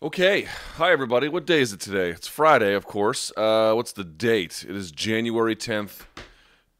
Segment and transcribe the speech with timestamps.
[0.00, 0.42] Okay,
[0.76, 1.26] hi everybody.
[1.26, 2.10] What day is it today?
[2.10, 3.32] It's Friday, of course.
[3.36, 4.64] Uh, what's the date?
[4.68, 6.02] It is January 10th,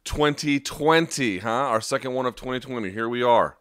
[0.04, 1.50] 2020, huh?
[1.50, 2.90] Our second one of 2020.
[2.90, 3.58] Here we are.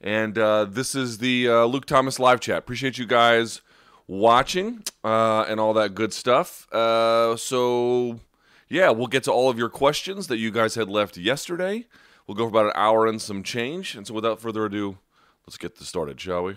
[0.00, 2.58] And uh, this is the uh, Luke Thomas live chat.
[2.58, 3.60] Appreciate you guys
[4.06, 6.72] watching uh, and all that good stuff.
[6.72, 8.20] Uh, so,
[8.68, 11.86] yeah, we'll get to all of your questions that you guys had left yesterday.
[12.28, 13.96] We'll go for about an hour and some change.
[13.96, 14.98] And so, without further ado,
[15.44, 16.56] let's get this started, shall we?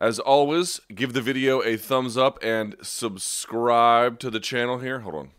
[0.00, 5.00] As always, give the video a thumbs up and subscribe to the channel here.
[5.00, 5.30] Hold on.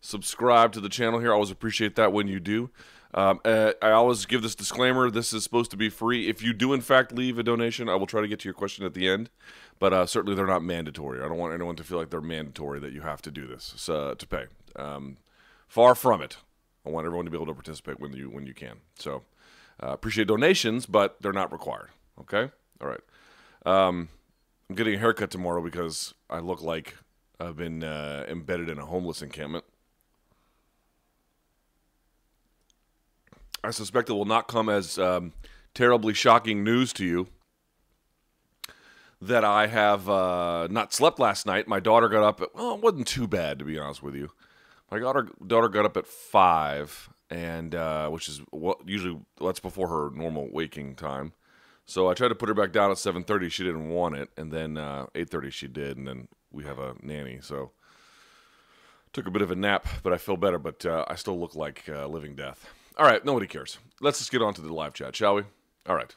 [0.00, 1.30] Subscribe to the channel here.
[1.30, 2.70] I always appreciate that when you do.
[3.14, 6.28] Um, uh, I always give this disclaimer this is supposed to be free.
[6.28, 8.54] If you do, in fact, leave a donation, I will try to get to your
[8.54, 9.30] question at the end.
[9.78, 11.20] But uh, certainly they're not mandatory.
[11.20, 13.74] I don't want anyone to feel like they're mandatory that you have to do this
[13.76, 14.46] so, to pay.
[14.76, 15.16] Um,
[15.68, 16.38] far from it.
[16.86, 18.76] I want everyone to be able to participate when you when you can.
[18.98, 19.22] So
[19.82, 21.90] uh, appreciate donations, but they're not required.
[22.20, 22.50] Okay.
[22.80, 23.00] All right.
[23.66, 24.08] Um,
[24.68, 26.96] I'm getting a haircut tomorrow because I look like
[27.40, 29.64] I've been uh, embedded in a homeless encampment.
[33.62, 35.32] I suspect it will not come as um,
[35.72, 37.28] terribly shocking news to you
[39.20, 41.66] that I have uh, not slept last night.
[41.66, 42.40] My daughter got up.
[42.42, 44.30] At, well, it wasn't too bad to be honest with you.
[44.90, 49.88] My daughter daughter got up at five, and uh, which is what usually that's before
[49.88, 51.32] her normal waking time.
[51.86, 53.50] So I tried to put her back down at 7:30.
[53.50, 56.94] She didn't want it, and then uh, 8:30 she did, and then we have a
[57.02, 57.38] nanny.
[57.42, 57.72] So
[59.12, 60.58] took a bit of a nap, but I feel better.
[60.58, 62.68] But uh, I still look like uh, living death.
[62.96, 63.78] All right, nobody cares.
[64.00, 65.42] Let's just get on to the live chat, shall we?
[65.86, 66.14] All right.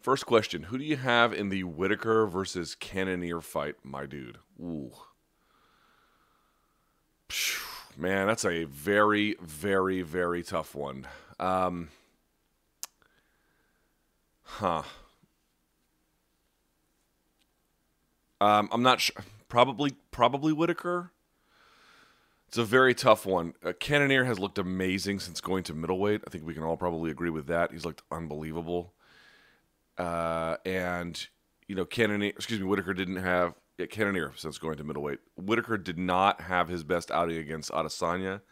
[0.00, 4.38] First question: Who do you have in the Whitaker versus Cannonier fight, my dude?
[4.60, 4.92] Ooh,
[7.96, 11.06] man, that's a very, very, very tough one.
[11.40, 11.88] Um,
[14.44, 14.82] Huh.
[18.40, 19.16] Um, I'm not sure.
[19.48, 21.12] Probably, probably Whitaker.
[22.48, 23.54] It's a very tough one.
[23.64, 26.22] Uh, Cannonier has looked amazing since going to middleweight.
[26.26, 27.72] I think we can all probably agree with that.
[27.72, 28.94] He's looked unbelievable.
[29.98, 31.26] Uh, and
[31.66, 35.18] you know, Cannonier, excuse me, Whitaker didn't have yeah, Cannonier since going to middleweight.
[35.36, 38.42] Whitaker did not have his best outing against Adesanya.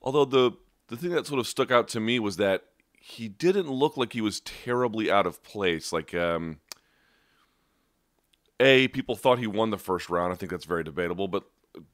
[0.00, 0.52] Although the
[0.88, 2.64] the thing that sort of stuck out to me was that
[3.02, 5.92] he didn't look like he was terribly out of place.
[5.92, 6.60] Like, um,
[8.60, 10.32] a people thought he won the first round.
[10.32, 11.42] I think that's very debatable, but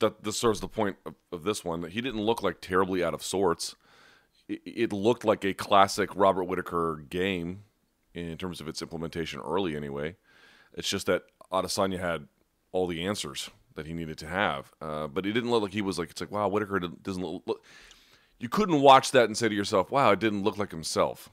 [0.00, 3.02] that this serves the point of, of this one that he didn't look like terribly
[3.02, 3.74] out of sorts.
[4.48, 7.62] It, it looked like a classic Robert Whitaker game
[8.12, 10.16] in terms of its implementation early, anyway.
[10.74, 12.28] It's just that Adesanya had
[12.70, 15.80] all the answers that he needed to have, uh, but he didn't look like he
[15.80, 17.64] was like it's like wow Whitaker doesn't look
[18.38, 21.30] you couldn't watch that and say to yourself, wow, it didn't look like himself.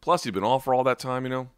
[0.00, 1.48] Plus, he'd been off for all that time, you know.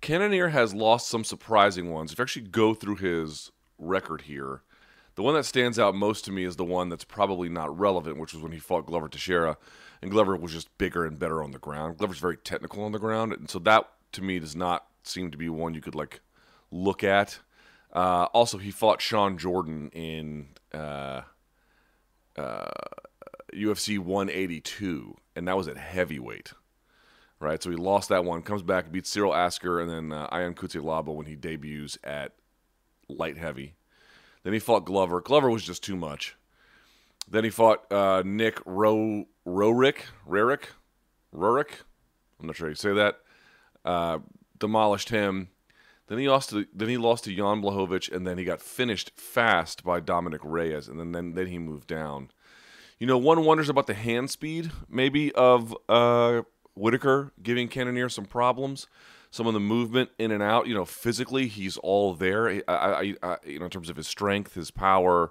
[0.00, 2.12] Cannonier has lost some surprising ones.
[2.12, 4.62] If you actually go through his record here,
[5.14, 8.18] the one that stands out most to me is the one that's probably not relevant,
[8.18, 9.58] which was when he fought Glover Teixeira,
[10.00, 11.98] and Glover was just bigger and better on the ground.
[11.98, 15.38] Glover's very technical on the ground, and so that to me does not seem to
[15.38, 16.20] be one you could like
[16.70, 17.38] look at.
[17.92, 21.22] Uh, also, he fought Shawn Jordan in uh,
[22.36, 22.70] uh,
[23.52, 26.52] UFC 182, and that was at heavyweight.
[27.38, 30.54] Right, so he lost that one, comes back, beats Cyril Asker, and then uh, Ion
[30.54, 32.32] Cutelaba when he debuts at
[33.08, 33.76] light heavy.
[34.42, 35.22] Then he fought Glover.
[35.22, 36.36] Glover was just too much.
[37.28, 40.64] Then he fought uh, Nick Ro Rorick, Rarick,
[41.34, 41.70] Rorick.
[42.38, 43.20] I'm not sure how you say that.
[43.84, 44.18] Uh,
[44.58, 45.48] demolished him.
[46.10, 49.12] Then he lost to then he lost to Jan Blachowicz, and then he got finished
[49.14, 52.32] fast by Dominick Reyes, and then then, then he moved down.
[52.98, 56.42] You know, one wonders about the hand speed, maybe of uh,
[56.74, 58.88] Whitaker giving Cannonier some problems.
[59.30, 62.48] Some of the movement in and out, you know, physically he's all there.
[62.50, 65.30] I, I, I, you know, in terms of his strength, his power,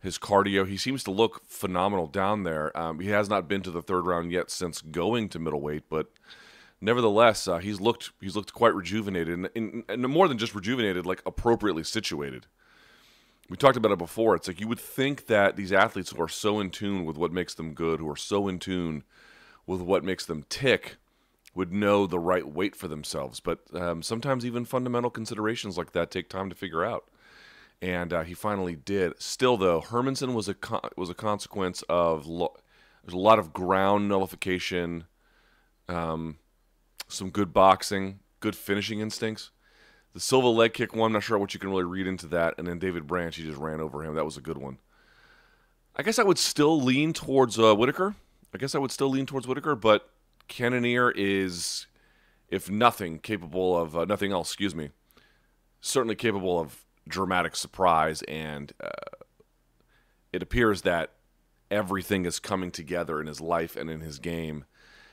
[0.00, 2.76] his cardio, he seems to look phenomenal down there.
[2.78, 6.12] Um, he has not been to the third round yet since going to middleweight, but
[6.80, 11.06] nevertheless, uh, he's looked he's looked quite rejuvenated, and, and, and, more than just rejuvenated,
[11.06, 12.46] like appropriately situated.
[13.48, 14.36] We talked about it before.
[14.36, 17.32] It's like you would think that these athletes who are so in tune with what
[17.32, 19.02] makes them good, who are so in tune
[19.66, 20.96] with what makes them tick,
[21.54, 23.40] would know the right weight for themselves.
[23.40, 27.06] But um, sometimes even fundamental considerations like that take time to figure out.
[27.82, 29.20] And uh, he finally did.
[29.20, 32.56] Still, though, Hermansson was a con- was a consequence of lo-
[33.02, 35.04] there's a lot of ground nullification.
[35.88, 36.36] Um,
[37.10, 39.50] some good boxing, good finishing instincts.
[40.12, 42.54] The Silva leg kick one, I'm not sure what you can really read into that.
[42.58, 44.14] And then David Branch, he just ran over him.
[44.14, 44.78] That was a good one.
[45.94, 48.14] I guess I would still lean towards uh, Whitaker.
[48.54, 50.10] I guess I would still lean towards Whitaker, but
[50.48, 51.86] Cannonier is,
[52.48, 54.48] if nothing, capable of uh, nothing else.
[54.48, 54.90] Excuse me.
[55.80, 59.24] Certainly capable of dramatic surprise, and uh,
[60.32, 61.12] it appears that
[61.70, 64.64] everything is coming together in his life and in his game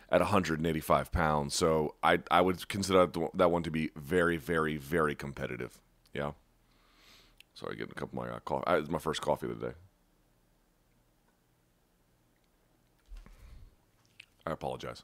[0.09, 1.55] at 185 pounds.
[1.55, 5.79] So I I would consider that one to be very, very, very competitive.
[6.13, 6.31] Yeah.
[7.53, 8.63] Sorry, getting a cup of my uh, coffee.
[8.67, 9.73] It's my first coffee of the day.
[14.45, 15.03] I apologize.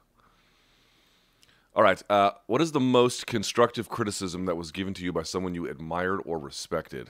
[1.75, 2.01] All right.
[2.09, 5.67] Uh, what is the most constructive criticism that was given to you by someone you
[5.67, 7.09] admired or respected?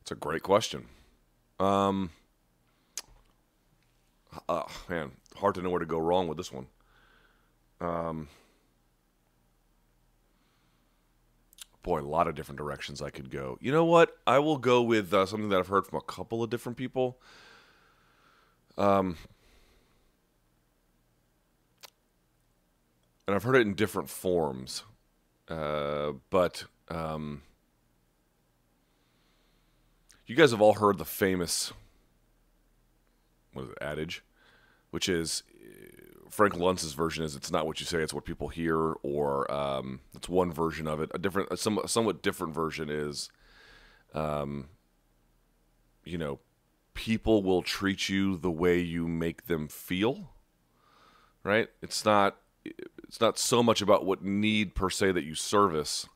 [0.00, 0.86] That's a great question.
[1.60, 2.10] Um,
[4.48, 6.66] uh, man, hard to know where to go wrong with this one.
[7.80, 8.28] Um,
[11.82, 13.58] boy, a lot of different directions I could go.
[13.60, 14.16] You know what?
[14.26, 17.18] I will go with uh, something that I've heard from a couple of different people.
[18.76, 19.16] Um,
[23.26, 24.84] and I've heard it in different forms,
[25.48, 27.42] uh, but um,
[30.26, 31.72] you guys have all heard the famous
[33.52, 34.22] what is it, adage,
[34.90, 35.42] which is
[36.30, 40.00] Frank Luntz's version is it's not what you say, it's what people hear, or um,
[40.14, 41.10] it's one version of it.
[41.14, 43.30] A different, a somewhat, somewhat different version is,
[44.14, 44.68] um,
[46.04, 46.38] you know,
[46.94, 50.30] people will treat you the way you make them feel.
[51.44, 51.68] Right?
[51.80, 56.08] It's not it's not so much about what need per se that you service,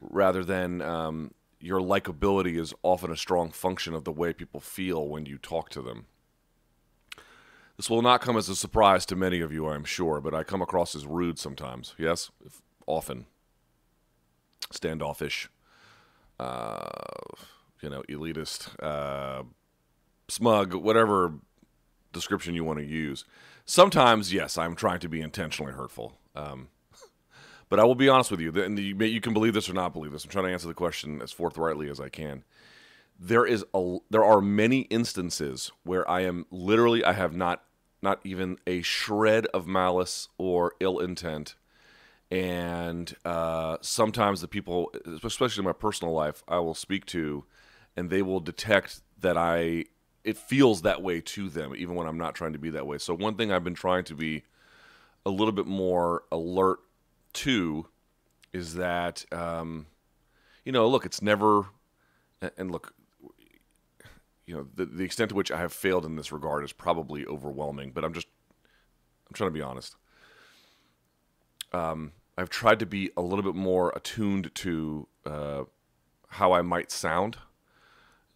[0.00, 5.08] rather than um, your likability is often a strong function of the way people feel
[5.08, 6.06] when you talk to them.
[7.76, 10.44] This will not come as a surprise to many of you, I'm sure, but I
[10.44, 11.94] come across as rude sometimes.
[11.98, 12.30] Yes,
[12.86, 13.26] often
[14.72, 15.48] standoffish,
[16.40, 16.88] uh,
[17.82, 19.42] you know, elitist, uh,
[20.28, 21.34] smug, whatever
[22.12, 23.24] description you want to use.
[23.64, 26.14] Sometimes, yes, I'm trying to be intentionally hurtful.
[26.34, 26.68] Um,
[27.68, 29.92] but I will be honest with you, and you, you can believe this or not
[29.92, 30.24] believe this.
[30.24, 32.44] I'm trying to answer the question as forthrightly as I can.
[33.18, 37.62] There is a there are many instances where I am literally I have not
[38.02, 41.54] not even a shred of malice or ill intent,
[42.30, 44.92] and uh, sometimes the people,
[45.24, 47.44] especially in my personal life, I will speak to,
[47.96, 49.86] and they will detect that I
[50.24, 52.98] it feels that way to them, even when I'm not trying to be that way.
[52.98, 54.42] So one thing I've been trying to be
[55.24, 56.80] a little bit more alert
[57.34, 57.86] to
[58.52, 59.86] is that um,
[60.64, 61.66] you know, look, it's never,
[62.58, 62.92] and look,
[64.46, 67.26] you know, the the extent to which I have failed in this regard is probably
[67.26, 67.92] overwhelming.
[67.92, 68.28] But I'm just,
[69.28, 69.96] I'm trying to be honest.
[71.72, 75.64] Um, I've tried to be a little bit more attuned to uh,
[76.28, 77.38] how I might sound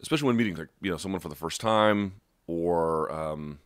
[0.01, 2.13] especially when meeting like you know someone for the first time
[2.47, 3.59] or um,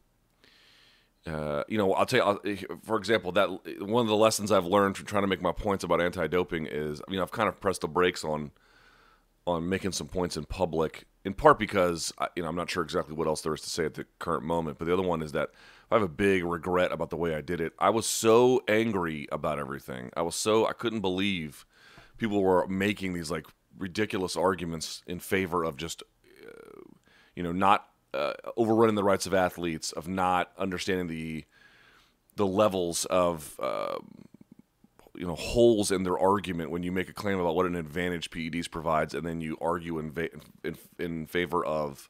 [1.25, 3.49] uh, you know I'll tell you I'll, eh, for example that
[3.81, 7.01] one of the lessons I've learned from trying to make my points about anti-doping is
[7.07, 8.51] I mean I've kind of pressed the brakes on
[9.47, 13.13] on making some points in public in part because you know I'm not sure exactly
[13.13, 15.33] what else there is to say at the current moment but the other one is
[15.33, 15.49] that
[15.91, 17.73] I have a big regret about the way I did it.
[17.77, 20.09] I was so angry about everything.
[20.15, 21.65] I was so I couldn't believe
[22.17, 23.45] people were making these like
[23.77, 26.01] ridiculous arguments in favor of just
[27.35, 31.45] you know, not uh, overrunning the rights of athletes, of not understanding the
[32.37, 33.97] the levels of uh,
[35.17, 38.29] you know holes in their argument when you make a claim about what an advantage
[38.29, 40.29] PEDs provides, and then you argue in va-
[40.63, 42.09] in, in favor of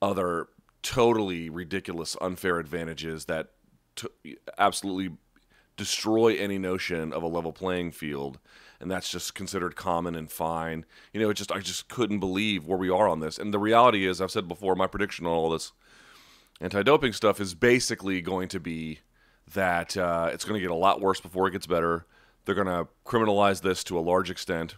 [0.00, 0.48] other
[0.82, 3.48] totally ridiculous, unfair advantages that
[3.96, 5.16] t- absolutely
[5.76, 8.38] destroy any notion of a level playing field
[8.80, 10.84] and that's just considered common and fine.
[11.12, 13.38] You know, it just I just couldn't believe where we are on this.
[13.38, 15.72] And the reality is, I've said before, my prediction on all this
[16.60, 19.00] anti-doping stuff is basically going to be
[19.54, 22.06] that uh, it's going to get a lot worse before it gets better.
[22.48, 24.76] They're going to criminalize this to a large extent.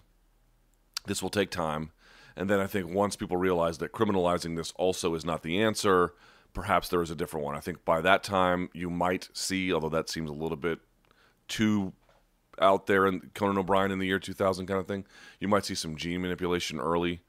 [1.07, 1.93] This will take time.
[2.35, 6.13] And then I think once people realize that criminalizing this also is not the answer,
[6.53, 7.55] perhaps there is a different one.
[7.55, 10.81] I think by that time you might see, although that seems a little bit
[11.47, 11.93] too
[12.61, 15.05] out there in Conan O'Brien in the year 2000 kind of thing,
[15.39, 17.23] you might see some gene manipulation early,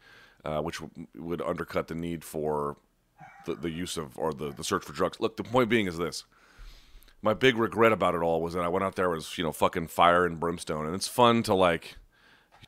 [0.43, 2.77] uh, which w- would undercut the need for
[3.45, 5.19] the, the use of or the, the search for drugs.
[5.19, 6.24] Look, the point being is this.
[7.21, 9.51] My big regret about it all was that I went out there was you know
[9.51, 11.97] fucking fire and brimstone, and it's fun to like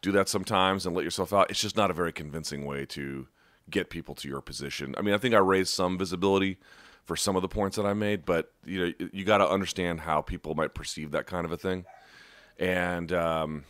[0.02, 1.50] do that sometimes and let yourself out.
[1.50, 3.28] It's just not a very convincing way to
[3.70, 4.94] get people to your position.
[4.98, 6.58] I mean, I think I raised some visibility
[7.06, 10.02] for some of the points that I made, but you know, you got to understand
[10.02, 11.86] how people might perceive that kind of a thing.
[12.58, 13.64] And um,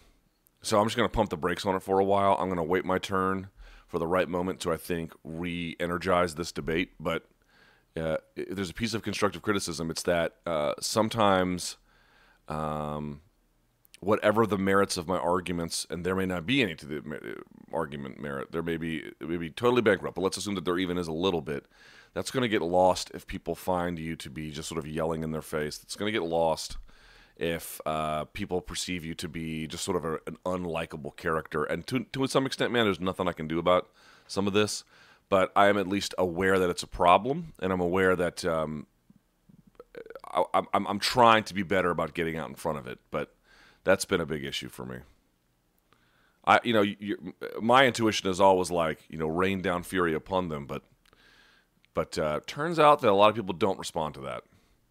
[0.61, 2.35] so I'm just to pump the brakes on it for a while.
[2.39, 3.49] I'm to wait my turn
[3.87, 6.91] for the right moment to, I think, re energize this debate.
[6.99, 7.25] But
[7.99, 11.77] uh, there's a piece of constructive criticism, it's that uh, sometimes,
[12.47, 13.21] um,
[13.99, 17.75] whatever the merits of my arguments, and there may not be any to the uh,
[17.75, 20.79] argument merit, there may be it may be totally bankrupt, but let's assume that there
[20.79, 21.65] even is a little bit.
[22.13, 25.23] That's going to get lost if people find you to be just sort of yelling
[25.23, 25.79] in their face.
[25.83, 26.77] It's going to get lost
[27.37, 31.63] if uh, people perceive you to be just sort of a, an unlikable character.
[31.63, 33.89] And to to some extent, man, there's nothing I can do about
[34.27, 34.83] some of this
[35.33, 38.85] but I am at least aware that it's a problem, and I'm aware that um,
[40.31, 42.99] I, I'm, I'm trying to be better about getting out in front of it.
[43.09, 43.33] But
[43.83, 44.97] that's been a big issue for me.
[46.45, 46.85] I, you know,
[47.59, 50.83] my intuition is always like, you know, rain down fury upon them, but,
[51.95, 54.43] but uh, turns out that a lot of people don't respond to that.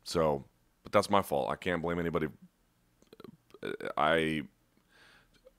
[0.02, 0.44] So,
[0.82, 1.52] but that's my fault.
[1.52, 2.26] I can't blame anybody.
[3.96, 4.42] I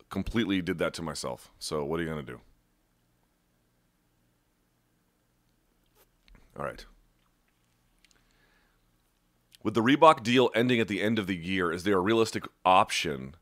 [0.10, 1.54] completely did that to myself.
[1.58, 2.42] So, what are you gonna do?
[6.58, 6.86] All right.
[9.64, 12.44] With the Reebok deal ending at the end of the year, is there a realistic
[12.66, 13.36] option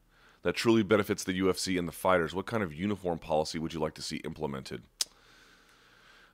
[0.43, 2.33] that truly benefits the UFC and the fighters?
[2.33, 4.83] What kind of uniform policy would you like to see implemented?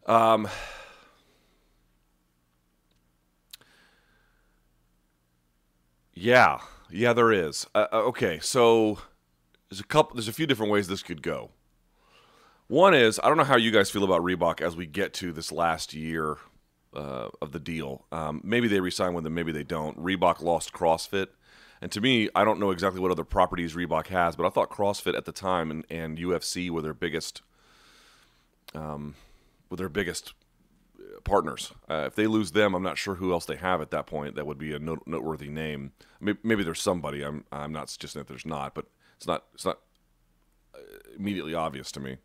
[0.05, 0.47] Um,
[6.13, 7.65] yeah, yeah, there is.
[7.73, 8.99] Uh, uh okay, so
[9.69, 10.15] there's a couple.
[10.15, 11.51] There's a few different ways this could go.
[12.67, 15.31] One is I don't know how you guys feel about Reebok as we get to
[15.31, 16.37] this last year
[16.93, 18.05] uh, of the deal.
[18.11, 19.97] Um, maybe they resign with them, maybe they don't.
[20.01, 21.27] Reebok lost CrossFit.
[21.81, 24.69] And to me, I don't know exactly what other properties Reebok has, but I thought
[24.71, 27.43] CrossFit at the time and, and UFC were their biggest,
[28.73, 29.15] um,
[29.69, 30.33] were their biggest
[31.23, 31.73] partners.
[31.89, 34.35] Uh, if they lose them, I'm not sure who else they have at that point.
[34.35, 35.91] That would be a note- noteworthy name.
[36.19, 37.21] Maybe, maybe, there's somebody.
[37.21, 38.85] I'm I'm not suggesting that there's not, but
[39.17, 39.79] it's not it's not
[40.73, 40.79] uh,
[41.15, 42.17] immediately obvious to me.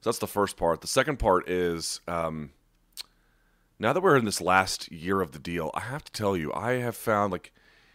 [0.00, 0.80] So that's the first part.
[0.80, 2.00] The second part is.
[2.06, 2.50] Um,
[3.84, 6.50] now that we're in this last year of the deal, I have to tell you,
[6.54, 7.52] I have found like,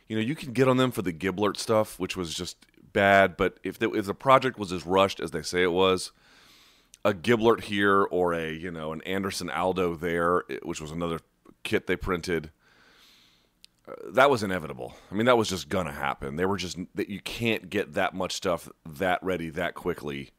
[0.08, 3.36] you know, you can get on them for the Giblert stuff, which was just bad.
[3.36, 6.12] But if the, if the project was as rushed as they say it was,
[7.03, 11.22] a Giblert here or a you know an Anderson Aldo there, which was another
[11.63, 12.51] kit they printed,
[13.88, 14.93] uh, that was inevitable.
[15.12, 16.36] I mean, that was just gonna happen.
[16.36, 20.34] They were just that you can't get that much stuff that ready that quickly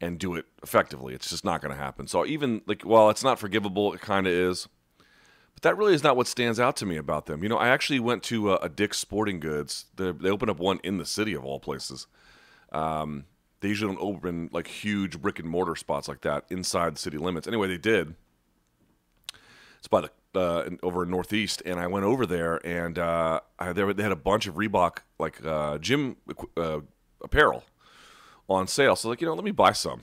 [0.00, 1.14] and do it effectively.
[1.14, 2.06] It's just not to happen.
[2.06, 4.68] So even like while it's not forgivable, it kind of is.
[5.54, 7.42] But that really is not what stands out to me about them.
[7.42, 9.86] You know, I actually went to a, a Dick's Sporting Goods.
[9.96, 12.06] They, they opened up one in the city of all places.
[12.72, 13.24] Um,
[13.60, 17.18] they usually don't open like huge brick and mortar spots like that inside the city
[17.18, 17.46] limits.
[17.46, 18.14] Anyway, they did.
[19.78, 23.72] It's by the uh, over in Northeast, and I went over there, and uh, I,
[23.72, 26.16] they, they had a bunch of Reebok like uh, gym
[26.56, 26.80] uh,
[27.22, 27.64] apparel
[28.48, 28.96] on sale.
[28.96, 30.02] So like, you know, let me buy some.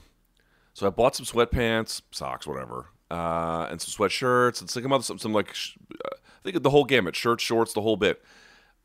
[0.74, 5.18] So I bought some sweatpants, socks, whatever, uh, and some sweatshirts and some other some,
[5.18, 8.22] some like sh- uh, I think the whole gamut, shirts, shorts, the whole bit.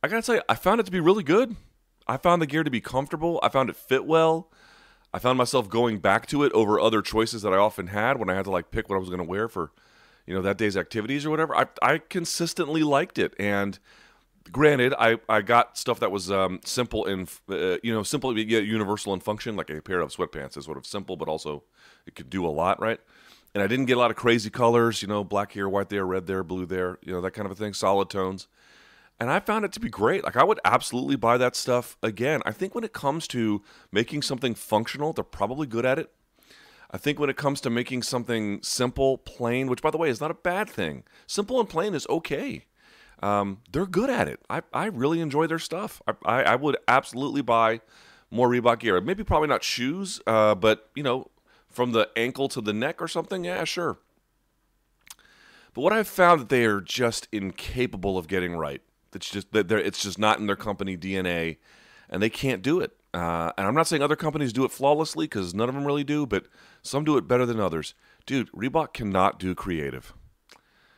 [0.03, 1.55] I gotta say, I found it to be really good.
[2.07, 3.39] I found the gear to be comfortable.
[3.41, 4.51] I found it fit well.
[5.13, 8.29] I found myself going back to it over other choices that I often had when
[8.29, 9.71] I had to like pick what I was going to wear for,
[10.25, 11.55] you know, that day's activities or whatever.
[11.55, 13.79] I I consistently liked it, and
[14.51, 18.65] granted, I, I got stuff that was um, simple and uh, you know simple yet
[18.65, 21.63] universal in function, like a pair of sweatpants is sort of simple, but also
[22.05, 22.99] it could do a lot, right?
[23.53, 26.05] And I didn't get a lot of crazy colors, you know, black here, white there,
[26.05, 28.47] red there, blue there, you know, that kind of a thing, solid tones.
[29.19, 30.23] And I found it to be great.
[30.23, 32.41] Like I would absolutely buy that stuff again.
[32.45, 36.11] I think when it comes to making something functional, they're probably good at it.
[36.91, 40.21] I think when it comes to making something simple, plain, which by the way is
[40.21, 42.65] not a bad thing, simple and plain is okay
[43.21, 44.39] um, they're good at it.
[44.49, 46.01] I, I really enjoy their stuff.
[46.07, 47.81] I, I, I, would absolutely buy
[48.29, 49.01] more Reebok gear.
[49.01, 51.29] Maybe probably not shoes, uh, but you know,
[51.77, 53.45] from the ankle to the neck or something.
[53.45, 53.99] Yeah, sure.
[55.75, 58.81] But what I've found that they are just incapable of getting right.
[59.13, 61.57] It's just that it's just not in their company DNA,
[62.09, 62.97] and they can't do it.
[63.13, 66.03] Uh, and I'm not saying other companies do it flawlessly because none of them really
[66.03, 66.47] do, but
[66.81, 67.93] some do it better than others.
[68.25, 70.13] Dude, Reebok cannot do creative.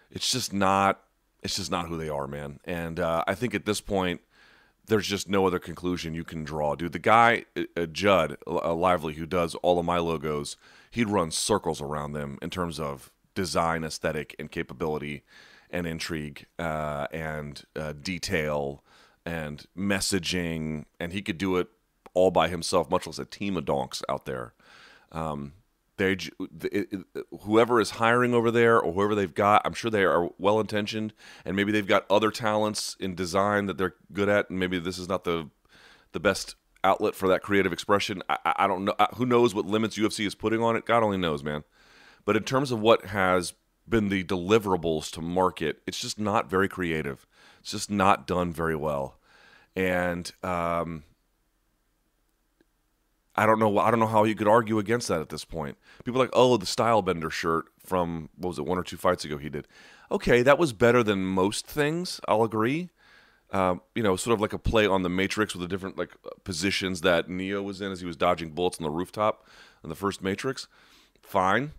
[0.09, 1.01] It's just not
[1.43, 2.61] it's just not who they are, man.
[2.63, 4.21] And uh, I think at this point,
[4.89, 6.91] there's just no other conclusion you can draw, dude.
[6.91, 10.57] The guy, uh, uh Judd uh, Lively, who does all of my logos,
[10.91, 15.23] he'd run circles around them in terms of design, aesthetic, and capability,
[15.69, 18.83] and intrigue, uh, and uh, detail,
[19.25, 21.67] and messaging, and he could do it
[22.13, 24.53] all by himself, much less a team of donks out there.
[25.11, 25.53] Um,
[25.99, 26.17] they
[27.41, 31.13] whoever is hiring over there or whoever they've got i'm sure they are well intentioned
[31.45, 34.97] and maybe they've got other talents in design that they're good at and maybe this
[34.97, 35.49] is not the
[36.11, 39.97] the best outlet for that creative expression i, I don't know who knows what limits
[39.97, 41.63] ufc is putting on it god only knows man
[42.25, 43.53] but in terms of what has
[43.89, 45.81] been the deliverables to market.
[45.87, 47.25] It's just not very creative.
[47.59, 49.19] It's just not done very well,
[49.75, 51.03] and um,
[53.39, 53.79] I don't know.
[53.79, 55.77] I don't know how you could argue against that at this point.
[56.03, 59.23] People like, oh, the Style Bender shirt from what was it, one or two fights
[59.23, 59.37] ago?
[59.37, 59.65] He did.
[60.11, 62.19] Okay, that was better than most things.
[62.27, 62.89] I'll agree.
[63.51, 66.11] Um, you know, sort of like a play on the Matrix with the different like
[66.43, 69.47] positions that Neo was in as he was dodging bullets on the rooftop
[69.83, 70.67] in the first Matrix.
[71.21, 71.71] Fine,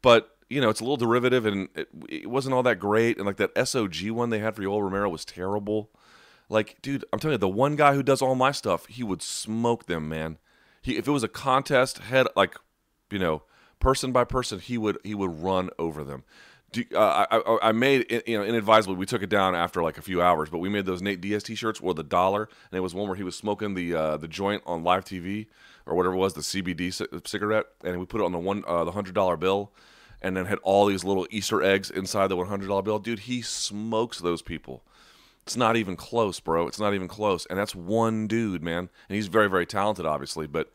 [0.00, 3.18] but you know, it's a little derivative and it, it wasn't all that great.
[3.18, 5.90] And like that SOG one they had for Yoel Romero was terrible.
[6.48, 9.22] Like, dude, I'm telling you, the one guy who does all my stuff, he would
[9.22, 10.38] smoke them, man.
[10.84, 12.56] He, if it was a contest, head like,
[13.10, 13.42] you know,
[13.80, 16.24] person by person, he would he would run over them.
[16.72, 20.02] Do, uh, I, I made you know inadvisably we took it down after like a
[20.02, 22.94] few hours, but we made those Nate Diaz t-shirts were the dollar, and it was
[22.94, 25.46] one where he was smoking the uh, the joint on live TV
[25.86, 28.62] or whatever it was the CBD c- cigarette, and we put it on the one
[28.66, 29.72] uh, the hundred dollar bill,
[30.20, 32.98] and then had all these little Easter eggs inside the one hundred dollar bill.
[32.98, 34.84] Dude, he smokes those people.
[35.44, 36.66] It's not even close, bro.
[36.66, 37.46] It's not even close.
[37.46, 38.88] And that's one dude, man.
[39.08, 40.72] And he's very, very talented, obviously, but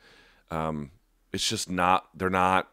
[0.52, 0.92] um,
[1.34, 2.70] it's just not, they're not,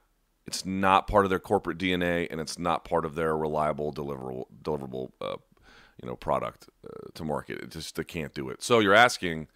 [0.47, 4.45] it's not part of their corporate DNA and it's not part of their reliable deliverable,
[4.63, 5.37] deliverable, uh,
[6.03, 7.63] you know, product uh, to market.
[7.63, 8.63] It just, they can't do it.
[8.63, 9.49] So you're asking,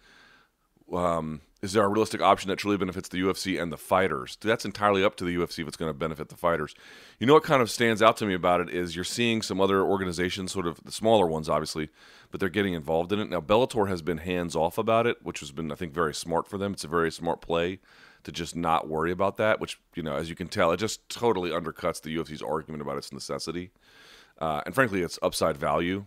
[0.91, 4.35] um, is there a realistic option that truly benefits the UFC and the fighters?
[4.41, 6.73] That's entirely up to the UFC if it's going to benefit the fighters.
[7.19, 9.61] You know what kind of stands out to me about it is you're seeing some
[9.61, 11.89] other organizations, sort of the smaller ones, obviously,
[12.31, 13.29] but they're getting involved in it.
[13.29, 16.47] Now, Bellator has been hands off about it, which has been, I think, very smart
[16.47, 16.73] for them.
[16.73, 17.79] It's a very smart play
[18.23, 21.07] to just not worry about that, which, you know, as you can tell, it just
[21.09, 23.71] totally undercuts the UFC's argument about its necessity.
[24.39, 26.05] Uh, and frankly, its upside value.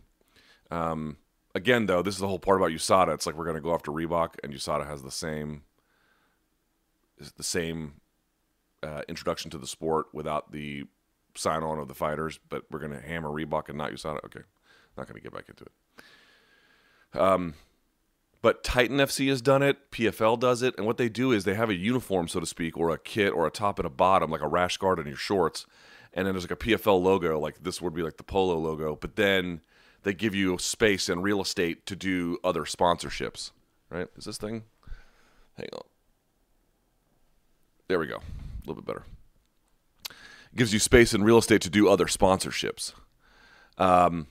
[0.70, 1.16] Um,
[1.54, 3.14] again, though, this is the whole part about USADA.
[3.14, 5.62] It's like we're going to go after Reebok, and USADA has the same
[7.36, 8.00] the same
[8.82, 10.84] uh, introduction to the sport without the
[11.36, 14.24] sign on of the fighters, but we're going to hammer Reebok and not USADA.
[14.24, 14.40] Okay,
[14.96, 17.20] not going to get back into it.
[17.20, 17.54] Um,
[18.42, 19.90] but Titan FC has done it.
[19.90, 22.76] PFL does it, and what they do is they have a uniform, so to speak,
[22.76, 25.16] or a kit, or a top and a bottom, like a rash guard on your
[25.16, 25.64] shorts,
[26.12, 28.96] and then there's like a PFL logo, like this would be like the polo logo,
[28.96, 29.62] but then
[30.04, 33.50] they give you space and real estate to do other sponsorships.
[33.90, 34.06] Right?
[34.16, 34.64] Is this thing?
[35.56, 35.82] Hang on.
[37.88, 38.16] There we go.
[38.16, 39.04] A little bit better.
[40.54, 42.92] gives you space and real estate to do other sponsorships.
[43.76, 44.28] Um,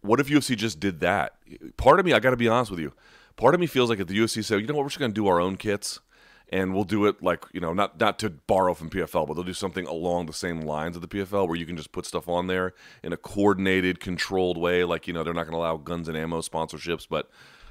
[0.00, 1.34] what if UFC just did that?
[1.76, 2.92] Part of me, I got to be honest with you.
[3.36, 5.12] Part of me feels like if the UFC said, you know what, we're just going
[5.12, 6.00] to do our own kits
[6.50, 9.44] and we'll do it like you know not not to borrow from PFL, but they'll
[9.44, 12.28] do something along the same lines of the PFL where you can just put stuff
[12.28, 14.84] on there in a coordinated, controlled way.
[14.84, 17.30] Like you know they're not going to allow guns and ammo sponsorships, but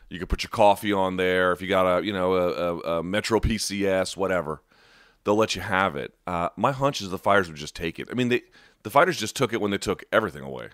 [0.10, 3.00] you can put your coffee on there if you got a you know a, a,
[3.00, 4.62] a Metro PCS whatever.
[5.24, 6.14] They'll let you have it.
[6.26, 8.08] Uh, my hunch is the fighters would just take it.
[8.10, 8.44] I mean, they
[8.84, 10.70] the fighters just took it when they took everything away.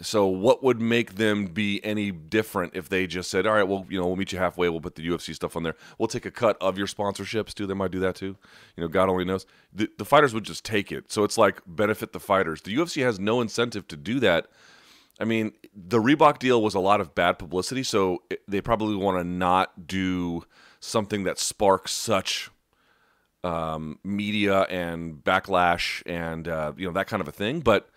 [0.00, 3.86] So what would make them be any different if they just said, "All right, well,
[3.88, 4.68] you know, we'll meet you halfway.
[4.68, 5.76] We'll put the UFC stuff on there.
[5.98, 7.66] We'll take a cut of your sponsorships too.
[7.66, 8.36] They might do that too.
[8.76, 9.46] You know, God only knows.
[9.72, 11.12] The, the fighters would just take it.
[11.12, 12.62] So it's like benefit the fighters.
[12.62, 14.48] The UFC has no incentive to do that.
[15.20, 18.96] I mean, the Reebok deal was a lot of bad publicity, so it, they probably
[18.96, 20.42] want to not do
[20.80, 22.50] something that sparks such
[23.44, 27.60] um, media and backlash and uh, you know that kind of a thing.
[27.60, 27.88] But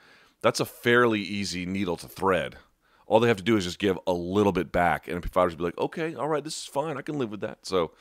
[0.41, 2.56] that's a fairly easy needle to thread.
[3.06, 5.60] All they have to do is just give a little bit back, and fighters will
[5.60, 6.97] be like, okay, all right, this is fine.
[6.97, 7.65] I can live with that.
[7.65, 7.91] So,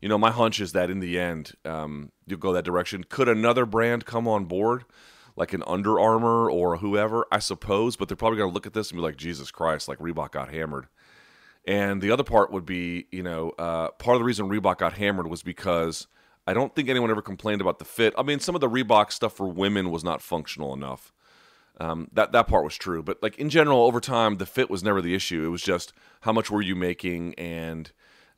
[0.00, 3.04] you know, my hunch is that in the end, um, you'll go that direction.
[3.04, 4.84] Could another brand come on board,
[5.34, 7.26] like an Under Armour or whoever?
[7.32, 9.88] I suppose, but they're probably going to look at this and be like, Jesus Christ,
[9.88, 10.86] like Reebok got hammered.
[11.66, 14.92] And the other part would be, you know, uh, part of the reason Reebok got
[14.92, 16.06] hammered was because
[16.46, 18.14] I don't think anyone ever complained about the fit.
[18.18, 21.12] I mean, some of the Reebok stuff for women was not functional enough.
[21.80, 24.84] Um, that that part was true, but like in general, over time, the fit was
[24.84, 25.44] never the issue.
[25.44, 27.90] It was just how much were you making, and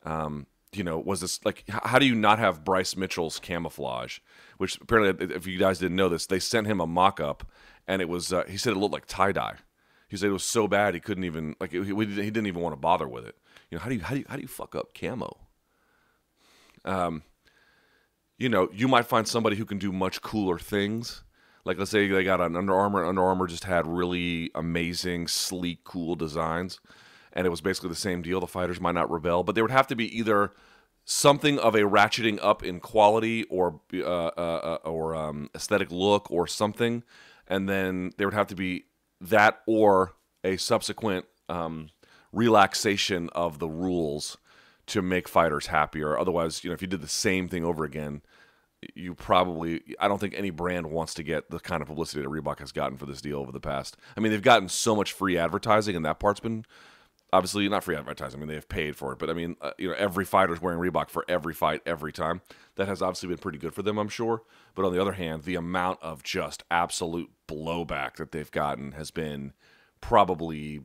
[0.04, 4.20] um, you know, was this like how do you not have Bryce Mitchell's camouflage?
[4.56, 7.46] Which apparently, if you guys didn't know this, they sent him a mock-up,
[7.86, 9.56] and it was uh, he said it looked like tie dye.
[10.08, 12.72] He said it was so bad he couldn't even like he, he didn't even want
[12.72, 13.36] to bother with it.
[13.70, 15.36] You know, how do you how do you how do you fuck up camo?
[16.86, 17.22] Um,
[18.38, 21.22] you know, you might find somebody who can do much cooler things
[21.66, 25.26] like let's say they got an Under Armour, and Under Armour just had really amazing,
[25.26, 26.78] sleek, cool designs,
[27.32, 28.40] and it was basically the same deal.
[28.40, 30.52] The fighters might not rebel, but they would have to be either
[31.04, 36.30] something of a ratcheting up in quality or uh, uh, uh, or um, aesthetic look
[36.30, 37.02] or something,
[37.48, 38.84] and then there would have to be
[39.20, 41.90] that or a subsequent um,
[42.30, 44.36] relaxation of the rules
[44.86, 46.16] to make fighters happier.
[46.16, 48.22] Otherwise, you know, if you did the same thing over again,
[48.94, 52.28] you probably I don't think any brand wants to get the kind of publicity that
[52.28, 53.96] Reebok has gotten for this deal over the past.
[54.16, 56.64] I mean, they've gotten so much free advertising, and that part's been
[57.32, 58.38] obviously not free advertising.
[58.38, 60.60] I mean, they have paid for it, but I mean, uh, you know, every fighter's
[60.60, 62.40] wearing Reebok for every fight, every time.
[62.76, 64.42] That has obviously been pretty good for them, I'm sure.
[64.74, 69.10] But on the other hand, the amount of just absolute blowback that they've gotten has
[69.10, 69.52] been
[70.00, 70.80] probably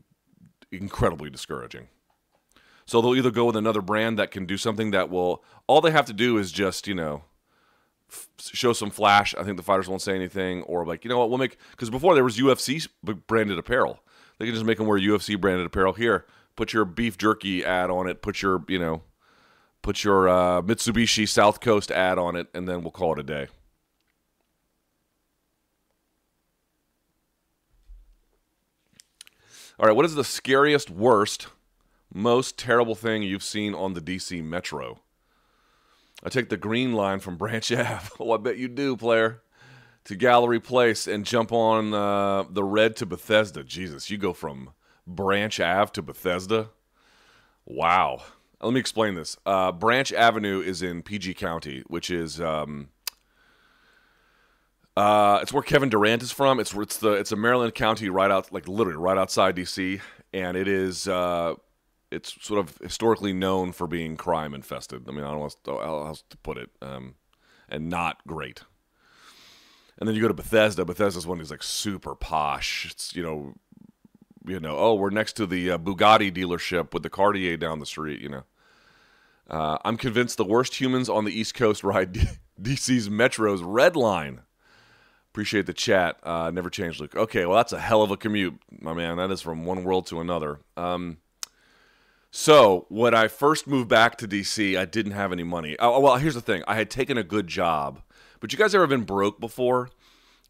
[0.72, 1.90] incredibly discouraging.
[2.86, 5.44] So they'll either go with another brand that can do something that will.
[5.68, 7.24] All they have to do is just you know
[8.40, 9.36] show some flash.
[9.36, 11.90] I think the fighters won't say anything, or like you know what, we'll make because
[11.90, 12.88] before there was UFC
[13.28, 14.04] branded apparel.
[14.38, 15.94] They can just make them wear UFC branded apparel.
[15.94, 18.24] Here, put your beef jerky ad on it.
[18.24, 19.04] Put your you know,
[19.84, 23.24] put your uh, Mitsubishi South Coast ad on it, and then we'll call it a
[23.24, 23.48] day.
[29.80, 31.48] All right, what is the scariest, worst,
[32.14, 35.02] most terrible thing you've seen on the DC Metro?
[36.24, 38.10] I take the green line from Branch Ave.
[38.20, 39.42] oh, I bet you do, player.
[40.06, 43.64] To Gallery Place and jump on uh, the red to Bethesda.
[43.64, 44.72] Jesus, you go from
[45.06, 46.70] Branch Ave to Bethesda?
[47.66, 48.24] Wow.
[48.60, 49.38] Let me explain this.
[49.46, 52.90] Uh, Branch Avenue is in PG County, which is um,
[54.98, 56.60] uh, it's where Kevin Durant is from.
[56.60, 60.02] It's it's the it's a Maryland county right out like literally right outside DC,
[60.34, 61.56] and it is uh,
[62.12, 65.04] it's sort of historically known for being crime infested.
[65.08, 67.16] I mean, I don't know how else to put it, um,
[67.70, 68.64] and not great.
[69.98, 70.84] And then you go to Bethesda.
[70.84, 72.88] Bethesda's one of these like super posh.
[72.92, 73.54] It's you know,
[74.46, 77.86] you know, oh, we're next to the uh, Bugatti dealership with the Cartier down the
[77.86, 78.20] street.
[78.20, 78.44] You know,
[79.50, 82.28] uh, I'm convinced the worst humans on the East Coast ride D-
[82.62, 84.42] DC's Metro's Red Line.
[85.32, 86.18] Appreciate the chat.
[86.24, 87.16] Uh, never changed, Luke.
[87.16, 89.16] Okay, well, that's a hell of a commute, my man.
[89.16, 90.60] That is from one world to another.
[90.76, 91.20] Um,
[92.32, 95.76] so when I first moved back to DC, I didn't have any money.
[95.80, 98.02] Oh, well, here's the thing: I had taken a good job.
[98.40, 99.90] But you guys ever been broke before?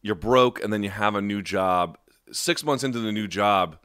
[0.01, 1.97] You're broke, and then you have a new job.
[2.31, 3.77] Six months into the new job,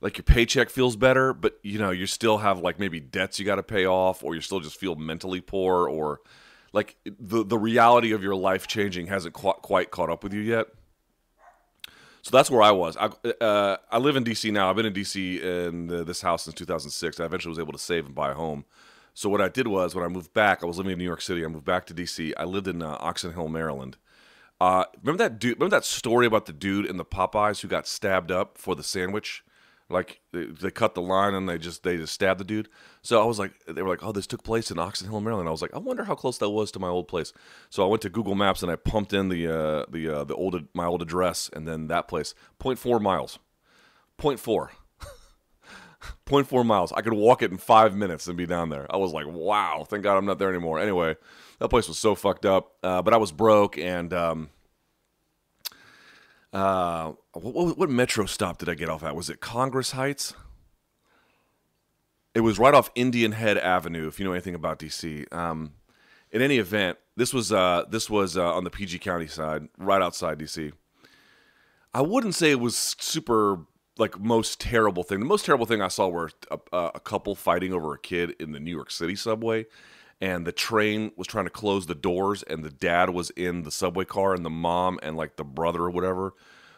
[0.00, 3.44] like your paycheck feels better, but you know you still have like maybe debts you
[3.44, 6.20] got to pay off, or you still just feel mentally poor, or
[6.72, 10.68] like the the reality of your life changing hasn't quite caught up with you yet.
[12.24, 12.96] So that's where I was.
[12.96, 13.10] I
[13.44, 14.70] uh, I live in DC now.
[14.70, 17.20] I've been in DC in the, this house since 2006.
[17.20, 18.64] I eventually was able to save and buy a home.
[19.12, 21.20] So what I did was when I moved back, I was living in New York
[21.20, 21.44] City.
[21.44, 22.32] I moved back to DC.
[22.38, 23.98] I lived in uh, Oxon Hill, Maryland.
[24.58, 25.58] Uh, remember that dude?
[25.58, 28.82] Remember that story about the dude in the Popeyes who got stabbed up for the
[28.82, 29.44] sandwich?
[29.94, 32.68] Like they, they, cut the line and they just they just stabbed the dude.
[33.02, 35.48] So I was like, they were like, oh, this took place in Oxon Hill, Maryland.
[35.48, 37.32] I was like, I wonder how close that was to my old place.
[37.70, 40.34] So I went to Google Maps and I pumped in the uh, the uh, the
[40.34, 43.38] old my old address and then that place, 0.4 miles,
[44.18, 44.70] 0.4.
[46.26, 46.92] 0.4 miles.
[46.92, 48.92] I could walk it in five minutes and be down there.
[48.92, 50.80] I was like, wow, thank God I'm not there anymore.
[50.80, 51.16] Anyway,
[51.60, 52.72] that place was so fucked up.
[52.82, 54.50] Uh, but I was broke and um,
[56.54, 59.16] uh, what, what, metro stop did I get off at?
[59.16, 60.34] Was it Congress Heights?
[62.32, 64.06] It was right off Indian Head Avenue.
[64.06, 65.32] If you know anything about DC.
[65.34, 65.72] Um,
[66.30, 70.00] in any event, this was uh, this was uh, on the PG County side, right
[70.00, 70.72] outside DC.
[71.92, 73.66] I wouldn't say it was super
[73.98, 75.18] like most terrible thing.
[75.18, 78.52] The most terrible thing I saw were a, a couple fighting over a kid in
[78.52, 79.66] the New York City subway
[80.24, 83.70] and the train was trying to close the doors and the dad was in the
[83.70, 86.32] subway car and the mom and like the brother or whatever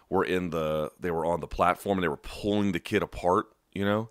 [0.08, 3.46] were in the they were on the platform and they were pulling the kid apart
[3.72, 4.10] you know?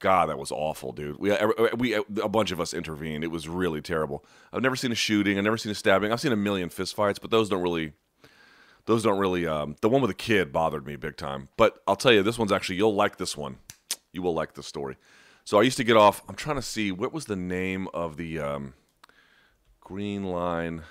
[0.00, 1.18] God that was awful dude.
[1.18, 1.34] We
[1.78, 3.24] we a bunch of us intervened.
[3.24, 4.22] It was really terrible.
[4.52, 5.38] I've never seen a shooting.
[5.38, 6.12] I've never seen a stabbing.
[6.12, 7.92] I've seen a million fistfights but those don't really
[8.84, 11.48] those don't really um, the one with the kid bothered me big time.
[11.56, 13.56] But i'll tell you this one's actually you'll like this one.
[14.12, 14.96] You will like this story
[15.44, 16.22] so I used to get off.
[16.28, 18.74] I'm trying to see what was the name of the um,
[19.80, 20.82] Green Line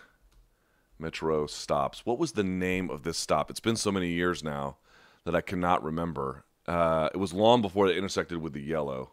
[0.99, 2.05] Metro stops.
[2.05, 3.49] What was the name of this stop?
[3.49, 4.77] It's been so many years now
[5.25, 6.45] that I cannot remember.
[6.67, 9.11] Uh, it was long before they intersected with the yellow.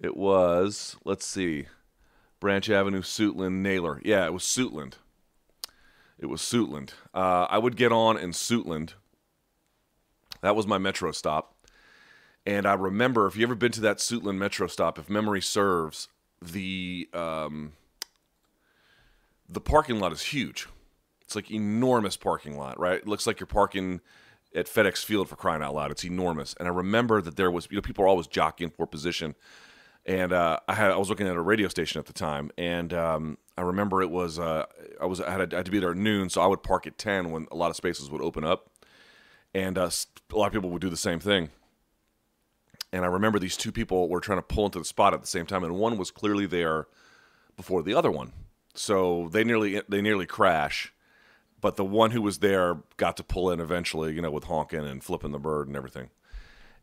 [0.00, 1.66] It was, let's see,
[2.40, 4.00] Branch Avenue, Suitland, Naylor.
[4.04, 4.94] Yeah, it was Suitland.
[6.18, 6.90] It was Suitland.
[7.14, 8.94] Uh, I would get on in Suitland.
[10.40, 11.54] That was my metro stop.
[12.48, 16.08] And I remember, if you ever been to that Suitland Metro stop, if memory serves,
[16.40, 17.72] the um,
[19.46, 20.66] the parking lot is huge.
[21.20, 23.00] It's like enormous parking lot, right?
[23.00, 24.00] It looks like you're parking
[24.54, 25.90] at FedEx Field for crying out loud.
[25.90, 26.54] It's enormous.
[26.58, 29.34] And I remember that there was, you know, people are always jockeying for position.
[30.06, 32.94] And uh, I had, I was looking at a radio station at the time, and
[32.94, 34.64] um, I remember it was, uh,
[34.98, 36.96] I was, I had, had, to be there at noon, so I would park at
[36.96, 38.70] ten when a lot of spaces would open up,
[39.52, 39.90] and uh,
[40.32, 41.50] a lot of people would do the same thing
[42.92, 45.26] and I remember these two people were trying to pull into the spot at the
[45.26, 46.86] same time, and one was clearly there
[47.56, 48.32] before the other one.
[48.74, 50.92] so they nearly they nearly crash.
[51.60, 54.86] But the one who was there got to pull in eventually, you know, with honking
[54.86, 56.10] and flipping the bird and everything.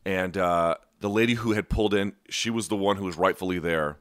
[0.04, 3.58] And uh, the lady who had pulled in, she was the one who was rightfully
[3.58, 4.00] there.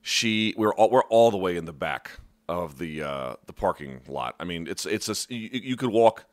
[0.00, 2.12] She we're all, we're all the way in the back
[2.48, 4.34] of the uh, the parking lot.
[4.40, 6.24] I mean, it's it's a you, you could walk.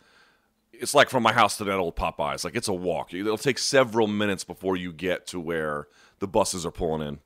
[0.79, 2.43] It's like from my house to that old Popeyes.
[2.43, 3.13] Like it's a walk.
[3.13, 5.87] It'll take several minutes before you get to where
[6.19, 7.19] the buses are pulling in.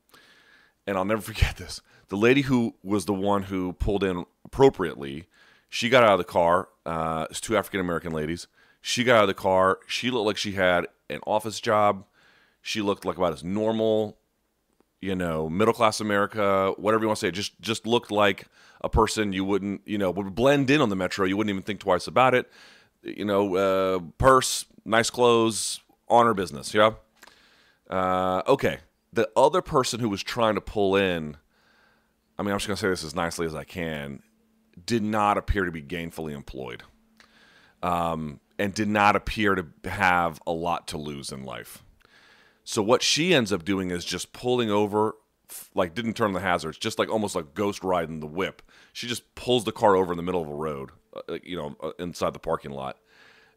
[0.87, 1.81] And I'll never forget this.
[2.09, 5.27] The lady who was the one who pulled in appropriately,
[5.69, 6.69] she got out of the car.
[6.85, 8.47] Uh, it's two African American ladies.
[8.81, 9.79] She got out of the car.
[9.87, 12.05] She looked like she had an office job.
[12.61, 14.17] She looked like about as normal,
[15.01, 17.31] you know, middle class America, whatever you want to say.
[17.31, 18.47] Just just looked like
[18.81, 21.25] a person you wouldn't, you know, would blend in on the metro.
[21.25, 22.49] You wouldn't even think twice about it.
[23.03, 26.73] You know, uh, purse, nice clothes, honor business.
[26.73, 26.91] Yeah.
[27.89, 28.79] Uh, okay.
[29.11, 31.37] The other person who was trying to pull in,
[32.37, 34.21] I mean, I'm just gonna say this as nicely as I can,
[34.85, 36.83] did not appear to be gainfully employed.
[37.81, 41.81] Um, and did not appear to have a lot to lose in life.
[42.65, 45.15] So what she ends up doing is just pulling over,
[45.73, 48.61] like didn't turn the hazards, just like almost like ghost riding the whip.
[48.91, 51.75] She just pulls the car over in the middle of a road, uh, you know,
[51.81, 52.97] uh, inside the parking lot,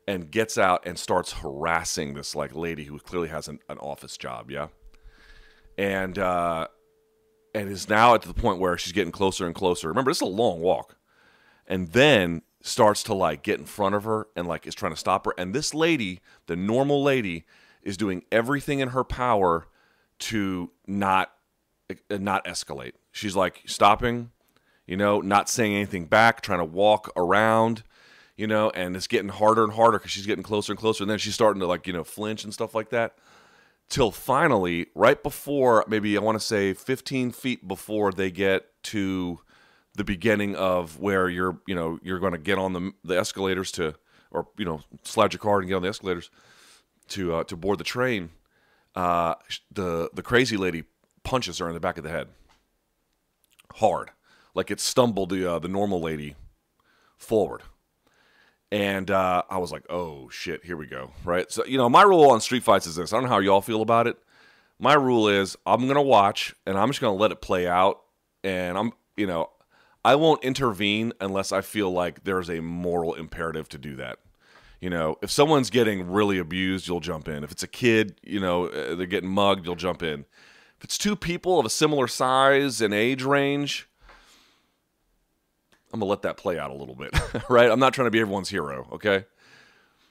[0.07, 4.17] and gets out and starts harassing this like lady who clearly has an, an office
[4.17, 4.69] job, yeah,
[5.79, 6.69] and uh,
[7.55, 9.89] and is now at the point where she's getting closer and closer.
[9.89, 10.97] Remember, this is a long walk,
[11.67, 14.99] and then starts to like get in front of her and like is trying to
[14.99, 15.35] stop her.
[15.37, 17.45] And this lady, the normal lady,
[17.83, 19.67] is doing everything in her power
[20.21, 21.33] to not
[21.91, 22.93] uh, not escalate.
[23.11, 24.31] She's like stopping,
[24.87, 27.83] you know, not saying anything back, trying to walk around,
[28.37, 31.05] you know, and it's getting harder and harder because she's getting closer and closer.
[31.05, 33.17] And then she's starting to like, you know, flinch and stuff like that.
[33.89, 39.41] Till finally, right before maybe I want to say 15 feet before they get to
[39.95, 43.71] the beginning of where you're you know you're going to get on the the escalators
[43.73, 43.95] to
[44.31, 46.31] or you know slide your car and get on the escalators
[47.09, 48.31] to uh, to board the train.
[48.95, 49.35] Uh,
[49.71, 50.85] the the crazy lady
[51.23, 52.29] punches her in the back of the head
[53.77, 54.11] hard,
[54.55, 56.37] like it stumbled the uh, the normal lady
[57.17, 57.63] forward.
[58.71, 61.51] And uh, I was like, "Oh shit, here we go!" Right.
[61.51, 63.13] So you know, my rule on street fights is this.
[63.13, 64.17] I don't know how y'all feel about it.
[64.79, 68.01] My rule is I'm gonna watch and I'm just gonna let it play out.
[68.45, 69.51] And I'm, you know,
[70.05, 74.19] I won't intervene unless I feel like there's a moral imperative to do that.
[74.81, 77.45] You know, if someone's getting really abused, you'll jump in.
[77.45, 80.25] If it's a kid, you know, uh, they're getting mugged, you'll jump in.
[80.79, 83.89] If it's two people of a similar size and age range,
[85.93, 87.15] I'm gonna let that play out a little bit,
[87.49, 87.71] right?
[87.71, 89.27] I'm not trying to be everyone's hero, okay?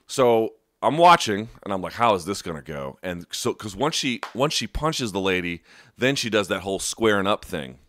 [0.08, 2.98] So I'm watching, and I'm like, how is this gonna go?
[3.02, 5.64] And so, because once she once she punches the lady,
[5.98, 7.80] then she does that whole squaring up thing,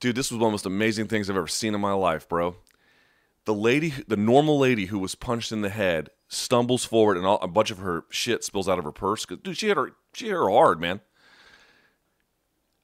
[0.00, 2.28] dude, this was one of the most amazing things I've ever seen in my life,
[2.28, 2.56] bro.
[3.44, 7.38] The lady, the normal lady who was punched in the head, stumbles forward and all,
[7.40, 9.26] a bunch of her shit spills out of her purse.
[9.26, 11.00] Dude, she hit her, she hit her hard, man.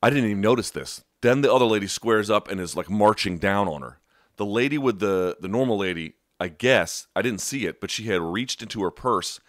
[0.03, 1.05] I didn't even notice this.
[1.23, 3.99] Then the other lady squares up and is like marching down on her.
[4.37, 8.05] The lady with the the normal lady, I guess, I didn't see it, but she
[8.05, 9.41] had reached into her purse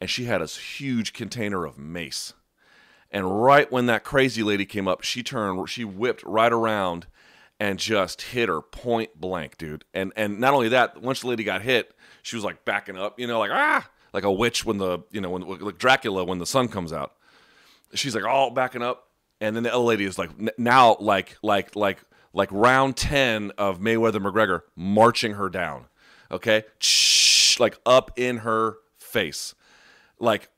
[0.00, 2.34] and she had a huge container of mace.
[3.10, 7.06] And right when that crazy lady came up, she turned, she whipped right around
[7.58, 9.84] and just hit her point blank, dude.
[9.92, 13.18] And and not only that, once the lady got hit, she was like backing up,
[13.18, 16.38] you know, like ah, like a witch when the you know when like Dracula when
[16.38, 17.14] the sun comes out.
[17.94, 19.08] She's like all backing up,
[19.40, 21.98] and then the other lady is like now like like like
[22.32, 25.86] like round ten of Mayweather McGregor marching her down,
[26.30, 29.54] okay, Shh, like up in her face,
[30.18, 30.50] like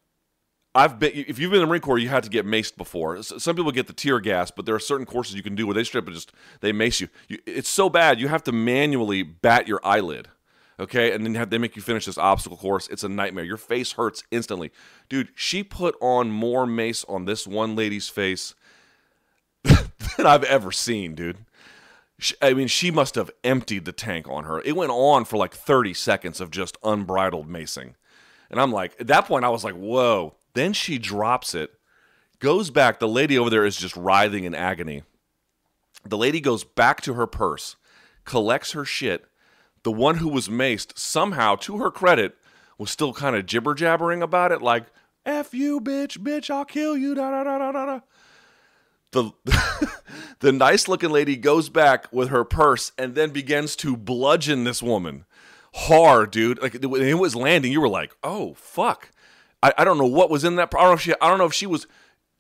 [0.75, 1.11] I've been.
[1.15, 3.21] If you've been in the Marine Corps, you had to get maced before.
[3.23, 5.75] Some people get the tear gas, but there are certain courses you can do where
[5.75, 7.09] they strip and just they mace you.
[7.29, 10.29] you it's so bad you have to manually bat your eyelid,
[10.79, 12.87] okay, and then have, they make you finish this obstacle course.
[12.89, 13.45] It's a nightmare.
[13.45, 14.71] Your face hurts instantly,
[15.09, 15.31] dude.
[15.35, 18.55] She put on more mace on this one lady's face
[19.65, 21.39] than I've ever seen, dude.
[22.21, 24.61] She, I mean, she must have emptied the tank on her.
[24.61, 27.95] It went on for like 30 seconds of just unbridled macing.
[28.51, 31.73] And I'm like, at that point, I was like, whoa then she drops it,
[32.39, 32.99] goes back.
[32.99, 35.03] The lady over there is just writhing in agony.
[36.05, 37.77] The lady goes back to her purse,
[38.25, 39.27] collects her shit.
[39.83, 42.37] The one who was maced, somehow, to her credit,
[42.79, 44.87] was still kind of jibber jabbering about it, like,
[45.27, 48.01] F you, bitch, bitch, I'll kill you, da da da da da.
[49.13, 49.33] The,
[50.41, 54.83] the nice looking lady goes back with her purse and then begins to bludgeon this
[54.83, 55.25] woman
[55.75, 56.61] hard, dude.
[56.61, 59.11] Like when it was landing, you were like, oh, fuck.
[59.63, 60.73] I, I don't know what was in that.
[60.75, 61.15] I don't know if she.
[61.21, 61.87] I don't know if she was.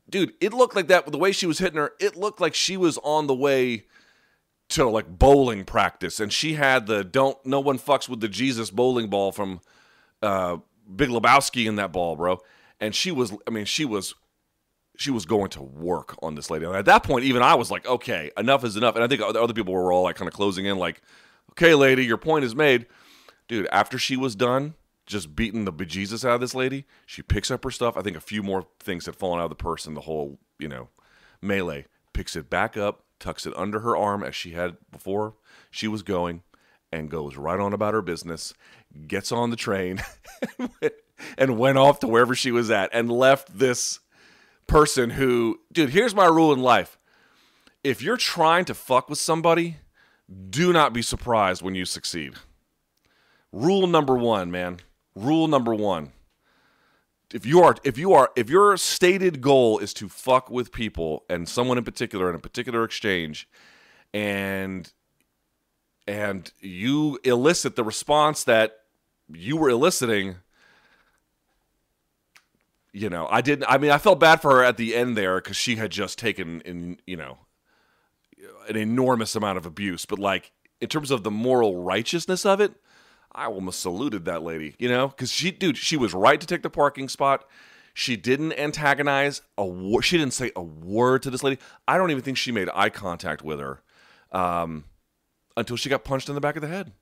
[0.08, 1.06] Dude, it looked like that.
[1.06, 3.86] The way she was hitting her, it looked like she was on the way
[4.70, 8.70] to like bowling practice, and she had the "Don't no one fucks with the Jesus
[8.70, 9.60] bowling ball" from
[10.22, 10.58] uh,
[10.94, 12.40] Big Lebowski in that ball, bro.
[12.82, 14.14] And she was, I mean, she was
[15.00, 16.66] she was going to work on this lady.
[16.66, 18.96] And at that point, even I was like, okay, enough is enough.
[18.96, 21.00] And I think other people were all like kind of closing in, like,
[21.52, 22.84] okay, lady, your point is made.
[23.48, 24.74] Dude, after she was done
[25.06, 27.96] just beating the bejesus out of this lady, she picks up her stuff.
[27.96, 30.38] I think a few more things had fallen out of the purse in the whole,
[30.58, 30.90] you know,
[31.40, 31.86] melee.
[32.12, 35.32] Picks it back up, tucks it under her arm as she had before
[35.70, 36.42] she was going,
[36.92, 38.52] and goes right on about her business,
[39.06, 40.02] gets on the train,
[41.38, 44.00] and went off to wherever she was at and left this
[44.70, 46.96] person who, dude, here's my rule in life.
[47.82, 49.78] If you're trying to fuck with somebody,
[50.48, 52.34] do not be surprised when you succeed.
[53.52, 54.78] Rule number one, man.
[55.16, 56.12] Rule number one.
[57.34, 61.24] If you are if you are if your stated goal is to fuck with people
[61.28, 63.48] and someone in particular in a particular exchange
[64.12, 64.92] and
[66.08, 68.78] and you elicit the response that
[69.28, 70.36] you were eliciting
[72.92, 73.66] you know, I didn't.
[73.68, 76.18] I mean, I felt bad for her at the end there because she had just
[76.18, 77.38] taken in, you know,
[78.68, 80.06] an enormous amount of abuse.
[80.06, 82.74] But like in terms of the moral righteousness of it,
[83.32, 84.74] I almost saluted that lady.
[84.78, 87.44] You know, because she, dude, she was right to take the parking spot.
[87.94, 90.02] She didn't antagonize a word.
[90.02, 91.58] She didn't say a word to this lady.
[91.86, 93.82] I don't even think she made eye contact with her
[94.32, 94.84] um,
[95.56, 96.92] until she got punched in the back of the head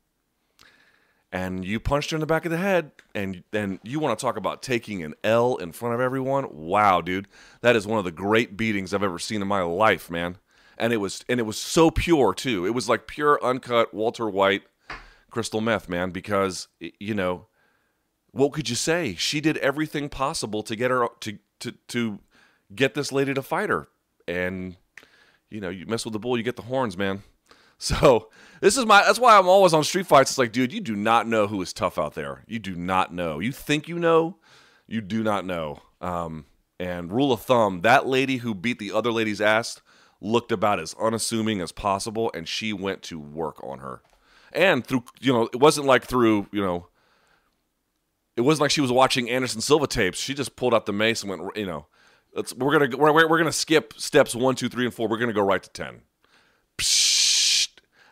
[1.32, 4.22] and you punched her in the back of the head and then you want to
[4.22, 6.46] talk about taking an L in front of everyone?
[6.50, 7.28] Wow dude.
[7.60, 10.38] That is one of the great beatings I've ever seen in my life man.
[10.78, 12.66] And it was and it was so pure too.
[12.66, 14.62] It was like pure uncut Walter White
[15.30, 17.46] crystal meth man because you know
[18.30, 19.14] what could you say?
[19.14, 22.20] She did everything possible to get her to to to
[22.74, 23.88] get this lady to fight her.
[24.26, 24.76] And
[25.50, 27.22] you know you mess with the bull you get the horns man
[27.78, 28.28] so
[28.60, 29.02] this is my.
[29.04, 30.30] That's why I'm always on street fights.
[30.30, 32.44] It's like, dude, you do not know who is tough out there.
[32.46, 33.38] You do not know.
[33.38, 34.36] You think you know,
[34.86, 35.80] you do not know.
[36.00, 36.46] Um,
[36.80, 39.80] and rule of thumb: that lady who beat the other lady's ass
[40.20, 44.02] looked about as unassuming as possible, and she went to work on her.
[44.52, 46.88] And through, you know, it wasn't like through, you know,
[48.36, 50.18] it wasn't like she was watching Anderson Silva tapes.
[50.18, 51.86] She just pulled out the mace and went, you know,
[52.34, 55.08] let's we're gonna we're, we're gonna skip steps one, two, three, and four.
[55.08, 56.02] We're gonna go right to ten.
[56.78, 57.17] Psh,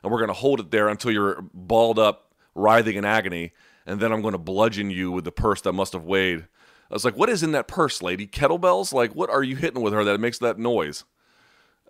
[0.07, 3.53] and we're going to hold it there until you're balled up, writhing in agony,
[3.87, 6.47] and then I'm going to bludgeon you with the purse that must have weighed.
[6.89, 8.25] I was like, what is in that purse, lady?
[8.25, 8.93] Kettlebells?
[8.93, 11.03] Like, what are you hitting with her that makes that noise?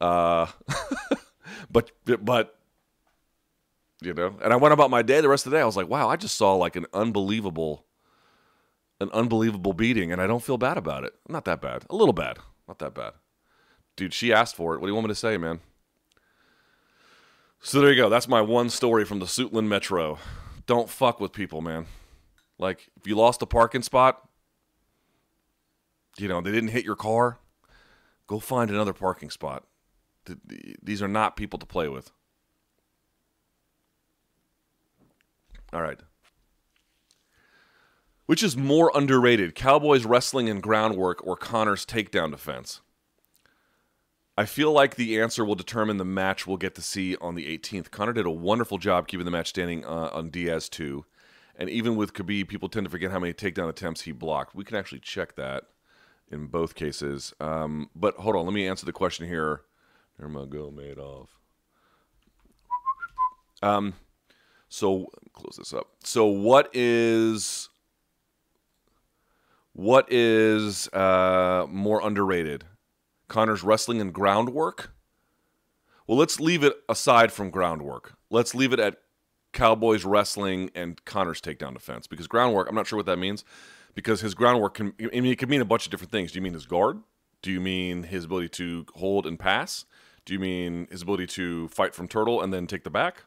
[0.00, 0.46] Uh,
[1.70, 2.58] but, but,
[4.00, 5.62] you know, and I went about my day the rest of the day.
[5.62, 7.84] I was like, wow, I just saw like an unbelievable,
[8.98, 11.12] an unbelievable beating, and I don't feel bad about it.
[11.28, 11.84] Not that bad.
[11.90, 12.38] A little bad.
[12.66, 13.12] Not that bad.
[13.94, 14.80] Dude, she asked for it.
[14.80, 15.60] What do you want me to say, man?
[17.60, 18.08] So there you go.
[18.08, 20.18] That's my one story from the Suitland Metro.
[20.66, 21.86] Don't fuck with people, man.
[22.58, 24.28] Like if you lost a parking spot,
[26.16, 27.38] you know, they didn't hit your car,
[28.26, 29.64] go find another parking spot.
[30.82, 32.10] These are not people to play with.
[35.72, 35.98] All right.
[38.26, 42.80] Which is more underrated, Cowboys wrestling and groundwork or Conor's takedown defense?
[44.38, 47.46] I feel like the answer will determine the match we'll get to see on the
[47.58, 47.90] 18th.
[47.90, 51.06] Conor did a wonderful job keeping the match standing uh, on Diaz too,
[51.56, 54.54] and even with Khabib, people tend to forget how many takedown attempts he blocked.
[54.54, 55.64] We can actually check that
[56.30, 57.32] in both cases.
[57.40, 59.62] Um, but hold on, let me answer the question here.
[60.20, 61.28] Nurmagomedov.
[63.62, 63.94] Um,
[64.68, 65.88] so close this up.
[66.02, 67.68] So what is
[69.72, 72.64] what is uh, more underrated?
[73.28, 74.92] Conor's wrestling and groundwork.
[76.06, 78.14] Well, let's leave it aside from groundwork.
[78.30, 78.98] Let's leave it at
[79.52, 83.44] Cowboys wrestling and Conor's takedown defense because groundwork, I'm not sure what that means
[83.94, 86.30] because his groundwork can I mean it could mean a bunch of different things.
[86.30, 87.00] Do you mean his guard?
[87.42, 89.84] Do you mean his ability to hold and pass?
[90.24, 93.24] Do you mean his ability to fight from turtle and then take the back?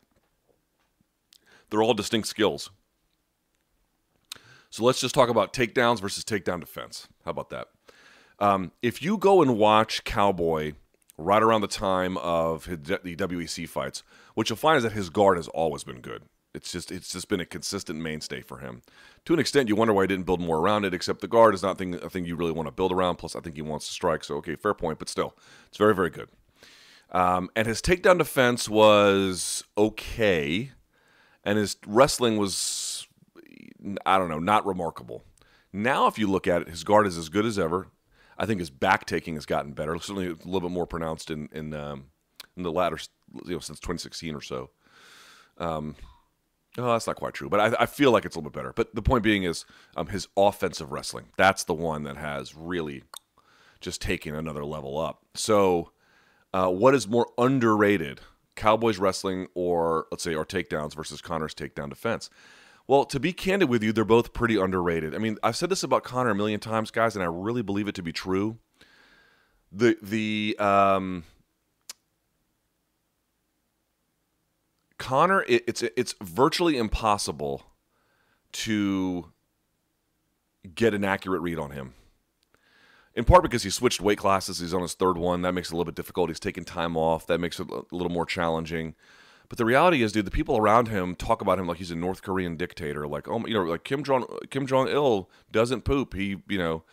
[1.69, 2.69] They're all distinct skills.
[4.69, 7.07] So let's just talk about takedowns versus takedown defense.
[7.25, 7.69] How about that?
[8.39, 10.73] Um, if you go and watch Cowboy
[11.17, 15.09] right around the time of his, the WEC fights, what you'll find is that his
[15.09, 16.23] guard has always been good.
[16.53, 18.81] It's just it's just been a consistent mainstay for him.
[19.25, 20.95] To an extent, you wonder why he didn't build more around it.
[20.95, 23.17] Except the guard is not thing, a thing you really want to build around.
[23.17, 24.23] Plus, I think he wants to strike.
[24.23, 24.97] So okay, fair point.
[24.97, 25.35] But still,
[25.67, 26.29] it's very very good.
[27.11, 30.71] Um, and his takedown defense was okay,
[31.43, 33.07] and his wrestling was
[34.05, 35.23] I don't know, not remarkable.
[35.71, 37.87] Now, if you look at it, his guard is as good as ever.
[38.39, 39.95] I think his back taking has gotten better.
[39.97, 42.05] Certainly a little bit more pronounced in in, um,
[42.55, 42.97] in the latter,
[43.45, 44.71] you know, since 2016 or so.
[45.57, 45.95] Um,
[46.77, 48.73] oh, that's not quite true, but I, I feel like it's a little bit better.
[48.73, 49.65] But the point being is,
[49.97, 51.25] um, his offensive wrestling.
[51.37, 53.03] That's the one that has really
[53.81, 55.25] just taken another level up.
[55.35, 55.91] So,
[56.53, 58.21] uh, what is more underrated,
[58.55, 62.29] Cowboys wrestling or let's say our takedowns versus Conor's takedown defense?
[62.89, 65.13] Well, to be candid with you, they're both pretty underrated.
[65.13, 67.87] I mean, I've said this about Conor a million times, guys, and I really believe
[67.87, 68.57] it to be true.
[69.71, 71.23] The the um,
[74.97, 77.61] Conor, it, it's it's virtually impossible
[78.53, 79.33] to
[80.73, 81.93] get an accurate read on him.
[83.13, 85.43] In part because he switched weight classes, he's on his third one.
[85.43, 86.31] That makes it a little bit difficult.
[86.31, 87.27] He's taking time off.
[87.27, 88.95] That makes it a little more challenging.
[89.49, 91.95] But the reality is, dude, the people around him talk about him like he's a
[91.95, 93.07] North Korean dictator.
[93.07, 96.13] Like, oh, you know, like Kim Jong Kim Jong Il doesn't poop.
[96.13, 96.83] He, you know,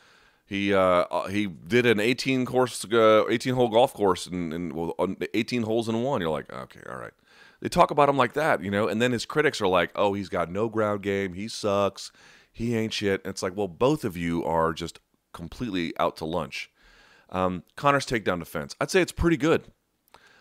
[0.46, 4.72] he uh, uh he did an 18 course, uh, 18 hole golf course, and, and
[4.72, 4.94] well,
[5.34, 6.22] 18 holes in one.
[6.22, 7.12] You're like, okay, all right.
[7.60, 10.14] They talk about him like that, you know, and then his critics are like, oh,
[10.14, 11.34] he's got no ground game.
[11.34, 12.12] He sucks.
[12.52, 13.22] He ain't shit.
[13.24, 14.98] And it's like, well, both of you are just
[15.32, 16.70] completely out to lunch.
[17.28, 19.64] Um, Conor's takedown defense, I'd say it's pretty good.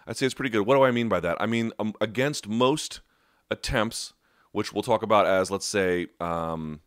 [0.08, 0.66] I'd say it's pretty good.
[0.66, 1.38] What do I mean by that?
[1.40, 3.02] I mean, um, against most
[3.50, 4.14] attempts,
[4.52, 6.82] which we'll talk about as, let's say, um,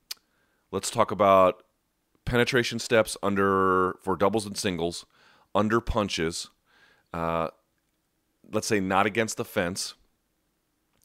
[0.70, 1.62] let's talk about
[2.24, 5.04] penetration steps under for doubles and singles,
[5.54, 6.48] under punches.
[7.12, 7.48] Uh,
[8.52, 9.94] let's say not against the fence.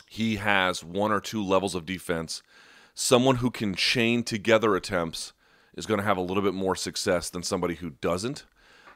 [0.08, 2.44] He has one or two levels of defense.
[2.94, 5.34] Someone who can chain together attempts
[5.76, 8.46] is going to have a little bit more success than somebody who doesn't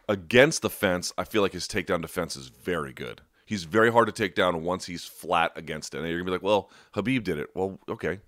[0.07, 3.21] against the fence, I feel like his takedown defense is very good.
[3.45, 5.99] He's very hard to take down once he's flat against it.
[5.99, 7.49] And you're gonna be like, well, Khabib did it.
[7.55, 8.19] Well, okay,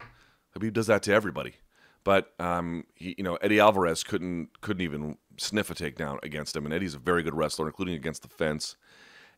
[0.56, 1.56] Khabib does that to everybody.
[2.04, 6.66] But um, he, you know, Eddie Alvarez couldn't couldn't even sniff a takedown against him,
[6.66, 8.76] and Eddie's a very good wrestler, including against the fence.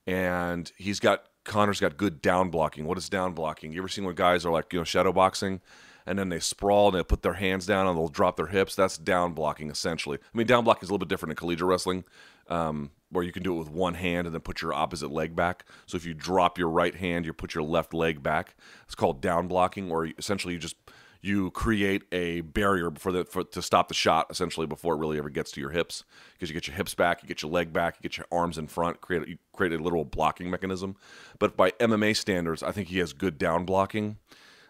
[0.05, 2.85] And he's got Conor's got good down blocking.
[2.85, 3.71] What is down blocking?
[3.71, 5.61] You ever seen when guys are like you know shadow boxing?
[6.05, 8.75] And then they sprawl and they put their hands down and they'll drop their hips.
[8.75, 10.17] That's down blocking essentially.
[10.21, 12.03] I mean, down blocking is a little bit different in collegiate wrestling,
[12.47, 15.35] um, where you can do it with one hand and then put your opposite leg
[15.35, 15.65] back.
[15.85, 18.55] So if you drop your right hand, you put your left leg back.
[18.85, 20.75] It's called down blocking, or essentially you just
[21.21, 25.19] you create a barrier for the for, to stop the shot essentially before it really
[25.19, 27.71] ever gets to your hips because you get your hips back, you get your leg
[27.71, 30.95] back, you get your arms in front, create you create a literal blocking mechanism.
[31.37, 34.17] But by MMA standards, I think he has good down blocking.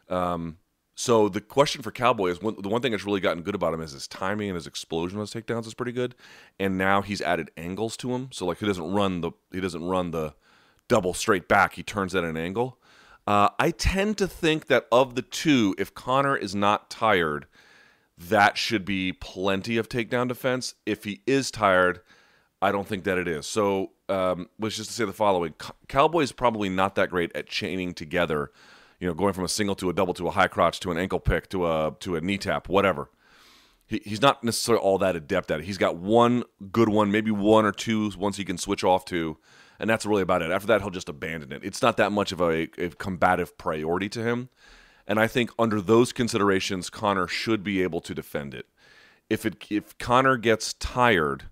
[0.09, 0.57] Um,
[1.01, 3.73] so the question for Cowboy is one, the one thing that's really gotten good about
[3.73, 6.13] him is his timing and his explosion on his takedowns is pretty good.
[6.59, 9.83] And now he's added angles to him, so like he doesn't run the he doesn't
[9.83, 10.35] run the
[10.87, 11.73] double straight back.
[11.73, 12.77] He turns at an angle.
[13.25, 17.47] Uh, I tend to think that of the two, if Conor is not tired,
[18.15, 20.75] that should be plenty of takedown defense.
[20.85, 22.01] If he is tired,
[22.61, 23.47] I don't think that it is.
[23.47, 25.55] So, um, was just to say the following:
[25.87, 28.51] Cowboy is probably not that great at chaining together
[29.01, 30.97] you know, going from a single to a double to a high crotch to an
[30.97, 33.09] ankle pick to a to a knee tap, whatever.
[33.87, 35.65] He, he's not necessarily all that adept at it.
[35.65, 39.37] He's got one good one, maybe one or two once he can switch off to,
[39.79, 40.51] and that's really about it.
[40.51, 41.63] After that, he'll just abandon it.
[41.63, 44.49] It's not that much of a, a combative priority to him.
[45.07, 48.67] And I think under those considerations, Conor should be able to defend it.
[49.31, 51.45] If it if Conor gets tired,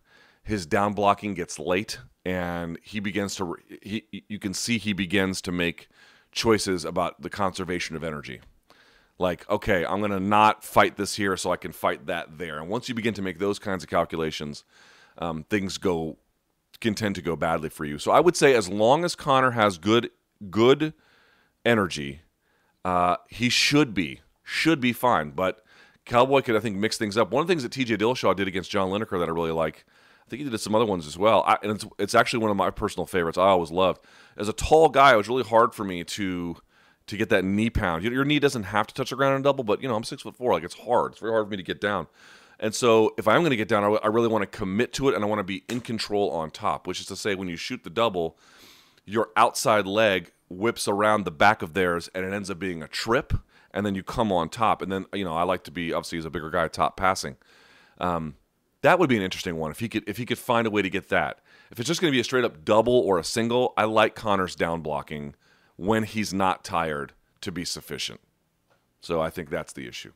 [0.44, 5.42] his down blocking gets late, and he begins to he you can see he begins
[5.42, 5.90] to make
[6.40, 8.40] choices about the conservation of energy.
[9.20, 12.60] Like, okay, I'm going to not fight this here so I can fight that there.
[12.60, 14.64] And once you begin to make those kinds of calculations,
[15.18, 16.18] um, things go
[16.80, 17.98] can tend to go badly for you.
[17.98, 20.12] So I would say as long as Conor has good
[20.50, 20.94] good
[21.66, 22.22] energy,
[22.86, 25.32] uh, he should be should be fine.
[25.32, 25.62] But
[26.06, 27.32] Cowboy could I think mix things up.
[27.32, 27.98] One of the things that T.J.
[27.98, 29.86] Dillashaw did against John Lineker that I really like
[30.30, 31.44] think he did some other ones as well.
[31.46, 33.38] I, and it's, it's actually one of my personal favorites.
[33.38, 34.02] I always loved.
[34.38, 36.58] As a tall guy, it was really hard for me to
[37.08, 38.04] to get that knee pound.
[38.04, 40.04] Your, knee doesn't have to touch the ground in a double, but you know I'm
[40.04, 40.54] six foot four.
[40.54, 41.14] Like it's hard.
[41.14, 42.08] It's very hard for me to get down.
[42.60, 45.10] And so if I'm going to get down, I, I really want to commit to
[45.10, 46.88] it, and I want to be in control on top.
[46.88, 48.38] Which is to say, when you shoot the double,
[49.06, 52.88] your outside leg whips around the back of theirs, and it ends up being a
[52.88, 53.34] trip,
[53.72, 54.82] and then you come on top.
[54.82, 57.38] And then you know I like to be obviously as a bigger guy top passing.
[57.98, 58.36] Um,
[58.82, 60.82] that would be an interesting one if he could if he could find a way
[60.82, 61.40] to get that.
[61.72, 64.16] If it's just going to be a straight up double or a single, I like
[64.16, 65.36] Conor's down blocking
[65.76, 68.20] when he's not tired to be sufficient.
[69.02, 70.12] So I think that's the issue.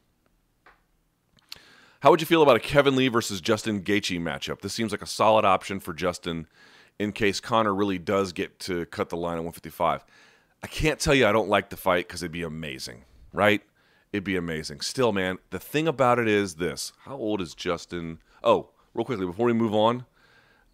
[2.02, 4.60] How would you feel about a Kevin Lee versus Justin Gaethje matchup?
[4.60, 6.48] This seems like a solid option for Justin
[7.00, 10.04] in case Conor really does get to cut the line at 155.
[10.62, 13.62] I can't tell you I don't like the fight because it'd be amazing, right?
[14.12, 14.82] It'd be amazing.
[14.82, 18.20] Still, man, the thing about it is this: how old is Justin?
[18.44, 20.06] Oh, real quickly before we move on,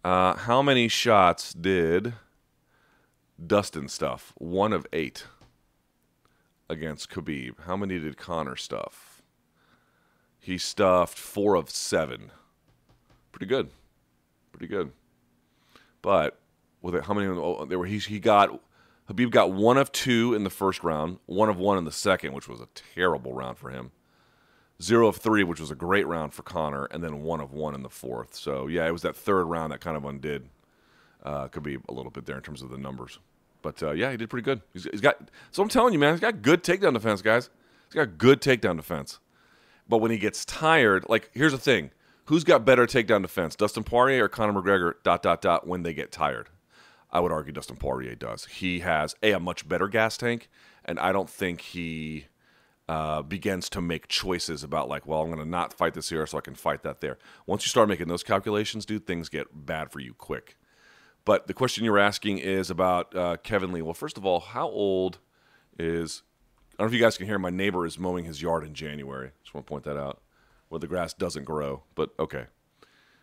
[0.04, 2.14] uh, how many shots did
[3.44, 5.26] Dustin stuff, one of eight
[6.68, 7.60] against Khabib.
[7.66, 9.22] How many did Conor stuff?
[10.38, 12.30] He stuffed four of seven.
[13.32, 13.70] Pretty good.
[14.52, 14.92] Pretty good.
[16.02, 16.40] But
[16.80, 17.26] with it, how many?
[17.28, 18.60] Oh, there were he, he got
[19.08, 22.32] Khabib got one of two in the first round, one of one in the second,
[22.32, 23.90] which was a terrible round for him.
[24.80, 27.74] Zero of three, which was a great round for Conor, and then one of one
[27.74, 28.34] in the fourth.
[28.34, 30.48] So yeah, it was that third round that kind of undid
[31.22, 33.18] uh, be a little bit there in terms of the numbers.
[33.62, 34.62] But uh, yeah, he did pretty good.
[34.72, 35.30] He's, he's got.
[35.50, 37.50] So I'm telling you, man, he's got good takedown defense, guys.
[37.88, 39.18] He's got good takedown defense.
[39.88, 41.90] But when he gets tired, like here's the thing:
[42.26, 44.94] who's got better takedown defense, Dustin Poirier or Conor McGregor?
[45.02, 45.66] Dot dot dot.
[45.66, 46.48] When they get tired,
[47.10, 48.46] I would argue Dustin Poirier does.
[48.46, 50.48] He has a, a much better gas tank,
[50.84, 52.26] and I don't think he
[52.90, 56.26] uh, begins to make choices about like, well, I'm going to not fight this here
[56.26, 57.18] so I can fight that there.
[57.46, 60.56] Once you start making those calculations, dude, things get bad for you quick.
[61.24, 63.80] But the question you were asking is about uh, Kevin Lee.
[63.80, 65.20] Well, first of all, how old
[65.78, 66.24] is?
[66.72, 67.38] I don't know if you guys can hear.
[67.38, 69.30] My neighbor is mowing his yard in January.
[69.44, 70.20] Just want to point that out,
[70.68, 71.84] where the grass doesn't grow.
[71.94, 72.46] But okay.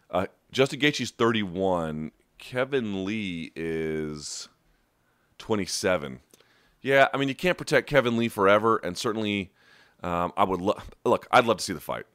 [0.10, 2.14] Uh, Justin Gaethje's 31.
[2.38, 4.48] Kevin Lee is
[5.40, 6.22] 27.
[6.82, 9.52] Yeah, I mean you can't protect Kevin Lee forever, and certainly
[10.04, 11.28] um, I would lo- look.
[11.32, 12.06] I'd love to see the fight.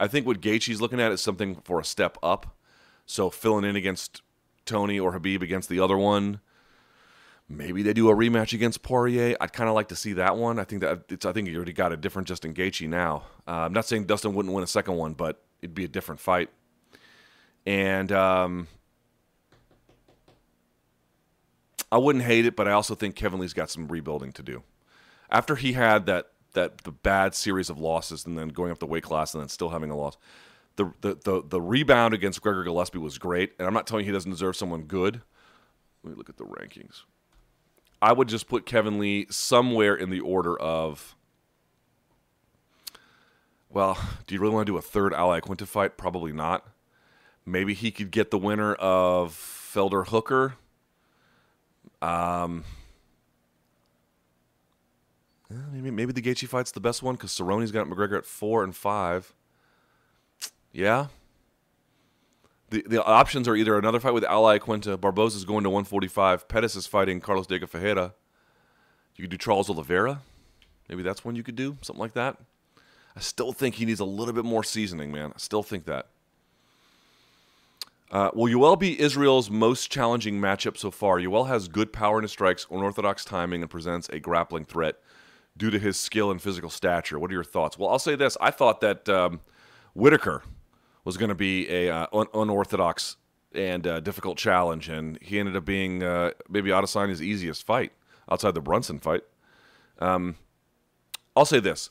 [0.00, 2.56] I think what Gaethje's looking at is something for a step up.
[3.06, 4.22] So filling in against
[4.64, 6.40] Tony or Khabib against the other one.
[7.48, 9.34] Maybe they do a rematch against Poirier.
[9.40, 10.58] I'd kind of like to see that one.
[10.58, 11.24] I think that it's.
[11.24, 13.24] I think you already got a different Justin Gaethje now.
[13.46, 16.20] Uh, I'm not saying Dustin wouldn't win a second one, but it'd be a different
[16.20, 16.50] fight.
[17.64, 18.68] And um,
[21.90, 24.62] I wouldn't hate it, but I also think Kevin Lee's got some rebuilding to do.
[25.30, 28.86] After he had that that the bad series of losses and then going up the
[28.86, 30.16] weight class and then still having a loss,
[30.76, 33.52] the, the, the, the rebound against Gregor Gillespie was great.
[33.58, 35.20] And I'm not telling you he doesn't deserve someone good.
[36.02, 37.02] Let me look at the rankings.
[38.00, 41.16] I would just put Kevin Lee somewhere in the order of.
[43.68, 45.98] Well, do you really want to do a third Al Iaquinta fight?
[45.98, 46.66] Probably not.
[47.44, 50.54] Maybe he could get the winner of Felder Hooker.
[52.00, 52.64] Um,
[55.50, 58.74] maybe maybe the Gaethje fight's the best one because Cerrone's got McGregor at four and
[58.74, 59.34] five.
[60.72, 61.06] Yeah.
[62.70, 66.76] The the options are either another fight with Al Iaquinta, Barboza's going to 145, Pettis
[66.76, 68.14] is fighting Carlos Diego Ferreira.
[69.16, 70.20] You could do Charles Oliveira.
[70.88, 72.36] Maybe that's one you could do, something like that.
[73.16, 75.32] I still think he needs a little bit more seasoning, man.
[75.34, 76.06] I still think that.
[78.10, 81.18] Uh, will Yoel be Israel's most challenging matchup so far?
[81.18, 84.96] Yoel has good power in his strikes, unorthodox timing, and presents a grappling threat
[85.58, 87.18] due to his skill and physical stature.
[87.18, 87.76] What are your thoughts?
[87.78, 89.40] Well, I'll say this: I thought that um,
[89.94, 90.42] Whittaker
[91.04, 93.16] was going to be a uh, un- unorthodox
[93.52, 97.92] and uh, difficult challenge, and he ended up being uh, maybe Adesanya's easiest fight
[98.30, 99.24] outside the Brunson fight.
[99.98, 100.36] Um,
[101.36, 101.90] I'll say this: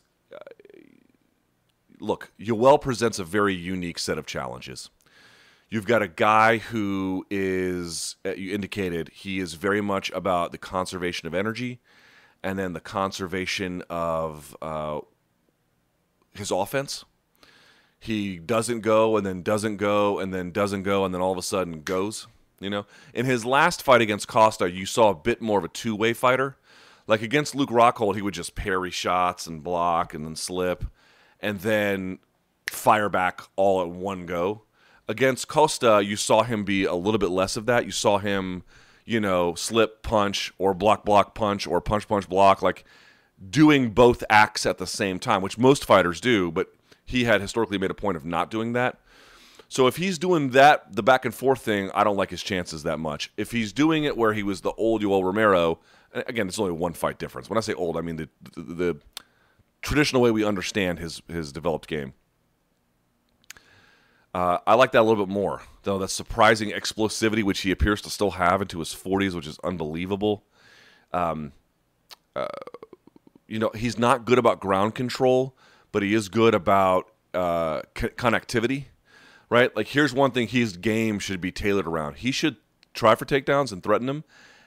[1.99, 4.89] look, Yoel presents a very unique set of challenges.
[5.70, 10.57] You've got a guy who is, uh, you indicated, he is very much about the
[10.57, 11.82] conservation of energy,
[12.47, 14.99] and then the conservation of uh,
[16.33, 17.03] his offense
[17.99, 21.37] he doesn't go and then doesn't go and then doesn't go and then all of
[21.37, 22.27] a sudden goes.
[22.59, 25.69] You know, in his last fight against Costa, you saw a bit more of a
[25.69, 26.57] two-way fighter.
[27.05, 30.83] Like against Luke Rockhold, he would just parry shots and block and then slip,
[31.39, 32.19] and then
[32.69, 34.63] fire back all at one go.
[35.07, 37.85] Against Costa, you saw him be a little bit less of that.
[37.85, 38.63] You saw him,
[39.08, 42.84] you know, slip punch or block block punch or punch punch block, like
[43.49, 46.51] doing both acts at the same time, which most fighters do.
[46.51, 46.68] But
[47.05, 48.99] he had historically made a point of not doing that.
[49.70, 52.84] So if he's doing that, the back and forth thing, I don't like his chances
[52.84, 53.32] that much.
[53.38, 55.80] If he's doing it where he was the old Yoel Romero,
[56.14, 57.49] again, it's only one fight difference.
[57.49, 58.97] When I say old, I mean the, the, the
[59.82, 62.14] traditional way we understand his his developed game.
[64.38, 65.97] Uh, I like that a little bit more, though.
[65.97, 70.43] That surprising explosivity, which he appears to still have into his 40s, which is unbelievable.
[71.11, 71.53] Um,
[72.35, 72.45] uh,
[73.47, 75.57] you know, he's not good about ground control,
[75.91, 78.85] but he is good about uh, connectivity,
[79.49, 79.75] right?
[79.75, 82.17] Like, here's one thing his game should be tailored around.
[82.17, 82.57] He should
[82.93, 84.23] try for takedowns and threaten them.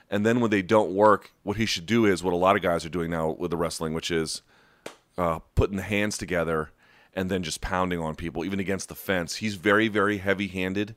[0.09, 2.61] And then when they don't work, what he should do is what a lot of
[2.61, 4.41] guys are doing now with the wrestling, which is
[5.17, 6.71] uh, putting the hands together
[7.13, 9.35] and then just pounding on people, even against the fence.
[9.35, 10.95] He's very, very heavy handed.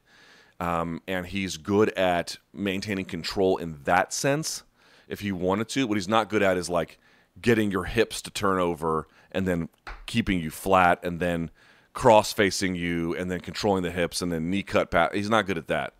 [0.61, 4.63] Um, and he's good at maintaining control in that sense
[5.09, 5.87] if he wanted to.
[5.87, 6.99] What he's not good at is like
[7.41, 9.69] getting your hips to turn over and then
[10.07, 11.51] keeping you flat and then
[11.93, 15.15] cross facing you and then controlling the hips and then knee cut pat.
[15.15, 15.95] He's not good at that.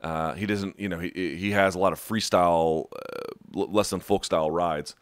[0.00, 4.00] Uh, he doesn't, you know, he he has a lot of freestyle uh, less than
[4.00, 4.96] folk style rides.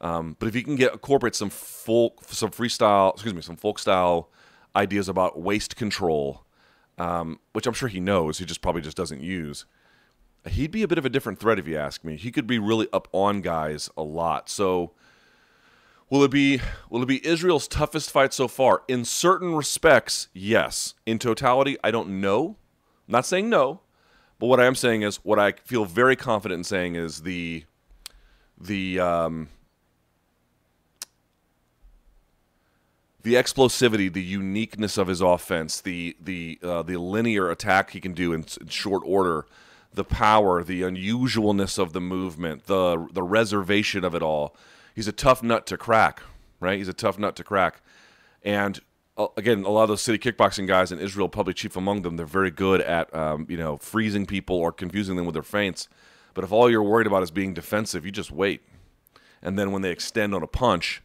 [0.00, 3.78] Um, but if you can get incorporate some folk, some freestyle, excuse me, some folk
[3.78, 4.30] style
[4.74, 6.44] ideas about waist control,
[6.98, 9.64] um, which I'm sure he knows, he just probably just doesn't use.
[10.46, 12.16] He'd be a bit of a different threat if you ask me.
[12.16, 14.48] He could be really up on guys a lot.
[14.48, 14.92] So,
[16.08, 18.82] will it be will it be Israel's toughest fight so far?
[18.86, 20.94] In certain respects, yes.
[21.04, 22.56] In totality, I don't know.
[23.08, 23.80] I'm not saying no,
[24.38, 27.64] but what I am saying is what I feel very confident in saying is the
[28.58, 29.48] the um,
[33.26, 38.12] the explosivity, the uniqueness of his offense, the the uh, the linear attack he can
[38.12, 39.46] do in, in, short order,
[39.92, 44.54] the power, the unusualness of the movement, the the reservation of it all.
[44.94, 46.22] He's a tough nut to crack,
[46.60, 46.78] right?
[46.78, 47.80] He's a tough nut to crack,
[48.44, 48.78] and
[49.18, 52.16] uh, again, a lot of those city kickboxing guys in Israel, probably chief among them,
[52.16, 55.88] they're very good at um, you know freezing people or confusing them with their feints.
[56.32, 58.62] But if all you're worried about is being defensive, you just wait,
[59.42, 61.02] and then when they extend on a punch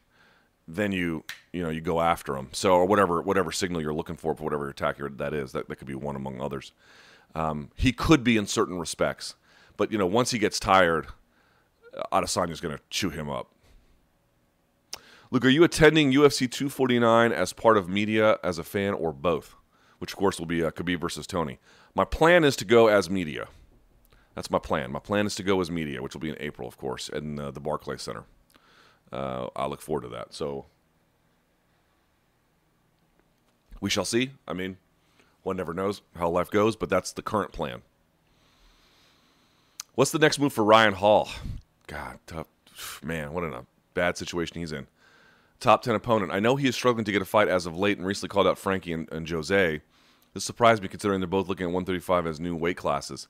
[0.68, 2.50] then you you know you go after them.
[2.52, 5.76] So or whatever whatever signal you're looking for for whatever attack that is, that, that
[5.76, 6.72] could be one among others.
[7.34, 9.36] Um, he could be in certain respects,
[9.78, 11.08] but you know once he gets tired,
[11.98, 13.52] uh, Adesanya's going to chew him up.
[15.30, 19.56] Luke, are you attending UFC 249 as part of media, as a fan, or both?
[20.00, 21.60] Which of course will be uh, Khabib versus Tony.
[21.96, 23.48] My plan is to go as media.
[24.36, 24.92] That's my plan.
[24.92, 27.40] My plan is to go as media, which will be in April, of course, in
[27.40, 28.26] uh, the Barclays Center
[29.12, 30.34] uh, I look forward to that.
[30.34, 30.66] So
[33.80, 34.32] we shall see.
[34.48, 34.78] I mean,
[35.44, 37.82] one never knows how life goes, but that's the current plan.
[39.96, 41.30] What's the next move for Ryan Hall?
[41.88, 42.48] God, tough.
[43.04, 44.88] man, what a bad situation he's in.
[45.60, 46.32] Top 10 opponent.
[46.32, 48.48] I know he is struggling to get a fight as of late and recently called
[48.48, 49.82] out Frankie and, and Jose.
[50.34, 53.28] This surprised me considering they're both looking at 135 as new weight classes.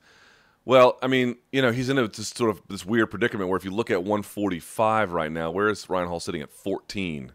[0.63, 3.65] Well, I mean, you know, he's in a sort of this weird predicament where if
[3.65, 7.33] you look at 145 right now, where is Ryan Hall sitting at 14?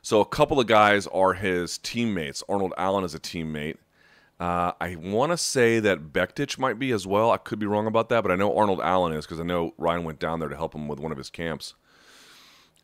[0.00, 2.42] So a couple of guys are his teammates.
[2.48, 3.76] Arnold Allen is a teammate.
[4.40, 7.30] Uh, I want to say that Bektic might be as well.
[7.30, 9.74] I could be wrong about that, but I know Arnold Allen is because I know
[9.76, 11.74] Ryan went down there to help him with one of his camps.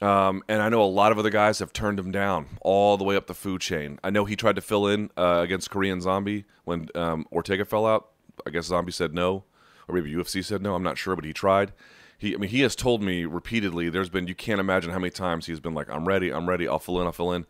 [0.00, 3.04] Um, and I know a lot of other guys have turned him down all the
[3.04, 3.98] way up the food chain.
[4.04, 7.86] I know he tried to fill in uh, against Korean Zombie when um, Ortega fell
[7.86, 8.10] out.
[8.46, 9.44] I guess Zombie said no
[9.88, 10.74] or maybe UFC said no.
[10.74, 11.72] I'm not sure, but he tried.
[12.18, 13.88] He, I mean, he has told me repeatedly.
[13.88, 16.66] There's been you can't imagine how many times he's been like, "I'm ready, I'm ready,
[16.66, 17.46] I'll fill in, I'll fill in,"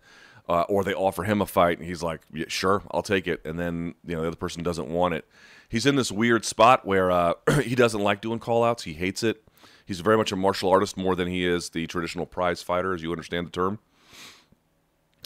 [0.49, 3.45] uh, or they offer him a fight and he's like, yeah, "Sure, I'll take it,"
[3.45, 5.27] and then you know the other person doesn't want it.
[5.69, 8.83] He's in this weird spot where uh, he doesn't like doing callouts.
[8.83, 9.43] He hates it.
[9.85, 13.03] He's very much a martial artist more than he is the traditional prize fighter, as
[13.03, 13.79] you understand the term.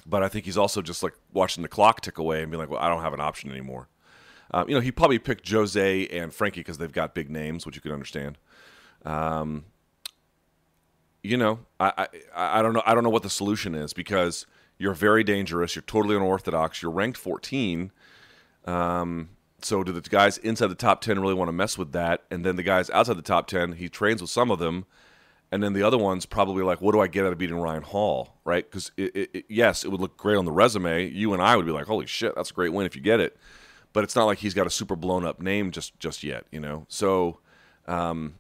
[0.06, 2.70] But I think he's also just like watching the clock tick away and being like,
[2.70, 3.88] "Well, I don't have an option anymore."
[4.52, 7.76] Um, you know, he probably picked Jose and Frankie because they've got big names, which
[7.76, 8.38] you can understand.
[9.04, 9.64] Um,
[11.22, 14.46] you know, I, I I don't know I don't know what the solution is because
[14.78, 15.74] you're very dangerous.
[15.74, 16.82] You're totally unorthodox.
[16.82, 17.92] You're ranked 14.
[18.64, 19.30] Um,
[19.60, 22.24] so do the guys inside the top 10 really want to mess with that?
[22.30, 24.86] And then the guys outside the top 10, he trains with some of them.
[25.52, 27.82] And then the other ones probably like, what do I get out of beating Ryan
[27.82, 28.40] Hall?
[28.44, 28.68] Right?
[28.68, 28.90] Because
[29.48, 31.08] yes, it would look great on the resume.
[31.08, 33.20] You and I would be like, holy shit, that's a great win if you get
[33.20, 33.36] it
[33.92, 36.60] but it's not like he's got a super blown up name just just yet, you
[36.60, 36.86] know.
[36.88, 37.38] So
[37.86, 38.34] um,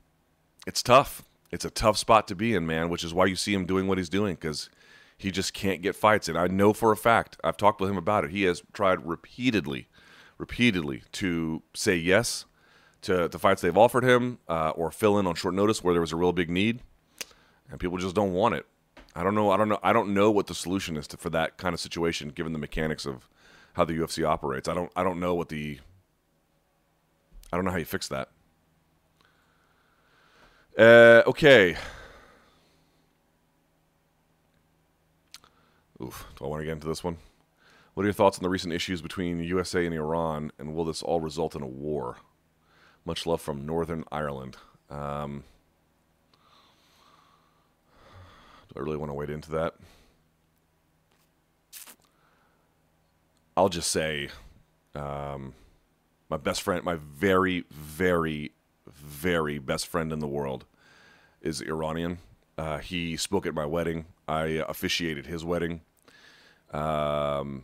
[0.66, 1.22] it's tough.
[1.50, 2.88] It's a tough spot to be in, man.
[2.88, 4.70] Which is why you see him doing what he's doing because
[5.16, 6.28] he just can't get fights.
[6.28, 8.30] And I know for a fact, I've talked with him about it.
[8.30, 9.88] He has tried repeatedly,
[10.38, 12.44] repeatedly to say yes
[13.02, 16.00] to the fights they've offered him uh, or fill in on short notice where there
[16.00, 16.80] was a real big need,
[17.70, 18.66] and people just don't want it.
[19.14, 19.50] I don't know.
[19.50, 19.78] I don't know.
[19.82, 22.58] I don't know what the solution is to, for that kind of situation, given the
[22.58, 23.28] mechanics of
[23.74, 24.68] how the UFC operates.
[24.68, 25.78] I don't I don't know what the
[27.52, 28.28] I don't know how you fix that.
[30.78, 31.76] Uh, okay.
[36.02, 36.26] Oof.
[36.36, 37.18] Do I want to get into this one?
[37.94, 41.02] What are your thoughts on the recent issues between USA and Iran, and will this
[41.02, 42.16] all result in a war?
[43.04, 44.56] Much love from Northern Ireland.
[44.88, 45.44] Um,
[48.72, 49.74] do I really want to wade into that?
[53.62, 54.28] I'll just say,
[54.96, 55.54] um,
[56.28, 58.50] my best friend, my very, very,
[58.88, 60.64] very best friend in the world
[61.40, 62.18] is Iranian.
[62.58, 64.06] Uh, he spoke at my wedding.
[64.26, 65.82] I officiated his wedding.
[66.72, 67.62] Um,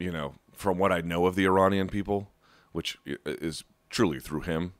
[0.00, 2.32] you know, from what I know of the Iranian people,
[2.72, 4.72] which is truly through him,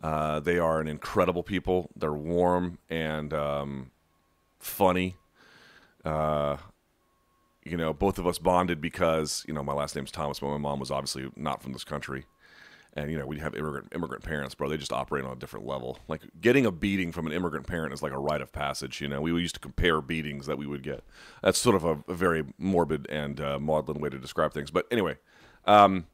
[0.00, 1.90] uh, they are an incredible people.
[1.96, 3.90] They're warm and um,
[4.60, 5.16] funny.
[6.04, 6.58] Uh,
[7.64, 10.58] you know, both of us bonded because, you know, my last name's Thomas, but my
[10.58, 12.24] mom was obviously not from this country.
[12.94, 14.68] and you know we have immigrant immigrant parents, bro.
[14.68, 15.98] They just operate on a different level.
[16.08, 19.00] Like getting a beating from an immigrant parent is like a rite of passage.
[19.00, 21.02] You know, we used to compare beatings that we would get.
[21.42, 24.70] That's sort of a, a very morbid and uh, maudlin way to describe things.
[24.70, 25.16] But anyway,
[25.66, 26.06] um,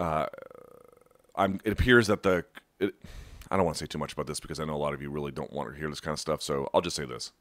[0.00, 0.26] uh,
[1.36, 1.60] I'm.
[1.64, 2.44] It appears that the.
[2.80, 2.94] It,
[3.50, 5.02] I don't want to say too much about this because I know a lot of
[5.02, 6.42] you really don't want to hear this kind of stuff.
[6.42, 7.32] So I'll just say this: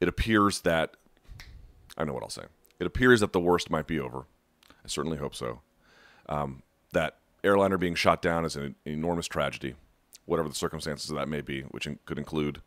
[0.00, 0.96] it appears that
[1.96, 2.44] I know what I'll say.
[2.78, 4.26] It appears that the worst might be over.
[4.70, 5.60] I certainly hope so.
[6.28, 9.74] Um, that airliner being shot down is an enormous tragedy,
[10.26, 12.60] whatever the circumstances of that may be, which in, could include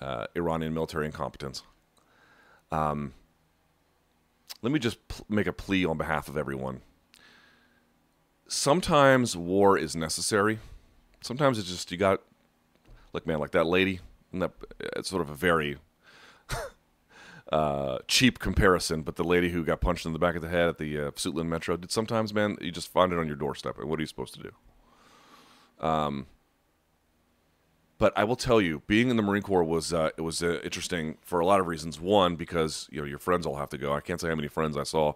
[0.00, 1.62] uh, Iranian military incompetence.
[2.70, 3.14] Um,
[4.62, 6.82] let me just pl- make a plea on behalf of everyone.
[8.46, 10.58] Sometimes war is necessary.
[11.20, 12.20] Sometimes it's just you got,
[13.12, 14.00] look, man, like that lady.
[14.32, 14.52] And that
[14.96, 15.78] it's sort of a very
[17.52, 20.68] uh, cheap comparison, but the lady who got punched in the back of the head
[20.68, 23.78] at the uh, Suitland Metro did sometimes, man, you just find it on your doorstep.
[23.78, 24.52] And what are you supposed to do?
[25.84, 26.26] Um,
[27.98, 30.60] but I will tell you, being in the Marine Corps was uh, it was uh,
[30.62, 32.00] interesting for a lot of reasons.
[32.00, 33.92] One, because you know your friends all have to go.
[33.92, 35.14] I can't say how many friends I saw.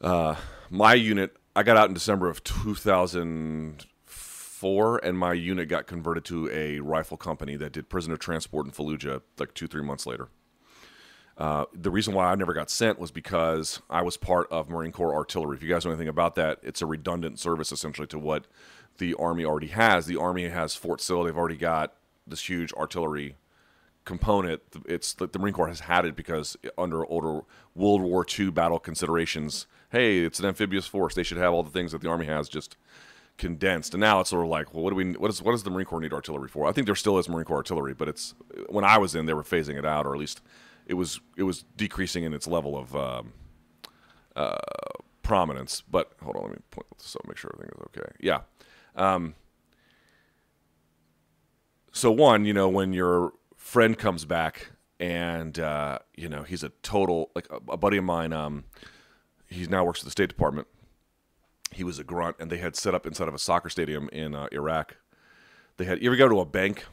[0.00, 0.36] Uh,
[0.70, 6.50] my unit, I got out in December of 2004, and my unit got converted to
[6.50, 10.28] a rifle company that did prisoner transport in Fallujah like two, three months later.
[11.38, 14.90] Uh, the reason why I never got sent was because I was part of Marine
[14.90, 15.56] Corps artillery.
[15.56, 18.48] If you guys know anything about that, it's a redundant service essentially to what
[18.98, 20.06] the Army already has.
[20.06, 21.22] The Army has Fort Sill.
[21.22, 21.94] They've already got
[22.26, 23.36] this huge artillery
[24.04, 24.62] component.
[24.86, 27.42] It's the Marine Corps has had it because under older
[27.76, 31.14] World War II battle considerations, hey, it's an amphibious force.
[31.14, 32.76] They should have all the things that the Army has just
[33.36, 33.94] condensed.
[33.94, 35.12] And now it's sort of like, well, what do we?
[35.12, 36.66] What is what does the Marine Corps need artillery for?
[36.66, 38.34] I think there still is Marine Corps artillery, but it's
[38.68, 40.40] when I was in, they were phasing it out, or at least
[40.88, 43.32] it was it was decreasing in its level of um,
[44.34, 44.56] uh,
[45.22, 45.82] prominence.
[45.88, 48.12] But hold on, let me point this up, make sure everything is okay.
[48.18, 48.40] Yeah.
[48.96, 49.34] Um,
[51.92, 56.70] so one, you know, when your friend comes back and uh, you know he's a
[56.82, 58.32] total like a, a buddy of mine.
[58.32, 58.64] Um,
[59.46, 60.66] he now works at the State Department.
[61.72, 64.34] He was a grunt, and they had set up inside of a soccer stadium in
[64.34, 64.96] uh, Iraq.
[65.76, 66.86] They had you ever go to a bank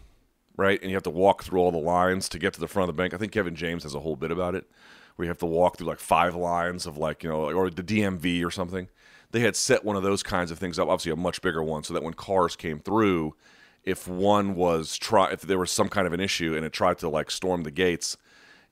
[0.58, 0.82] right?
[0.82, 2.96] And you have to walk through all the lines to get to the front of
[2.96, 3.14] the bank.
[3.14, 4.70] I think Kevin James has a whole bit about it
[5.16, 7.84] where you have to walk through like five lines of like, you know, or the
[7.84, 8.90] DMV or something.
[9.32, 11.84] They had set one of those kinds of things up, obviously a much bigger one,
[11.84, 13.36] so that when cars came through,
[13.84, 16.98] if one was try if there was some kind of an issue and it tried
[17.00, 18.18] to like storm the gates,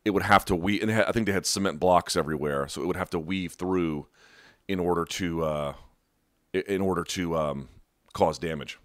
[0.05, 0.81] it would have to weave.
[0.81, 3.53] And had, I think they had cement blocks everywhere, so it would have to weave
[3.53, 4.07] through
[4.67, 5.73] in order to uh,
[6.53, 7.69] in order to um,
[8.13, 8.79] cause damage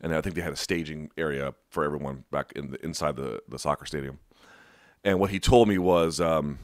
[0.00, 3.42] and I think they had a staging area for everyone back in the, inside the,
[3.48, 4.18] the soccer stadium.
[5.04, 6.58] And what he told me was um,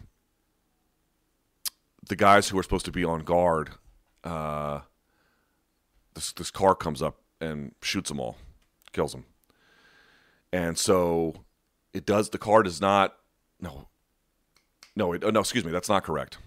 [2.07, 3.71] the guys who were supposed to be on guard,
[4.23, 4.81] uh,
[6.15, 8.37] this this car comes up and shoots them all,
[8.93, 9.25] kills them.
[10.53, 11.35] And so
[11.93, 12.31] it does.
[12.31, 13.17] The car does not.
[13.61, 13.89] No.
[14.95, 15.13] No.
[15.13, 15.41] It, oh, no.
[15.41, 15.73] Excuse me.
[15.73, 16.39] That's not correct.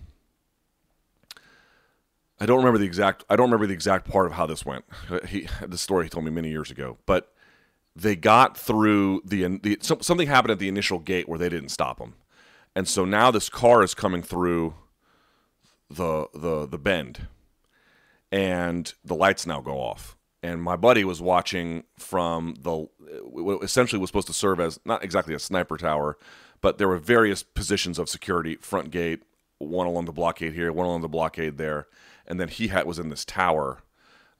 [2.40, 3.26] I don't remember the exact.
[3.30, 4.86] I don't remember the exact part of how this went.
[5.10, 7.34] Uh, he the story he told me many years ago, but
[7.96, 11.98] they got through the, the something happened at the initial gate where they didn't stop
[11.98, 12.14] them,
[12.76, 14.76] and so now this car is coming through
[15.90, 17.28] the the the bend,
[18.32, 20.16] and the lights now go off.
[20.44, 22.88] And my buddy was watching from the
[23.24, 26.20] what essentially was supposed to serve as not exactly a sniper tower,
[26.62, 29.24] but there were various positions of security: front gate,
[29.58, 31.88] one along the blockade here, one along the blockade there
[32.28, 33.80] and then he had was in this tower.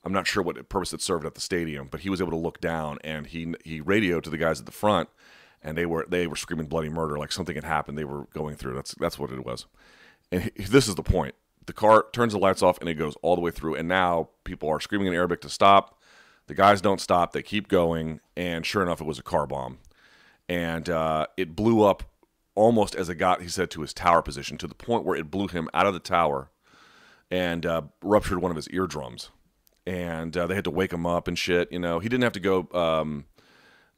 [0.04, 2.38] I'm not sure what purpose it served at the stadium, but he was able to
[2.38, 5.10] look down and he he radioed to the guys at the front,
[5.62, 7.98] and they were they were screaming bloody murder, like something had happened.
[7.98, 8.76] They were going through.
[8.76, 9.66] That's that's what it was.
[10.32, 11.36] And he, this is the point.
[11.66, 13.76] The car turns the lights off and it goes all the way through.
[13.76, 16.00] And now people are screaming in Arabic to stop.
[16.48, 17.34] The guys don't stop.
[17.34, 18.22] They keep going.
[18.36, 19.80] And sure enough, it was a car bomb.
[20.48, 22.04] And uh, it blew up
[22.56, 25.30] almost as it got, he said, to his tower position to the point where it
[25.30, 26.50] blew him out of the tower
[27.30, 29.30] and uh, ruptured one of his eardrums.
[29.86, 31.72] And uh, they had to wake him up and shit.
[31.72, 32.68] You know, he didn't have to go.
[32.74, 33.26] Um,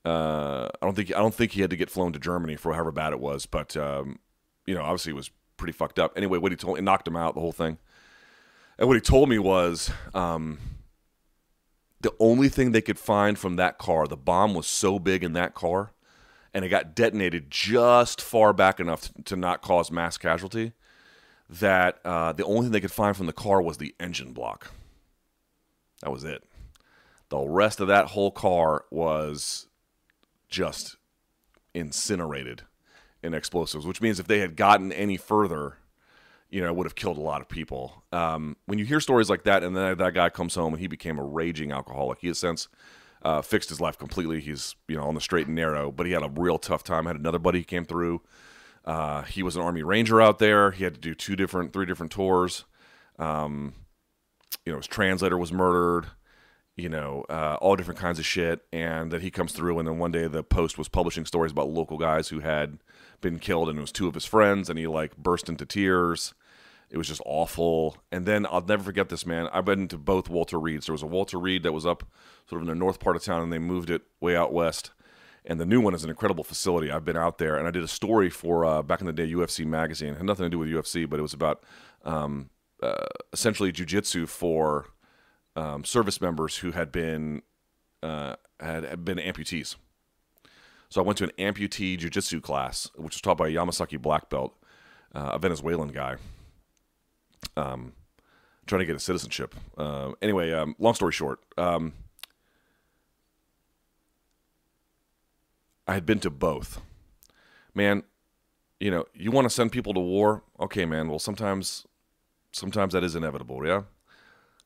[0.06, 2.74] uh, I don't think I don't think he had to get flown to Germany for
[2.74, 4.20] however bad it was, but um,
[4.66, 6.14] you know, obviously it was pretty fucked up.
[6.16, 7.78] Anyway, what he told it knocked him out the whole thing.
[8.78, 10.58] And what he told me was um,
[12.00, 15.34] the only thing they could find from that car, the bomb was so big in
[15.34, 15.92] that car,
[16.54, 20.74] and it got detonated just far back enough to not cause mass casualty
[21.50, 24.72] that uh, the only thing they could find from the car was the engine block.
[26.02, 26.44] That was it.
[27.30, 29.68] The rest of that whole car was
[30.48, 30.98] just
[31.74, 32.64] incinerated
[33.22, 35.78] in explosives, which means if they had gotten any further,
[36.50, 38.04] you know, would have killed a lot of people.
[38.12, 40.88] Um, when you hear stories like that, and then that guy comes home and he
[40.88, 42.68] became a raging alcoholic, he has since
[43.22, 44.40] uh, fixed his life completely.
[44.40, 47.06] He's you know on the straight and narrow, but he had a real tough time.
[47.06, 48.22] Had another buddy who came through.
[48.90, 50.72] Uh, he was an army ranger out there.
[50.72, 52.66] He had to do two different, three different tours.
[53.20, 53.76] Um,
[54.66, 56.08] you know, his translator was murdered.
[56.76, 58.62] You know, uh, all different kinds of shit.
[58.74, 61.70] And then he comes through, and then one day the Post was publishing stories about
[61.70, 62.80] local guys who had
[63.22, 66.34] been killed, and it was two of his friends, and he like burst into tears.
[66.90, 67.98] It was just awful.
[68.12, 69.50] And then I'll never forget this, man.
[69.54, 70.88] I've been to both Walter Reeds.
[70.88, 72.06] There was a Walter Reed that was up
[72.50, 74.90] sort of in the north part of town, and they moved it way out west.
[75.50, 76.92] And the new one is an incredible facility.
[76.92, 79.30] I've been out there, and I did a story for uh, back in the day
[79.32, 80.10] UFC magazine.
[80.14, 81.64] It had nothing to do with UFC, but it was about
[82.06, 82.52] um,
[82.84, 84.90] uh, essentially jujitsu for
[85.56, 87.42] um, service members who had been
[88.04, 89.76] uh, had, had been amputees.
[90.90, 94.30] So I went to an amputee jiu-jitsu class, which was taught by a Yamasaki black
[94.30, 94.56] belt,
[95.16, 96.18] uh, a Venezuelan guy.
[97.58, 97.94] Um,
[98.68, 99.56] trying to get a citizenship.
[99.78, 101.40] Uh, anyway, um, long story short,
[105.90, 106.82] I had been to both.
[107.74, 108.04] Man,
[108.80, 110.44] you know, you want to send people to war?
[110.60, 111.10] Okay, man.
[111.10, 111.88] Well, sometimes,
[112.52, 113.66] sometimes that is inevitable.
[113.66, 113.82] Yeah,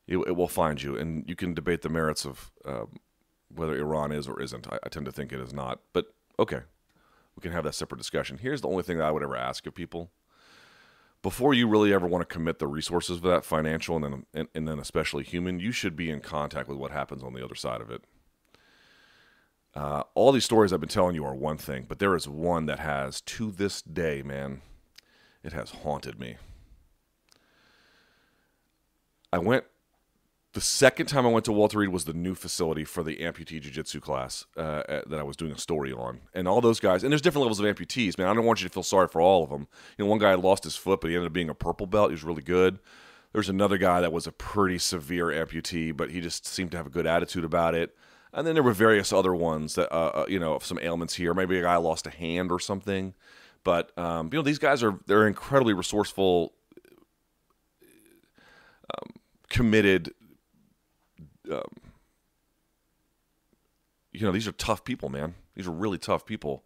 [0.05, 2.99] it, it will find you, and you can debate the merits of um,
[3.47, 4.67] whether Iran is or isn't.
[4.67, 6.59] I, I tend to think it is not, but okay,
[7.37, 8.39] we can have that separate discussion.
[8.39, 10.11] Here's the only thing that I would ever ask of people
[11.21, 14.47] before you really ever want to commit the resources for that financial and then and,
[14.53, 17.55] and, then especially human you should be in contact with what happens on the other
[17.55, 18.03] side of it
[19.75, 22.65] uh, all these stories i've been telling you are one thing but there is one
[22.65, 24.61] that has to this day man
[25.43, 26.35] it has haunted me
[29.31, 29.65] i went
[30.53, 33.59] the second time I went to Walter Reed was the new facility for the amputee
[33.59, 36.21] jiu-jitsu class uh, that I was doing a story on.
[36.35, 38.27] And all those guys, and there's different levels of amputees, man.
[38.27, 39.67] I don't want you to feel sorry for all of them.
[39.97, 42.11] You know, one guy lost his foot, but he ended up being a purple belt.
[42.11, 42.77] He was really good.
[43.33, 46.85] There's another guy that was a pretty severe amputee, but he just seemed to have
[46.85, 47.95] a good attitude about it.
[48.33, 51.33] And then there were various other ones that, uh, uh you know, some ailments here.
[51.33, 53.13] Maybe a guy lost a hand or something.
[53.63, 56.53] But um, you know, these guys are they're incredibly resourceful,
[58.89, 59.11] um,
[59.49, 60.13] committed
[61.51, 61.61] um,
[64.11, 65.33] you know, these are tough people, man.
[65.55, 66.63] These are really tough people.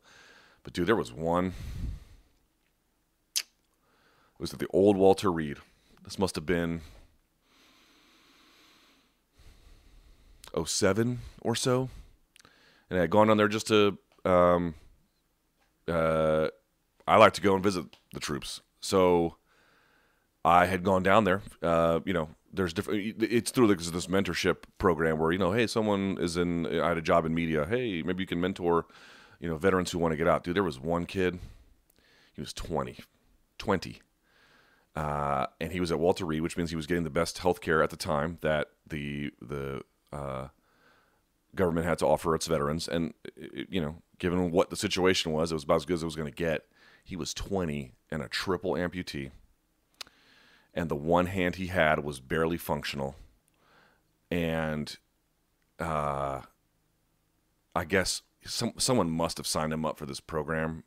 [0.64, 1.54] But dude, there was one.
[3.38, 5.58] It was at the old Walter Reed.
[6.04, 6.82] This must have been
[10.66, 11.90] 07 or so.
[12.90, 14.76] And I had gone on there just to um,
[15.88, 16.48] uh,
[17.08, 18.62] I like to go and visit the troops.
[18.80, 19.38] So
[20.44, 24.64] I had gone down there, uh, you know, there's different it's through this, this mentorship
[24.78, 28.02] program where you know hey someone is in i had a job in media hey
[28.02, 28.86] maybe you can mentor
[29.40, 31.40] you know veterans who want to get out dude there was one kid
[32.34, 32.98] he was 20
[33.58, 34.02] 20
[34.96, 37.62] uh, and he was at walter reed which means he was getting the best health
[37.62, 39.82] care at the time that the the
[40.12, 40.48] uh,
[41.56, 43.14] government had to offer its veterans and
[43.70, 46.16] you know given what the situation was it was about as good as it was
[46.16, 46.66] going to get
[47.04, 49.32] he was 20 and a triple amputee
[50.78, 53.16] and the one hand he had was barely functional.
[54.30, 54.96] And
[55.80, 56.42] uh,
[57.76, 60.84] I guess some someone must have signed him up for this program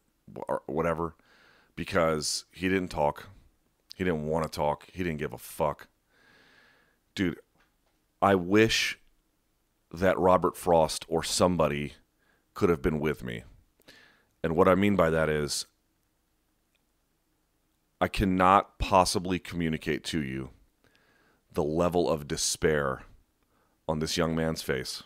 [0.47, 1.17] or whatever
[1.75, 3.31] because he didn't talk.
[3.97, 4.87] He didn't want to talk.
[4.93, 5.89] He didn't give a fuck.
[7.17, 7.41] Dude,
[8.23, 8.97] I wish
[9.93, 11.95] that Robert Frost or somebody
[12.55, 13.43] could have been with me.
[14.43, 15.67] And what I mean by that is
[18.01, 20.51] I cannot possibly communicate to you
[21.53, 23.03] the level of despair
[23.87, 25.03] on this young man's face.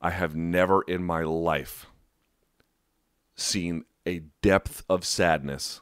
[0.00, 1.86] I have never in my life
[3.36, 5.80] seen a depth of sadness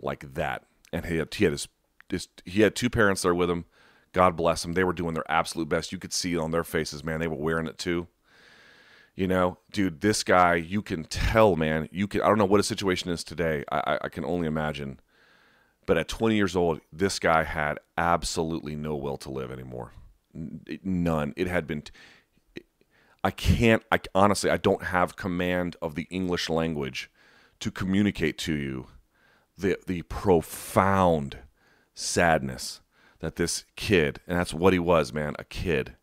[0.00, 0.64] like that.
[0.92, 1.68] And he had, he had his,
[2.08, 3.64] his, he had two parents there with him.
[4.12, 4.72] God bless them.
[4.72, 5.92] They were doing their absolute best.
[5.92, 7.20] You could see on their faces, man.
[7.20, 8.08] They were wearing it too.
[9.14, 11.88] You know, dude, this guy, you can tell, man.
[11.92, 12.22] You can.
[12.22, 13.64] I don't know what his situation is today.
[13.70, 15.00] I, I can only imagine.
[15.84, 19.92] But at 20 years old, this guy had absolutely no will to live anymore.
[20.32, 21.34] None.
[21.36, 21.82] It had been.
[23.24, 23.82] I can't.
[23.90, 27.10] I honestly, I don't have command of the English language
[27.60, 28.88] to communicate to you
[29.56, 31.38] the the profound
[31.94, 32.80] sadness
[33.22, 35.94] that this kid, and that's what he was, man, a kid,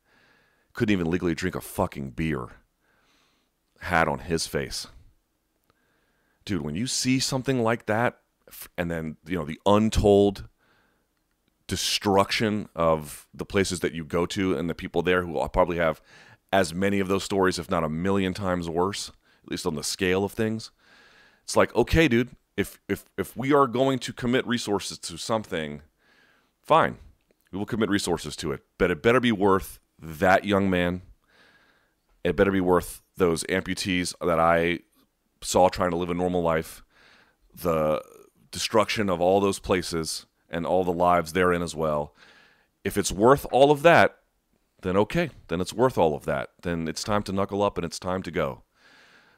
[0.74, 2.48] couldn't even legally drink a fucking beer
[3.82, 4.88] had on his face.
[6.46, 8.20] Dude, when you see something like that,
[8.78, 10.48] and then, you know, the untold
[11.68, 16.02] destruction of the places that you go to and the people there who probably have
[16.52, 19.12] as many of those stories, if not a million times worse,
[19.44, 20.72] at least on the scale of things.
[21.44, 25.82] It's like, okay, dude, if if if we are going to commit resources to something,
[26.62, 26.98] fine,
[27.52, 28.62] we will commit resources to it.
[28.78, 31.02] But it better be worth that young man.
[32.24, 34.80] It better be worth those amputees that I
[35.42, 36.84] saw trying to live a normal life,
[37.54, 38.02] the
[38.52, 42.16] destruction of all those places and all the lives therein as well.
[42.84, 44.18] If it's worth all of that,
[44.82, 46.50] then okay, then it's worth all of that.
[46.62, 48.64] Then it's time to knuckle up and it's time to go.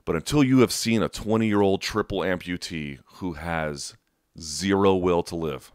[0.05, 3.95] But until you have seen a 20 year old triple amputee who has
[4.39, 5.71] zero will to live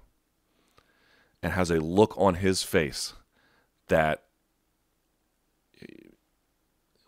[1.42, 3.14] and has a look on his face
[3.88, 4.24] that,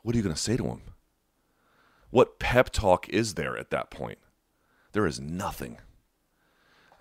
[0.02, 0.82] what are you going to say to him?
[2.10, 4.18] What pep talk is there at that point?
[4.92, 5.78] There is nothing.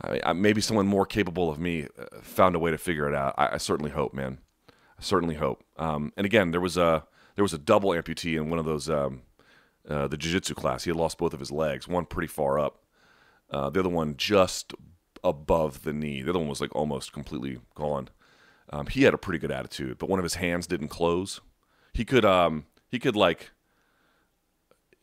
[0.01, 3.15] I mean, maybe someone more capable of me uh, found a way to figure it
[3.15, 3.33] out.
[3.37, 4.39] I, I certainly hope, man.
[4.69, 5.63] I certainly hope.
[5.77, 7.05] Um, and again, there was a
[7.35, 9.21] there was a double amputee in one of those um,
[9.87, 10.83] uh, the jiu-jitsu class.
[10.83, 12.83] He had lost both of his legs, one pretty far up,
[13.49, 14.73] uh, the other one just
[15.23, 16.21] above the knee.
[16.21, 18.09] The other one was like almost completely gone.
[18.69, 21.39] Um, he had a pretty good attitude, but one of his hands didn't close.
[21.93, 23.51] He could um, he could like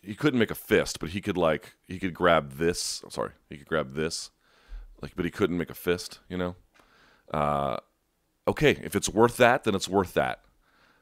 [0.02, 3.00] he couldn't make a fist, but he could like he could grab this.
[3.02, 4.30] I'm sorry, he could grab this,
[5.00, 6.20] like, but he couldn't make a fist.
[6.28, 6.56] You know.
[7.32, 7.78] Uh,
[8.46, 10.40] okay, if it's worth that, then it's worth that.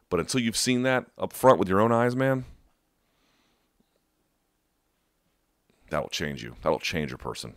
[0.09, 2.45] But until you've seen that up front with your own eyes, man,
[5.91, 6.55] that'll change you.
[6.63, 7.55] That'll change a person.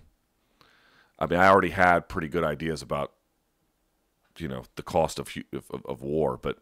[1.18, 3.14] I mean, I already had pretty good ideas about,
[4.38, 6.58] you know, the cost of of, of war, but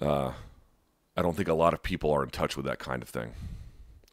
[0.00, 0.32] uh,
[1.16, 3.32] I don't think a lot of people are in touch with that kind of thing.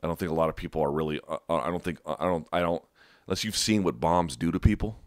[0.01, 1.19] I don't think a lot of people are really.
[1.27, 1.99] Uh, uh I don't think.
[2.05, 2.47] Uh, I don't.
[2.51, 2.83] I don't.
[3.27, 4.99] Unless you've seen what bombs do to people,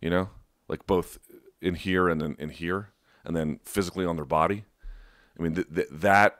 [0.00, 0.30] you know,
[0.68, 1.18] like both
[1.60, 2.90] in here and then in here,
[3.24, 4.64] and then physically on their body.
[5.38, 6.38] I mean, th- th- that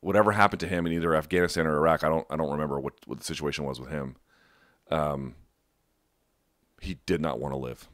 [0.00, 2.94] whatever happened to him in either Afghanistan or Iraq, I don't I don't remember what,
[3.06, 4.16] what the situation was with him.
[4.90, 5.34] Um,
[6.80, 7.88] he did not want to live.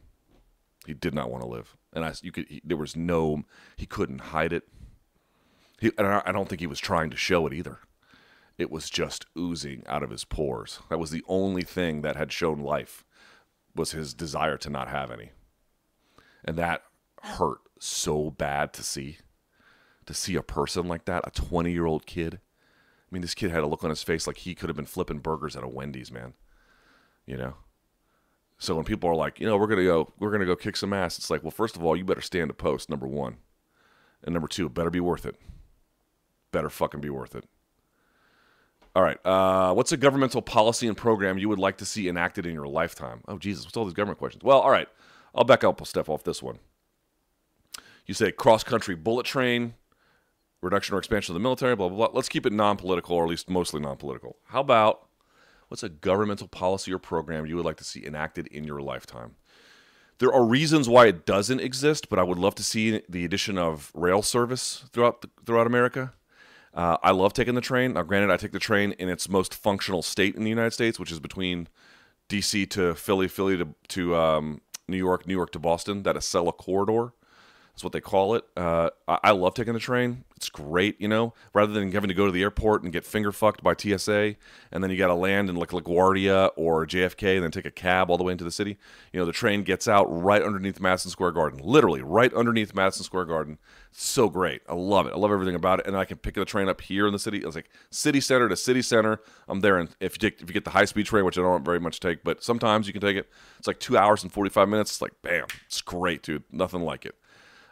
[0.86, 3.44] He did not want to live, and I you could he, there was no
[3.76, 4.64] he couldn't hide it.
[5.80, 7.78] He and I, I don't think he was trying to show it either.
[8.58, 10.80] It was just oozing out of his pores.
[10.90, 13.04] That was the only thing that had shown life
[13.74, 15.30] was his desire to not have any,
[16.44, 16.82] and that
[17.22, 19.18] hurt so bad to see
[20.06, 22.34] to see a person like that, a 20 year old kid.
[22.34, 24.84] I mean, this kid had a look on his face like he could have been
[24.86, 26.34] flipping burgers at a Wendy's, man.
[27.26, 27.54] You know?
[28.64, 30.94] So when people are like, you know, we're gonna go, we're gonna go kick some
[30.94, 31.18] ass.
[31.18, 32.88] It's like, well, first of all, you better stand a post.
[32.88, 33.36] Number one,
[34.22, 35.36] and number two, better be worth it.
[36.50, 37.44] Better fucking be worth it.
[38.96, 39.18] All right.
[39.26, 42.66] Uh, what's a governmental policy and program you would like to see enacted in your
[42.66, 43.20] lifetime?
[43.28, 44.42] Oh Jesus, what's all these government questions?
[44.42, 44.88] Well, all right.
[45.34, 46.58] I'll back up a step off this one.
[48.06, 49.74] You say cross country bullet train,
[50.62, 52.16] reduction or expansion of the military, blah, blah, blah.
[52.16, 54.36] Let's keep it non political, or at least mostly non political.
[54.44, 55.06] How about
[55.74, 59.34] what's a governmental policy or program you would like to see enacted in your lifetime?
[60.20, 63.58] There are reasons why it doesn't exist, but I would love to see the addition
[63.58, 66.12] of rail service throughout the, throughout America.
[66.72, 67.94] Uh, I love taking the train.
[67.94, 71.00] Now, granted, I take the train in its most functional state in the United States,
[71.00, 71.66] which is between
[72.28, 72.66] D.C.
[72.66, 77.14] to Philly, Philly to, to um, New York, New York to Boston, that Acela corridor.
[77.74, 78.44] That's what they call it.
[78.56, 80.22] Uh, I, I, love taking the train.
[80.36, 83.32] It's great, you know, rather than having to go to the airport and get finger
[83.32, 84.36] fucked by TSA,
[84.70, 87.72] and then you got to land in like LaGuardia or JFK and then take a
[87.72, 88.78] cab all the way into the city.
[89.12, 93.02] You know, the train gets out right underneath Madison Square Garden, literally right underneath Madison
[93.02, 93.58] Square Garden.
[93.90, 94.62] So great.
[94.68, 95.12] I love it.
[95.12, 95.88] I love everything about it.
[95.88, 97.38] And I can pick the train up here in the city.
[97.38, 99.18] It's like city center to city center.
[99.48, 101.42] I'm there, and if you take if you get the high speed train, which I
[101.42, 103.28] don't very much take, but sometimes you can take it.
[103.58, 104.92] It's like two hours and forty five minutes.
[104.92, 106.44] It's like bam, it's great, dude.
[106.52, 107.16] Nothing like it.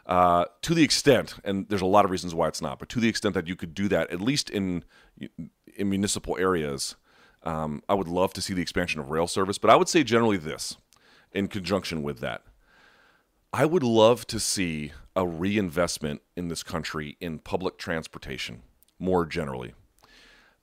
[0.05, 2.99] Uh, to the extent, and there's a lot of reasons why it's not, but to
[2.99, 4.83] the extent that you could do that, at least in
[5.75, 6.95] in municipal areas,
[7.43, 9.57] um, I would love to see the expansion of rail service.
[9.57, 10.77] But I would say generally this,
[11.31, 12.43] in conjunction with that,
[13.53, 18.63] I would love to see a reinvestment in this country in public transportation
[18.99, 19.73] more generally.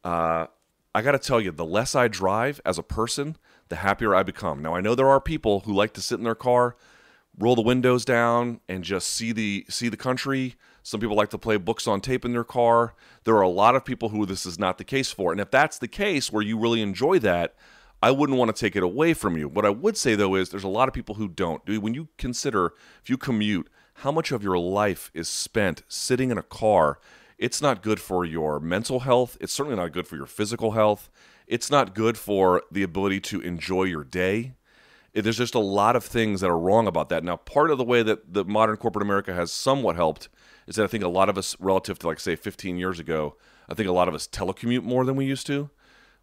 [0.04, 0.46] Uh,
[0.94, 3.36] I got to tell you, the less I drive as a person,
[3.68, 4.60] the happier I become.
[4.60, 6.76] Now, I know there are people who like to sit in their car
[7.40, 10.54] roll the windows down and just see the see the country.
[10.82, 12.94] Some people like to play books on tape in their car.
[13.24, 15.32] There are a lot of people who this is not the case for.
[15.32, 17.54] And if that's the case where you really enjoy that,
[18.02, 19.48] I wouldn't want to take it away from you.
[19.48, 21.62] What I would say though is there's a lot of people who don't.
[21.66, 26.38] When you consider if you commute, how much of your life is spent sitting in
[26.38, 26.98] a car,
[27.38, 29.36] it's not good for your mental health.
[29.40, 31.10] It's certainly not good for your physical health.
[31.46, 34.54] It's not good for the ability to enjoy your day
[35.14, 37.24] there's just a lot of things that are wrong about that.
[37.24, 40.28] Now, part of the way that the modern corporate America has somewhat helped
[40.66, 43.36] is that I think a lot of us, relative to like say 15 years ago,
[43.68, 45.70] I think a lot of us telecommute more than we used to.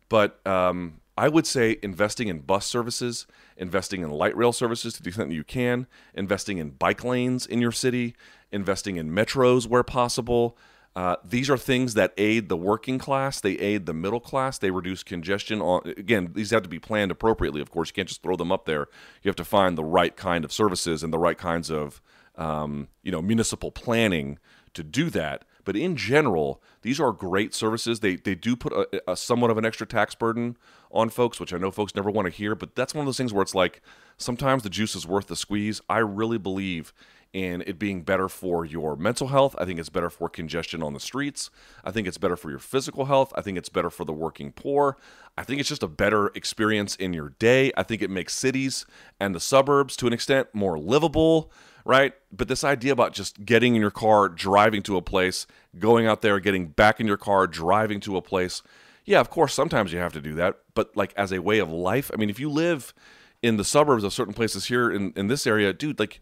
[0.10, 3.26] But um, I would say investing in bus services,
[3.58, 7.46] investing in light rail services to the extent that you can, investing in bike lanes
[7.46, 8.16] in your city,
[8.52, 10.58] investing in metros where possible.
[10.98, 13.40] Uh, these are things that aid the working class.
[13.40, 14.58] They aid the middle class.
[14.58, 15.62] They reduce congestion.
[15.62, 17.62] On again, these have to be planned appropriately.
[17.62, 18.88] Of course, you can't just throw them up there.
[19.22, 22.02] You have to find the right kind of services and the right kinds of
[22.36, 24.40] um, you know municipal planning
[24.74, 25.46] to do that.
[25.66, 28.00] But in general, these are great services.
[28.00, 30.58] They they do put a, a somewhat of an extra tax burden
[30.90, 32.56] on folks, which I know folks never want to hear.
[32.56, 33.84] But that's one of those things where it's like
[34.18, 35.80] sometimes the juice is worth the squeeze.
[35.88, 36.92] I really believe
[37.38, 39.56] in it being better for your mental health.
[39.60, 41.52] I think it's better for congestion on the streets.
[41.84, 43.32] I think it's better for your physical health.
[43.36, 44.98] I think it's better for the working poor.
[45.38, 47.72] I think it's just a better experience in your day.
[47.78, 48.88] I think it makes cities
[49.20, 51.52] and the suburbs to an extent more livable,
[51.86, 52.14] right?
[52.32, 55.46] But this idea about just getting in your car, driving to a place,
[55.78, 58.64] going out there, getting back in your car, driving to a place.
[59.06, 61.70] Yeah, of course, sometimes you have to do that, but like as a way of
[61.70, 62.10] life.
[62.12, 62.96] I mean, if you live
[63.44, 66.20] in the suburbs of certain places here in, in this area, dude, like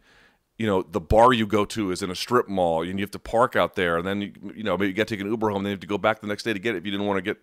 [0.57, 3.11] you know the bar you go to is in a strip mall and you have
[3.11, 5.29] to park out there and then you, you know maybe you get to take an
[5.29, 6.85] uber home then you have to go back the next day to get it if
[6.85, 7.37] you didn't want to get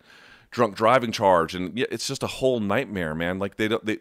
[0.53, 1.53] drunk driving charge.
[1.53, 3.39] And yeah it's just a whole nightmare man.
[3.39, 3.97] Like they don't they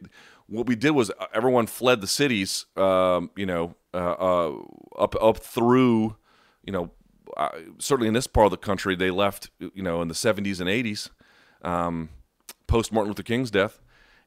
[0.47, 4.53] what we did was uh, everyone fled the cities um, you know uh, uh,
[4.99, 6.17] up up through
[6.65, 6.91] you know
[7.37, 7.49] uh,
[7.79, 10.69] certainly in this part of the country they left you know in the 70s and
[10.69, 11.11] 80s
[11.63, 12.11] um,
[12.67, 13.81] post martin luther king's death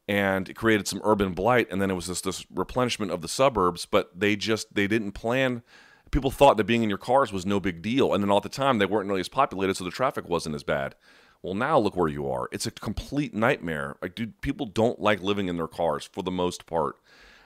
[0.08, 3.28] and it created some urban blight and then it was just this replenishment of the
[3.28, 5.64] suburbs but they just they didn't plan
[6.12, 8.49] people thought that being in your cars was no big deal and then all the
[8.49, 10.95] time they weren't really as populated so the traffic wasn't as bad.
[11.41, 12.47] Well now look where you are.
[12.51, 13.97] It's a complete nightmare.
[14.01, 16.95] Like dude people don't like living in their cars for the most part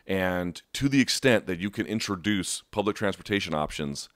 [0.06, 4.10] and to the extent that you can introduce public transportation options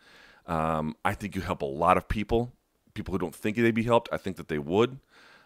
[0.46, 2.54] um, i think you help a lot of people.
[2.94, 5.00] People who don't think they'd be helped i think that they would.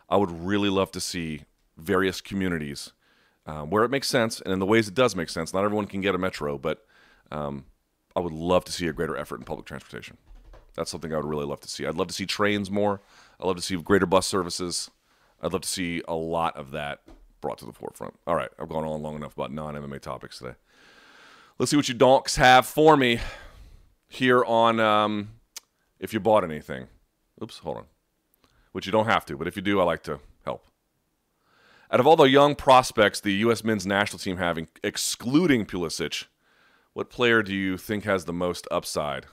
[0.10, 1.44] I would really love to see
[1.78, 2.92] various communities
[3.46, 5.54] um, where it makes sense and in the ways it does make sense.
[5.54, 6.86] Not everyone can get a metro, but
[7.32, 7.66] um,
[8.16, 10.18] I would love to see a greater effort in public transportation.
[10.76, 11.86] That's something I would really love to see.
[11.86, 13.02] I'd love to see trains more.
[13.40, 14.92] I'd love to see greater bus services.
[15.42, 17.02] I'd love to see a lot of that
[17.42, 18.16] brought to the forefront.
[18.28, 20.56] All right, I've gone on long enough about non MMA topics today.
[21.58, 23.20] Let's see what you donks have for me
[24.08, 25.30] here on um,
[26.00, 26.88] if you bought anything.
[27.42, 27.86] Oops, hold on.
[28.72, 30.20] Which you don't have to, but if you do, I like to.
[31.90, 33.64] Out of all the young prospects the U.S.
[33.64, 36.26] men's national team having, excluding Pulisic,
[36.94, 39.26] what player do you think has the most upside?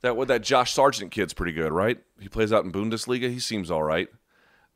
[0.00, 1.98] That that Josh Sargent kid's pretty good, right?
[2.20, 3.30] He plays out in Bundesliga.
[3.30, 4.08] He seems all right.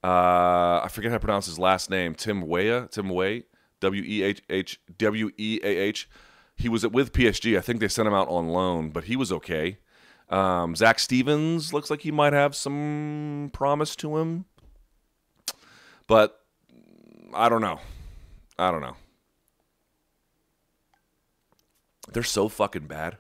[0.03, 2.14] Uh, I forget how to pronounce his last name.
[2.14, 3.45] Tim Weah, Tim Way,
[3.81, 6.09] W E H H W E A H.
[6.57, 7.59] He was with PSG.
[7.59, 9.79] I think they sent him out on loan, but he was okay.
[10.29, 14.45] Um, Zach Stevens looks like he might have some promise to him,
[16.07, 16.38] but
[17.35, 17.81] I don't know.
[18.59, 18.97] I don't know.
[22.12, 23.18] They're so fucking bad.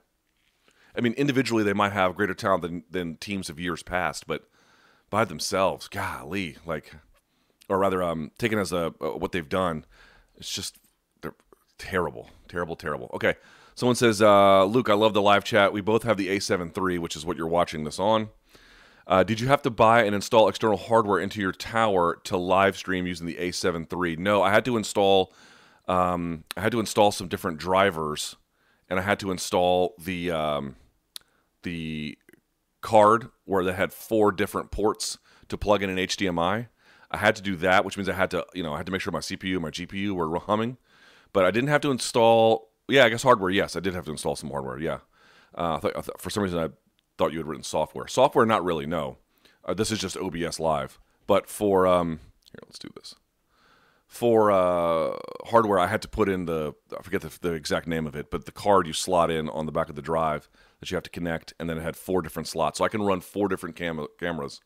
[0.96, 4.48] I mean, individually they might have greater talent than than teams of years past, but
[5.10, 6.92] by themselves, golly, like,
[7.68, 9.84] or rather, um, taken as a, what they've done,
[10.36, 10.78] it's just
[11.22, 11.34] they're
[11.78, 13.10] terrible, terrible, terrible.
[13.14, 13.36] Okay,
[13.74, 15.72] someone says, uh, Luke, I love the live chat.
[15.72, 18.28] We both have the A7 III, which is what you're watching this on.
[19.08, 22.76] Uh, did you have to buy and install external hardware into your tower to live
[22.76, 24.16] stream using the A7 III?
[24.16, 25.32] No, I had to install.
[25.88, 28.36] Um, I had to install some different drivers,
[28.90, 30.76] and I had to install the um,
[31.62, 32.18] the
[32.82, 35.16] card where they had four different ports
[35.48, 36.68] to plug in an HDMI.
[37.10, 38.92] I had to do that, which means I had to, you know, I had to
[38.92, 40.76] make sure my CPU and my GPU were humming.
[41.32, 42.68] But I didn't have to install.
[42.88, 43.48] Yeah, I guess hardware.
[43.48, 44.78] Yes, I did have to install some hardware.
[44.78, 44.98] Yeah,
[45.56, 46.68] uh, I thought, I thought, for some reason I
[47.18, 48.06] thought you had written software.
[48.06, 48.86] Software, not really.
[48.86, 49.18] No,
[49.64, 50.98] uh, this is just OBS Live.
[51.26, 53.14] But for um, here, let's do this.
[54.06, 58.06] For uh, hardware, I had to put in the I forget the, the exact name
[58.06, 60.48] of it, but the card you slot in on the back of the drive
[60.80, 63.02] that you have to connect, and then it had four different slots, so I can
[63.02, 64.62] run four different cam- cameras,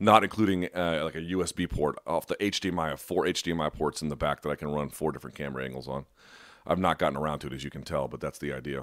[0.00, 2.98] not including uh, like a USB port off the HDMI.
[2.98, 6.06] Four HDMI ports in the back that I can run four different camera angles on.
[6.66, 8.82] I've not gotten around to it, as you can tell, but that's the idea.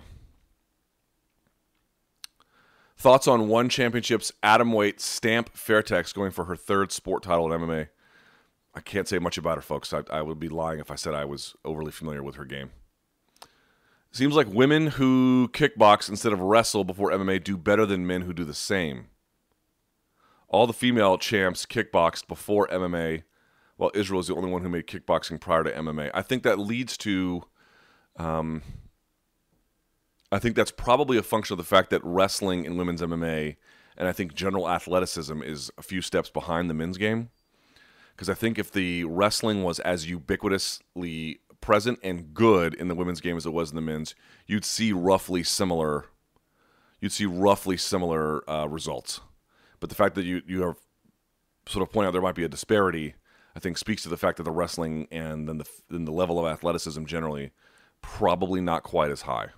[2.98, 7.90] Thoughts on one championship's atomweight Stamp Fairtex going for her third sport title in MMA?
[8.74, 9.94] I can't say much about her, folks.
[9.94, 12.72] I, I would be lying if I said I was overly familiar with her game.
[14.12, 18.34] Seems like women who kickbox instead of wrestle before MMA do better than men who
[18.34, 19.08] do the same.
[20.48, 23.24] All the female champs kickboxed before MMA,
[23.76, 26.10] while Israel is the only one who made kickboxing prior to MMA.
[26.16, 27.44] I think that leads to
[28.16, 28.64] um,
[30.32, 33.56] I think that's probably a function of the fact that wrestling in women's MMA
[33.98, 37.30] and I think general athleticism is a few steps behind the men's game.
[38.16, 43.22] because I think if the wrestling was as ubiquitously present and good in the women's
[43.22, 46.06] game as it was in the men's, you'd see roughly similar.
[47.00, 49.22] You'd see roughly similar uh, results,
[49.80, 50.76] but the fact that you you are
[51.68, 53.14] sort of pointing out there might be a disparity,
[53.56, 56.40] I think speaks to the fact that the wrestling and then the then the level
[56.40, 57.52] of athleticism generally
[58.02, 59.50] probably not quite as high.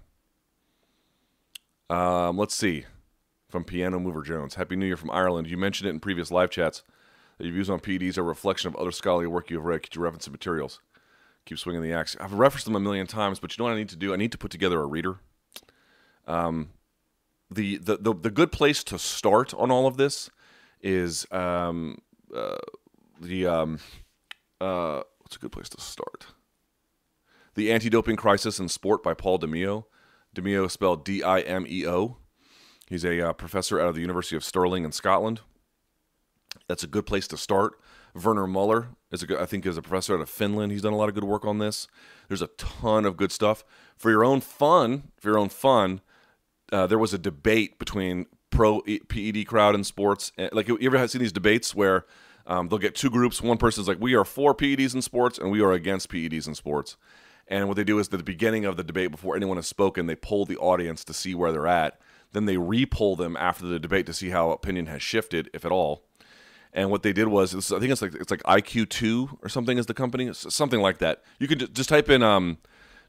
[1.89, 2.85] Um, let's see.
[3.49, 4.55] From Piano Mover Jones.
[4.55, 5.47] Happy New Year from Ireland.
[5.49, 6.83] You mentioned it in previous live chats
[7.37, 9.81] that your views on PEDs are a reflection of other scholarly work you have read.
[9.81, 10.81] Could you reference the materials?
[11.45, 12.15] Keep swinging the axe.
[12.19, 14.13] I've referenced them a million times, but you know what I need to do?
[14.13, 15.17] I need to put together a reader.
[16.27, 16.69] Um,
[17.49, 20.29] the, the, the, the good place to start on all of this
[20.81, 21.97] is um,
[22.35, 22.57] uh,
[23.19, 23.79] the um,
[24.61, 26.27] uh, what's a good place to start?
[27.55, 29.85] The Anti-Doping Crisis in Sport by Paul DiMeo.
[30.41, 32.17] DiMeo spelled D-I-M-E-O.
[32.87, 35.41] He's a uh, professor out of the University of Stirling in Scotland.
[36.67, 37.73] That's a good place to start.
[38.15, 40.71] Verner Møller is a good, I think is a professor out of Finland.
[40.71, 41.87] He's done a lot of good work on this.
[42.27, 43.63] There's a ton of good stuff
[43.95, 45.11] for your own fun.
[45.19, 46.01] For your own fun,
[46.71, 50.31] uh, there was a debate between pro PED crowd in sports.
[50.37, 52.05] Eh, like you ever have seen these debates where
[52.47, 53.41] um, they'll get two groups.
[53.41, 56.55] One person's like, "We are for PEDs in sports," and we are against PEDs in
[56.55, 56.97] sports.
[57.49, 60.05] And what they do is at the beginning of the debate, before anyone has spoken,
[60.05, 61.99] they poll the audience to see where they're at.
[62.31, 65.71] Then they re-poll them after the debate to see how opinion has shifted, if at
[65.71, 66.03] all.
[66.71, 69.79] And what they did was, I think it's like it's like IQ two or something
[69.79, 71.23] is the company, something like that.
[71.39, 72.59] You can just type in um,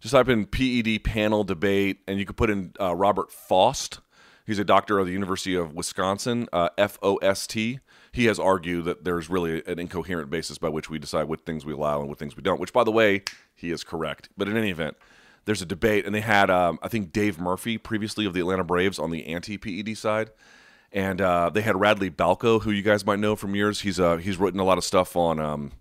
[0.01, 4.01] just type in PED panel debate, and you could put in uh, Robert Fost.
[4.47, 7.81] He's a doctor of the University of Wisconsin, uh, F O S T.
[8.13, 11.65] He has argued that there's really an incoherent basis by which we decide what things
[11.65, 12.61] we allow and what things we don't.
[12.61, 13.23] Which, by the way,
[13.55, 14.29] he is correct.
[14.37, 14.97] But in any event,
[15.45, 18.65] there's a debate, and they had um, I think Dale Murphy previously of the Atlanta
[18.65, 20.31] Braves on the anti PED side
[20.93, 23.81] and uh, they had Radley Balko, who you guys might know from years.
[23.81, 25.73] He's uh, he's written a lot of stuff on, um,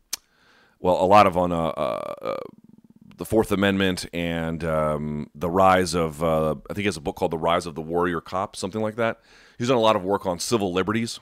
[0.79, 2.37] well, a lot of on uh, uh
[3.17, 6.23] the Fourth Amendment and um, the rise of.
[6.23, 8.81] Uh, I think he has a book called The Rise of the Warrior Cop, something
[8.81, 9.19] like that.
[9.57, 11.19] He's done a lot of work on civil liberties.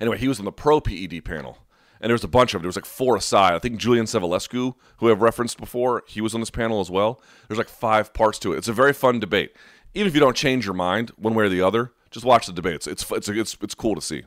[0.00, 1.58] Anyway, he was on the pro PED panel,
[2.00, 2.62] and there was a bunch of them.
[2.62, 3.54] There was like four aside.
[3.54, 7.20] I think Julian Savulescu, who I've referenced before, he was on this panel as well.
[7.48, 8.58] There's like five parts to it.
[8.58, 9.54] It's a very fun debate.
[9.94, 12.52] Even if you don't change your mind one way or the other, just watch the
[12.52, 12.86] debates.
[12.86, 14.24] It's it's it's it's cool to see.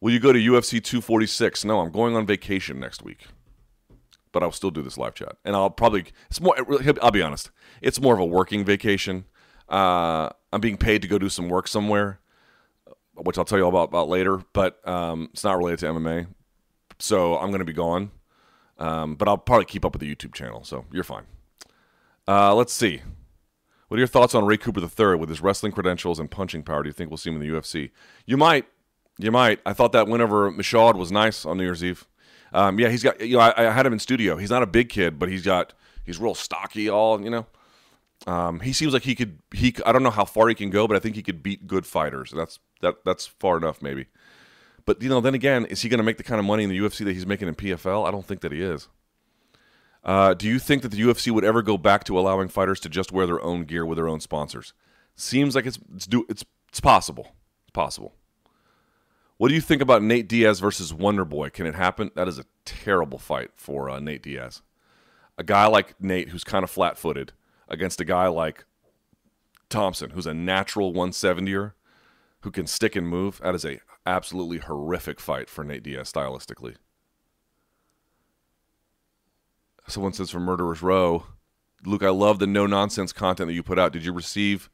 [0.00, 1.64] Will you go to UFC 246?
[1.64, 3.26] No, I'm going on vacation next week,
[4.32, 6.54] but I'll still do this live chat, and I'll probably it's more.
[7.02, 7.50] I'll be honest,
[7.82, 9.24] it's more of a working vacation.
[9.68, 12.19] Uh, I'm being paid to go do some work somewhere,
[13.24, 14.40] which I'll tell you all about, about later.
[14.52, 16.26] But um, it's not related to MMA,
[16.98, 18.10] so I'm going to be gone.
[18.78, 21.24] Um, but I'll probably keep up with the YouTube channel, so you're fine.
[22.26, 23.02] Uh, let's see.
[23.88, 26.82] What are your thoughts on Ray Cooper III with his wrestling credentials and punching power?
[26.82, 27.90] Do you think we'll see him in the UFC?
[28.24, 28.66] You might.
[29.18, 29.60] You might.
[29.66, 32.06] I thought that win over Michaud was nice on New Year's Eve.
[32.52, 33.20] Um, yeah, he's got.
[33.20, 34.36] You know, I, I, had him in studio.
[34.36, 35.74] He's not a big kid, but he's got.
[36.06, 36.88] He's real stocky.
[36.88, 37.46] All you know.
[38.26, 39.40] Um, he seems like he could.
[39.52, 39.74] He.
[39.84, 41.84] I don't know how far he can go, but I think he could beat good
[41.84, 42.32] fighters.
[42.34, 43.04] That's that.
[43.04, 44.06] That's far enough, maybe.
[44.84, 46.70] But you know, then again, is he going to make the kind of money in
[46.70, 48.06] the UFC that he's making in PFL?
[48.06, 48.88] I don't think that he is.
[50.02, 52.88] Uh, do you think that the UFC would ever go back to allowing fighters to
[52.88, 54.72] just wear their own gear with their own sponsors?
[55.14, 57.34] Seems like it's it's do, it's it's possible.
[57.64, 58.14] It's possible.
[59.36, 61.50] What do you think about Nate Diaz versus Wonder Boy?
[61.50, 62.10] Can it happen?
[62.14, 64.60] That is a terrible fight for uh, Nate Diaz.
[65.38, 67.32] A guy like Nate, who's kind of flat-footed,
[67.66, 68.66] against a guy like
[69.70, 71.72] Thompson, who's a natural 170er,
[72.42, 73.40] who can stick and move.
[73.42, 76.76] That is a absolutely horrific fight for Nate Diaz stylistically.
[79.86, 81.26] Someone says from Murderers Row,
[81.84, 83.92] Luke, I love the no nonsense content that you put out.
[83.92, 84.70] Did you receive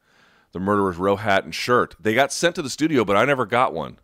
[0.52, 1.94] the Murderers Row hat and shirt?
[1.98, 3.98] They got sent to the studio, but I never got one.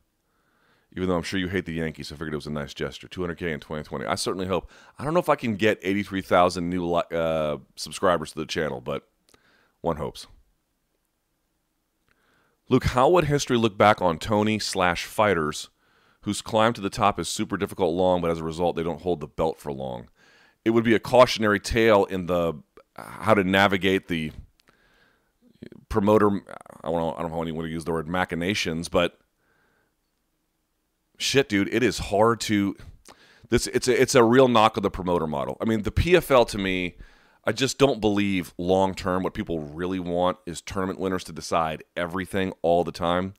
[0.95, 3.09] Even though I'm sure you hate the Yankees, I figured it was a nice gesture.
[3.09, 4.05] 200K in 2020.
[4.05, 4.71] I certainly hope.
[4.99, 9.09] I don't know if I can get 83,000 new uh, subscribers to the channel, but
[9.81, 10.27] one hopes.
[12.73, 15.69] Luke, how would history look back on Tony slash fighters
[16.23, 19.03] whose climb to the top is super difficult long, but as a result, they don't
[19.03, 20.09] hold the belt for long?
[20.65, 22.55] it would be a cautionary tale in the
[22.97, 24.33] how to navigate the
[25.89, 26.29] promoter.
[26.29, 29.19] I don't know, I don't know how anyone to use the word machinations, but
[31.19, 32.77] shit, dude, it is hard to.
[33.49, 35.59] This it's a, it's a real knock of the promoter model.
[35.61, 36.97] I mean, the PFL to me,
[37.45, 39.23] I just don't believe long term.
[39.23, 43.35] What people really want is tournament winners to decide everything all the time.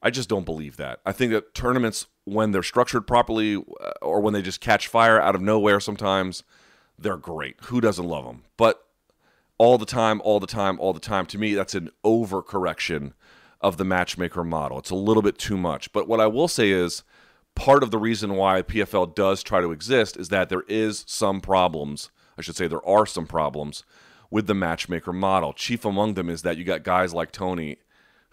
[0.00, 1.00] I just don't believe that.
[1.04, 5.20] I think that tournaments, when they're structured properly uh, or when they just catch fire
[5.20, 6.42] out of nowhere sometimes,
[6.98, 7.56] they're great.
[7.64, 8.44] Who doesn't love them?
[8.56, 8.84] But
[9.58, 13.12] all the time, all the time, all the time, to me, that's an overcorrection
[13.60, 14.78] of the matchmaker model.
[14.78, 15.92] It's a little bit too much.
[15.92, 17.02] But what I will say is,
[17.54, 21.40] part of the reason why PFL does try to exist is that there is some
[21.40, 22.10] problems.
[22.38, 23.84] I should say there are some problems
[24.30, 25.52] with the matchmaker model.
[25.52, 27.78] Chief among them is that you got guys like Tony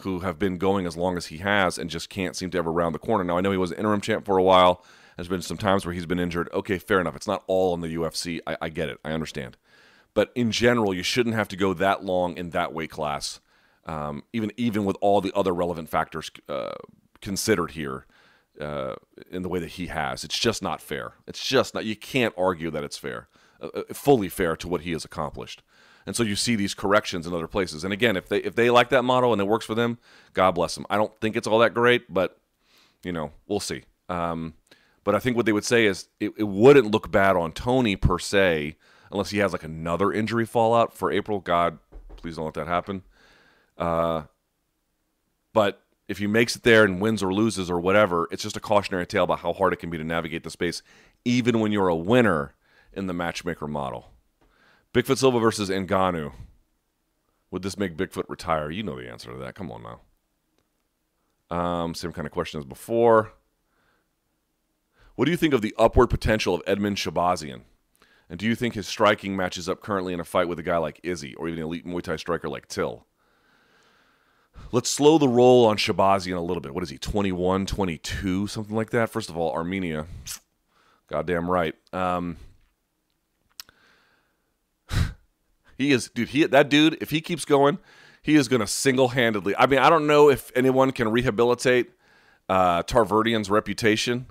[0.02, 2.72] who have been going as long as he has and just can't seem to ever
[2.72, 3.24] round the corner.
[3.24, 4.84] Now I know he was interim champ for a while.
[5.16, 6.50] There's been some times where he's been injured.
[6.54, 7.16] Okay, fair enough.
[7.16, 8.40] It's not all in the UFC.
[8.48, 9.00] I, I get it.
[9.06, 9.58] I understand.
[10.14, 13.40] But in general, you shouldn't have to go that long in that weight class,
[13.86, 16.74] um, even even with all the other relevant factors uh,
[17.22, 18.06] considered here
[18.60, 18.96] uh,
[19.30, 20.24] in the way that he has.
[20.24, 21.14] It's just not fair.
[21.28, 21.86] It's just not.
[21.86, 23.28] You can't argue that it's fair,
[23.62, 25.62] uh, uh, fully fair to what he has accomplished.
[26.06, 27.84] And so you see these corrections in other places.
[27.84, 30.00] And again, if they if they like that model and it works for them,
[30.34, 30.86] God bless them.
[30.90, 32.40] I don't think it's all that great, but
[33.04, 33.84] you know, we'll see.
[34.10, 34.56] Um,
[35.04, 37.96] but I think what they would say is it, it wouldn't look bad on Tony
[37.96, 38.78] per se,
[39.12, 41.40] unless he has like another injury fallout for April.
[41.40, 41.80] God,
[42.18, 43.04] please don't let that happen.
[43.78, 44.24] Uh,
[45.54, 48.60] but if he makes it there and wins or loses or whatever, it's just a
[48.60, 50.82] cautionary tale about how hard it can be to navigate the space,
[51.26, 52.54] even when you're a winner
[52.94, 54.12] in the matchmaker model.
[54.94, 56.34] Bigfoot Silva versus Ngannou.
[57.50, 58.70] Would this make Bigfoot retire?
[58.70, 59.56] You know the answer to that.
[59.56, 60.02] Come on now.
[61.56, 63.34] Um, same kind of question as before.
[65.16, 67.62] What do you think of the upward potential of Edmen Shahbazyan?
[68.30, 70.78] And do you think his striking matches up currently in a fight with a guy
[70.78, 73.06] like Izzy or even an elite Muay Thai striker like Till?
[74.72, 76.74] Let's slow the roll on Shabazian a little bit.
[76.74, 79.10] What is he, 21, 22, something like that?
[79.10, 80.06] First of all, Armenia.
[81.08, 81.76] Goddamn right.
[81.92, 82.38] Um,
[85.82, 87.80] he is, dude, he, that dude, if he keeps going,
[88.22, 89.56] he is going to single handedly.
[89.58, 91.92] I mean, I don't know if anyone can rehabilitate
[92.48, 94.28] uh, Tarverdyan's reputation,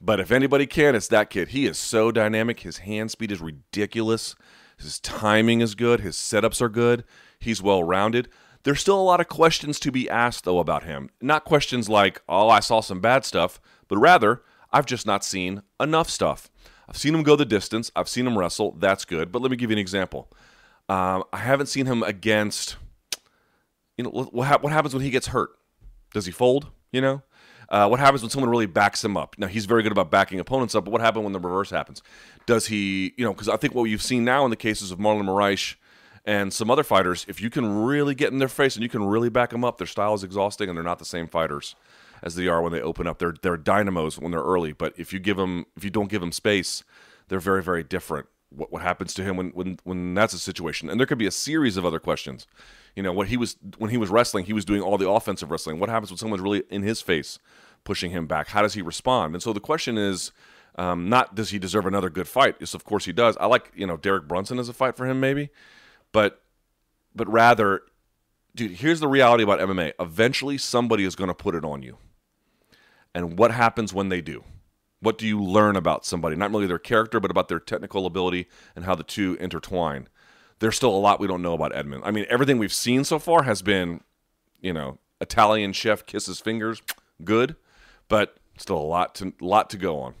[0.00, 1.48] but if anybody can, it's that kid.
[1.48, 2.60] He is so dynamic.
[2.60, 4.34] His hand speed is ridiculous.
[4.78, 6.00] His timing is good.
[6.00, 7.04] His setups are good.
[7.38, 8.28] He's well rounded.
[8.62, 11.08] There's still a lot of questions to be asked, though, about him.
[11.20, 13.58] Not questions like, oh, I saw some bad stuff,
[13.88, 16.50] but rather, I've just not seen enough stuff.
[16.86, 17.90] I've seen him go the distance.
[17.96, 18.72] I've seen him wrestle.
[18.72, 19.32] That's good.
[19.32, 20.30] But let me give you an example.
[20.90, 22.76] Um, I haven't seen him against,
[23.96, 25.50] you know, what, ha- what happens when he gets hurt?
[26.12, 26.66] Does he fold?
[26.90, 27.22] You know?
[27.68, 29.36] Uh, what happens when someone really backs him up?
[29.38, 32.02] Now, he's very good about backing opponents up, but what happens when the reverse happens?
[32.44, 34.98] Does he, you know, because I think what you've seen now in the cases of
[34.98, 35.76] Marlon Moraes
[36.24, 39.04] and some other fighters, if you can really get in their face and you can
[39.04, 41.76] really back them up, their style is exhausting and they're not the same fighters
[42.20, 43.20] as they are when they open up.
[43.20, 46.20] They're they're dynamos when they're early, but if you give them if you don't give
[46.20, 46.82] them space,
[47.28, 48.26] they're very very different.
[48.50, 50.88] What what happens to him when when when that's a situation?
[50.90, 52.46] And there could be a series of other questions.
[52.96, 55.50] You know, what he was when he was wrestling, he was doing all the offensive
[55.50, 55.78] wrestling.
[55.78, 57.38] What happens when someone's really in his face,
[57.84, 58.48] pushing him back?
[58.48, 59.34] How does he respond?
[59.34, 60.32] And so the question is.
[60.76, 62.54] Um, not does he deserve another good fight?
[62.60, 63.36] Yes, of course he does.
[63.38, 65.50] I like you know Derek Brunson as a fight for him maybe,
[66.12, 66.40] but
[67.14, 67.82] but rather,
[68.54, 69.92] dude, here's the reality about MMA.
[69.98, 71.98] Eventually, somebody is going to put it on you.
[73.14, 74.44] And what happens when they do?
[75.00, 76.36] What do you learn about somebody?
[76.36, 78.46] Not really their character, but about their technical ability
[78.76, 80.08] and how the two intertwine.
[80.58, 82.02] There's still a lot we don't know about Edmen.
[82.04, 84.02] I mean, everything we've seen so far has been,
[84.60, 86.82] you know, Italian chef kisses fingers,
[87.24, 87.56] good,
[88.08, 90.14] but still a lot to lot to go on.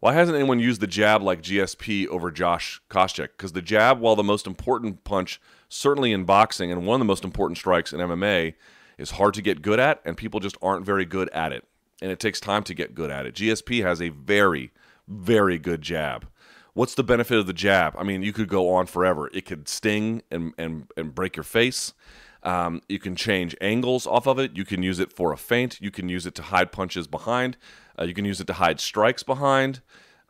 [0.00, 3.30] Why hasn't anyone used the jab like GSP over Josh Koscheck?
[3.36, 7.06] Because the jab, while the most important punch, certainly in boxing, and one of the
[7.06, 8.54] most important strikes in MMA,
[8.98, 11.64] is hard to get good at, and people just aren't very good at it.
[12.02, 13.34] And it takes time to get good at it.
[13.34, 14.72] GSP has a very,
[15.08, 16.26] very good jab.
[16.74, 17.94] What's the benefit of the jab?
[17.98, 19.30] I mean, you could go on forever.
[19.32, 21.94] It could sting and, and, and break your face.
[22.42, 24.56] Um, you can change angles off of it.
[24.56, 25.80] You can use it for a feint.
[25.80, 27.56] You can use it to hide punches behind.
[27.98, 29.80] Uh, you can use it to hide strikes behind.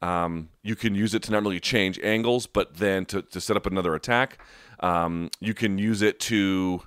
[0.01, 3.56] Um, you can use it to not only change angles, but then to, to set
[3.56, 4.38] up another attack.
[4.80, 6.82] Um, you can use it to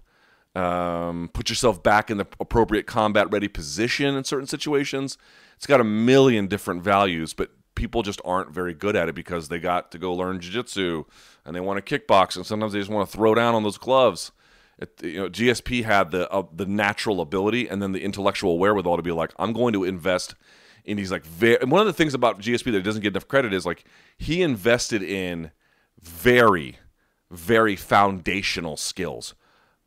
[0.56, 5.18] um, put yourself back in the appropriate combat ready position in certain situations.
[5.56, 9.48] It's got a million different values, but people just aren't very good at it because
[9.48, 11.06] they got to go learn jiu-jitsu
[11.46, 13.78] and they want to kickbox and sometimes they just want to throw down on those
[13.78, 14.32] gloves.
[14.78, 18.98] It, you know, GSP had the uh, the natural ability and then the intellectual wherewithal
[18.98, 20.36] to be like, I'm going to invest
[20.86, 21.60] in these like very.
[21.62, 23.84] And one of the things about GSP that doesn't get enough credit is like
[24.18, 25.52] he invested in
[26.02, 26.80] very,
[27.30, 29.36] very foundational skills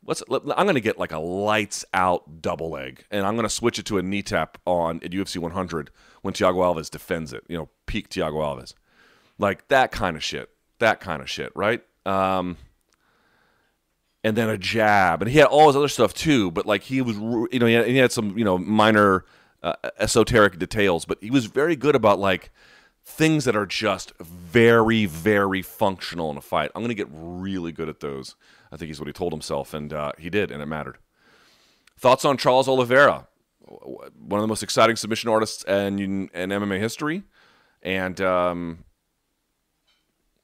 [0.05, 3.47] let's let, I'm going to get like a lights out double leg, and I'm going
[3.47, 7.33] to switch it to a knee tap on at UFC 100 when Thiago Alves defends
[7.33, 7.43] it.
[7.47, 8.73] You know, peak Thiago Alves,
[9.37, 10.49] like that kind of shit.
[10.79, 11.83] That kind of shit, right?
[12.05, 12.57] Um,
[14.23, 16.51] and then a jab, and he had all his other stuff too.
[16.51, 19.25] But like he was, you know, he had, he had some you know minor
[19.61, 22.51] uh, esoteric details, but he was very good about like
[23.05, 26.71] things that are just very, very functional in a fight.
[26.73, 28.35] I'm going to get really good at those.
[28.73, 30.97] I think he's what he told himself, and uh, he did, and it mattered.
[31.97, 33.27] Thoughts on Charles Oliveira?
[33.65, 37.23] one of the most exciting submission artists in, in MMA history,
[37.81, 38.83] and um,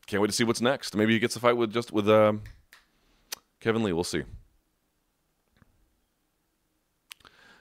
[0.08, 0.96] can't wait to see what's next.
[0.96, 2.34] Maybe he gets a fight with just with uh,
[3.60, 3.94] Kevin Lee.
[3.94, 4.24] We'll see.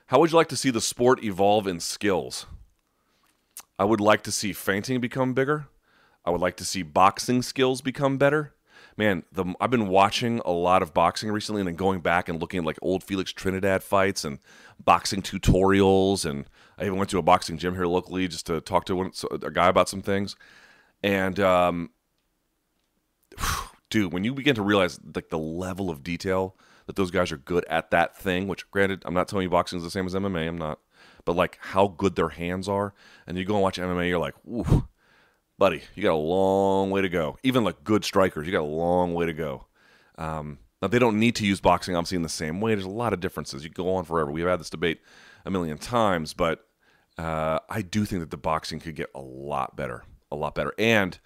[0.06, 2.46] How would you like to see the sport evolve in skills?
[3.78, 5.66] I would like to see feinting become bigger.
[6.24, 8.54] I would like to see boxing skills become better.
[8.98, 12.40] Man, the, I've been watching a lot of boxing recently and then going back and
[12.40, 14.40] looking at like old Felix Trinidad fights and
[14.84, 16.28] boxing tutorials.
[16.28, 16.46] And
[16.76, 19.50] I even went to a boxing gym here locally just to talk to one, a
[19.52, 20.34] guy about some things.
[21.02, 21.90] And, um,
[23.90, 26.56] dude, when you begin to realize like the level of detail
[26.86, 29.78] that those guys are good at that thing, which granted, I'm not telling you boxing
[29.78, 30.48] is the same as MMA.
[30.48, 30.80] I'm not
[31.24, 32.94] but like how good their hands are.
[33.26, 34.88] And you go and watch MMA, you're like, ooh,
[35.58, 37.38] buddy, you got a long way to go.
[37.42, 39.66] Even like good strikers, you got a long way to go.
[40.16, 42.74] Um, now they don't need to use boxing, obviously, in the same way.
[42.74, 43.64] There's a lot of differences.
[43.64, 44.30] You go on forever.
[44.30, 45.00] We've had this debate
[45.44, 46.64] a million times, but
[47.18, 50.72] uh, I do think that the boxing could get a lot better, a lot better.
[50.78, 51.18] And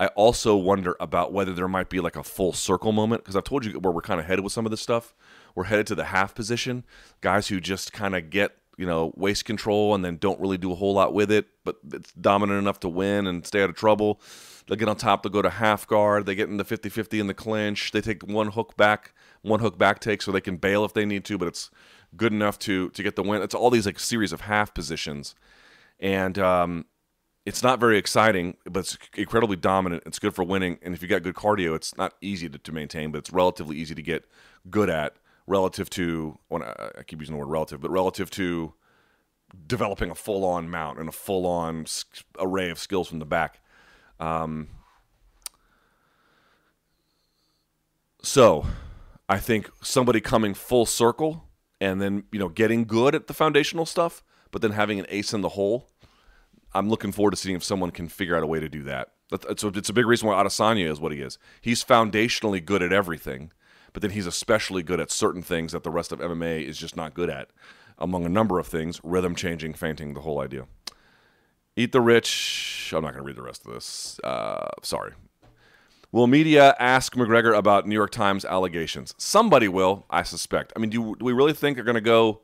[0.00, 3.44] I also wonder about whether there might be like a full circle moment because I've
[3.44, 5.14] told you where we're kind of headed with some of this stuff.
[5.54, 6.84] We're headed to the half position,
[7.20, 10.72] guys who just kind of get you know, waist control and then don't really do
[10.72, 13.76] a whole lot with it, but it's dominant enough to win and stay out of
[13.76, 14.20] trouble.
[14.66, 17.20] They'll get on top, they'll go to half guard, they get in the 50 50
[17.20, 20.56] in the clinch, they take one hook back, one hook back take so they can
[20.56, 21.70] bail if they need to, but it's
[22.16, 23.42] good enough to to get the win.
[23.42, 25.34] It's all these like series of half positions.
[26.00, 26.86] And um,
[27.46, 30.02] it's not very exciting, but it's incredibly dominant.
[30.06, 30.78] It's good for winning.
[30.82, 33.76] And if you got good cardio, it's not easy to, to maintain, but it's relatively
[33.76, 34.24] easy to get
[34.70, 38.74] good at relative to when I, I keep using the word relative, but relative to
[39.66, 41.86] developing a full on mount and a full on
[42.38, 43.60] array of skills from the back.
[44.18, 44.68] Um,
[48.22, 48.66] so
[49.28, 51.44] I think somebody coming full circle
[51.80, 55.32] and then, you know, getting good at the foundational stuff, but then having an ace
[55.32, 55.88] in the hole.
[56.72, 59.10] I'm looking forward to seeing if someone can figure out a way to do that.
[59.56, 61.38] So it's a big reason why Adesanya is what he is.
[61.60, 63.52] He's foundationally good at everything
[63.94, 66.96] but then he's especially good at certain things that the rest of MMA is just
[66.96, 67.48] not good at.
[67.96, 70.66] Among a number of things, rhythm changing, feinting, the whole idea.
[71.76, 72.92] Eat the rich.
[72.94, 74.20] I'm not going to read the rest of this.
[74.22, 75.12] Uh, sorry.
[76.10, 79.14] Will media ask McGregor about New York Times allegations?
[79.16, 80.72] Somebody will, I suspect.
[80.74, 82.40] I mean, do, do we really think they're going to go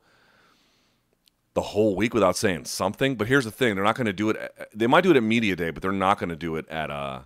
[1.54, 3.16] the whole week without saying something?
[3.16, 4.52] But here's the thing: they're not going to do it.
[4.74, 6.90] They might do it at media day, but they're not going to do it at
[6.90, 7.20] uh,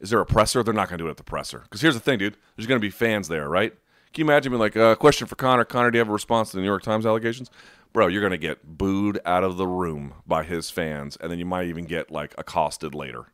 [0.00, 0.62] is there a presser?
[0.62, 1.60] They're not going to do it at the presser.
[1.60, 2.36] Because here's the thing, dude.
[2.56, 3.72] There's going to be fans there, right?
[4.12, 5.64] Can you imagine being like, uh, question for Conor?
[5.64, 7.50] Conor, do you have a response to the New York Times allegations?
[7.92, 11.38] Bro, you're going to get booed out of the room by his fans, and then
[11.38, 13.26] you might even get like accosted later.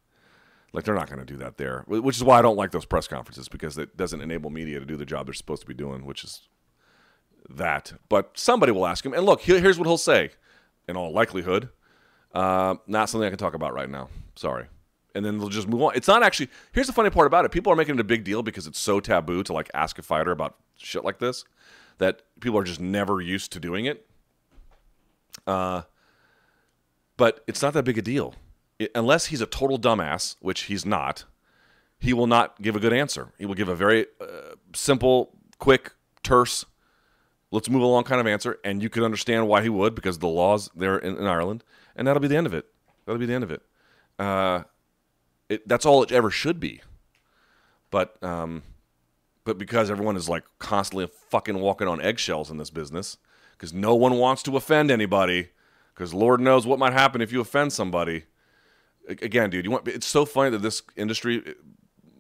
[0.73, 2.85] Like they're not going to do that there, which is why I don't like those
[2.85, 5.75] press conferences because it doesn't enable media to do the job they're supposed to be
[5.75, 6.49] doing, which is
[7.49, 7.95] that.
[8.09, 10.31] But somebody will ask him, and look, here's what he'll say.
[10.87, 11.71] In all likelihood,
[12.35, 14.09] uh, not something I can talk about right now.
[14.35, 14.67] Sorry
[15.15, 15.93] and then they'll just move on.
[15.95, 16.49] It's not actually.
[16.73, 18.79] Here's the funny part about it: people are making it a big deal because it's
[18.79, 21.45] so taboo to like ask a fighter about shit like this
[21.99, 24.07] that people are just never used to doing it.
[25.47, 25.83] Uh,
[27.17, 28.35] but it's not that big a deal,
[28.79, 31.25] it, unless he's a total dumbass, which he's not.
[31.99, 33.35] He will not give a good answer.
[33.39, 35.93] He will give a very uh, simple, quick,
[36.23, 36.65] terse,
[37.51, 40.29] let's move along kind of answer, and you can understand why he would because the
[40.29, 41.65] laws there in, in Ireland,
[41.97, 42.67] and that'll be the end of it.
[43.05, 43.63] That'll be the end of it.
[44.19, 44.63] Uh,
[45.51, 46.81] it, that's all it ever should be.
[47.91, 48.63] But um,
[49.45, 53.19] but because everyone is like constantly fucking walking on eggshells in this business,
[53.53, 55.49] because no one wants to offend anybody,
[55.93, 58.25] because Lord knows what might happen if you offend somebody.
[59.09, 61.55] Again, dude, you want it's so funny that this industry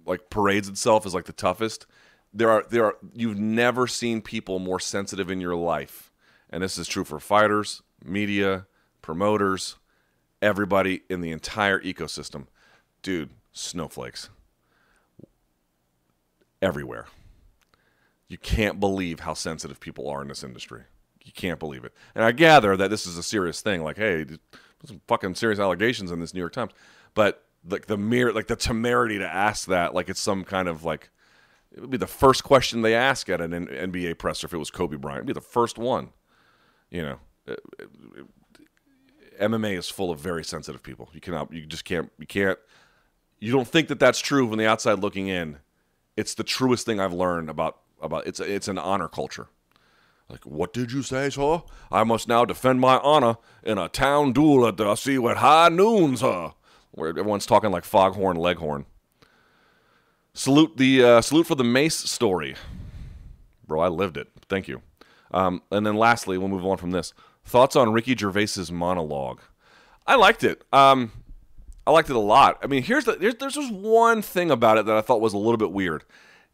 [0.04, 1.86] like parades itself as like the toughest.
[2.34, 6.10] There are there are you've never seen people more sensitive in your life,
[6.50, 8.66] and this is true for fighters, media,
[9.02, 9.76] promoters,
[10.42, 12.48] everybody in the entire ecosystem
[13.02, 14.28] dude, snowflakes
[16.62, 17.06] everywhere.
[18.28, 20.82] You can't believe how sensitive people are in this industry.
[21.24, 21.92] You can't believe it.
[22.14, 23.82] And I gather that this is a serious thing.
[23.82, 24.24] Like, hey,
[24.86, 26.72] some fucking serious allegations in this New York Times.
[27.14, 30.84] But like the mere, like the temerity to ask that, like it's some kind of
[30.84, 31.10] like,
[31.72, 34.70] it would be the first question they ask at an NBA presser if it was
[34.70, 35.18] Kobe Bryant.
[35.18, 36.10] It'd be the first one.
[36.90, 37.18] You know,
[37.48, 38.26] uh, uh, it, it,
[39.38, 41.08] it, MMA is full of very sensitive people.
[41.12, 42.58] You cannot, you just can't, you can't
[43.40, 45.58] you don't think that that's true from the outside looking in.
[46.16, 49.48] It's the truest thing I've learned about about it's it's an honor culture.
[50.28, 51.62] Like, what did you say, sir?
[51.90, 55.70] I must now defend my honor in a town duel at the sea at high
[55.70, 56.52] noon, sir.
[56.92, 58.86] Where everyone's talking like foghorn leghorn.
[60.32, 62.54] Salute the uh, salute for the Mace story,
[63.66, 63.80] bro.
[63.80, 64.28] I lived it.
[64.48, 64.82] Thank you.
[65.32, 67.12] Um, and then lastly, we'll move on from this.
[67.44, 69.40] Thoughts on Ricky Gervais's monologue?
[70.06, 70.62] I liked it.
[70.72, 71.12] Um,
[71.86, 72.58] I liked it a lot.
[72.62, 75.34] I mean, here's the there's, there's just one thing about it that I thought was
[75.34, 76.04] a little bit weird.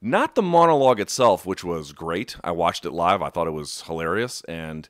[0.00, 2.36] Not the monologue itself, which was great.
[2.44, 3.22] I watched it live.
[3.22, 4.88] I thought it was hilarious, and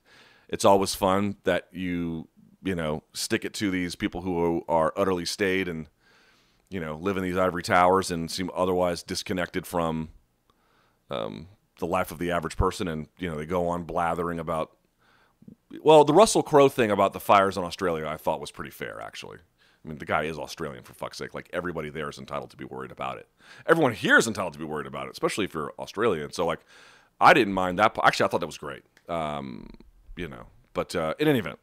[0.49, 2.29] it's always fun that you
[2.63, 5.87] you know stick it to these people who are utterly staid and
[6.69, 10.11] you know live in these ivory towers and seem otherwise disconnected from
[11.11, 11.49] um,
[11.79, 14.73] the life of the average person, and you know they go on blathering about.
[15.83, 19.01] Well, the Russell Crowe thing about the fires in Australia, I thought was pretty fair,
[19.01, 19.39] actually.
[19.87, 21.33] I mean, the guy is Australian for fuck's sake.
[21.33, 23.29] Like everybody there is entitled to be worried about it.
[23.67, 26.33] Everyone here is entitled to be worried about it, especially if you're Australian.
[26.33, 26.61] So like,
[27.21, 27.97] I didn't mind that.
[28.03, 28.83] Actually, I thought that was great.
[29.09, 29.71] Um,
[30.17, 31.61] you know, but uh, in any event,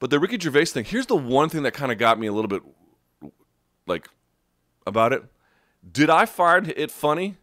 [0.00, 0.84] but the Ricky Gervais thing.
[0.84, 2.62] Here's the one thing that kind of got me a little bit
[3.86, 4.08] like
[4.84, 5.24] about it.
[5.90, 7.36] Did I find it funny?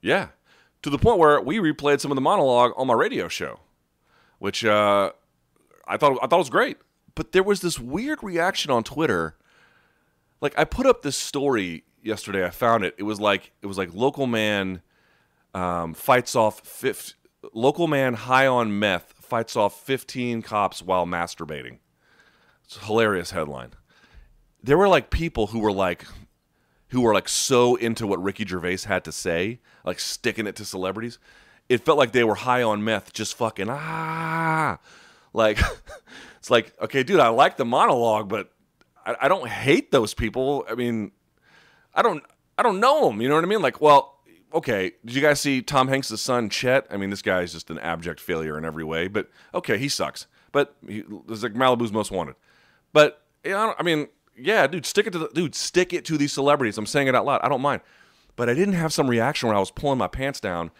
[0.00, 0.28] Yeah,
[0.82, 3.58] to the point where we replayed some of the monologue on my radio show,
[4.38, 5.10] which uh,
[5.88, 6.76] I thought I thought was great
[7.20, 9.36] but there was this weird reaction on Twitter.
[10.40, 12.46] Like I put up this story yesterday.
[12.46, 12.94] I found it.
[12.96, 14.80] It was like it was like local man
[15.52, 17.12] um, fights off fifth,
[17.52, 21.80] local man high on meth fights off 15 cops while masturbating.
[22.64, 23.72] It's a hilarious headline.
[24.62, 26.06] There were like people who were like
[26.88, 30.64] who were like so into what Ricky Gervais had to say, like sticking it to
[30.64, 31.18] celebrities.
[31.68, 34.78] It felt like they were high on meth, just fucking ah,
[35.32, 35.58] like
[36.38, 38.50] it's like, okay, dude, I like the monologue, but
[39.04, 40.64] I, I don't hate those people.
[40.68, 41.12] I mean,
[41.94, 42.22] I don't,
[42.58, 43.20] I don't know them.
[43.20, 43.62] You know what I mean?
[43.62, 44.20] Like, well,
[44.52, 46.86] okay, did you guys see Tom Hanks' son Chet?
[46.90, 49.08] I mean, this guy is just an abject failure in every way.
[49.08, 50.26] But okay, he sucks.
[50.52, 52.34] But he, it's like Malibu's most wanted.
[52.92, 56.18] But you know, I mean, yeah, dude, stick it to the dude, stick it to
[56.18, 56.78] these celebrities.
[56.78, 57.40] I'm saying it out loud.
[57.42, 57.82] I don't mind.
[58.36, 60.70] But I didn't have some reaction where I was pulling my pants down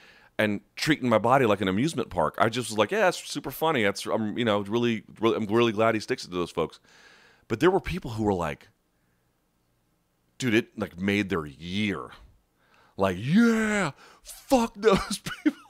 [0.40, 2.34] and treating my body like an amusement park.
[2.38, 3.84] I just was like, yeah, it's super funny.
[3.84, 6.80] It's I'm you know really, really I'm really glad he sticks it to those folks.
[7.46, 8.68] But there were people who were like,
[10.38, 12.08] dude, it like made their year.
[12.96, 13.90] Like, yeah,
[14.22, 15.60] fuck those people,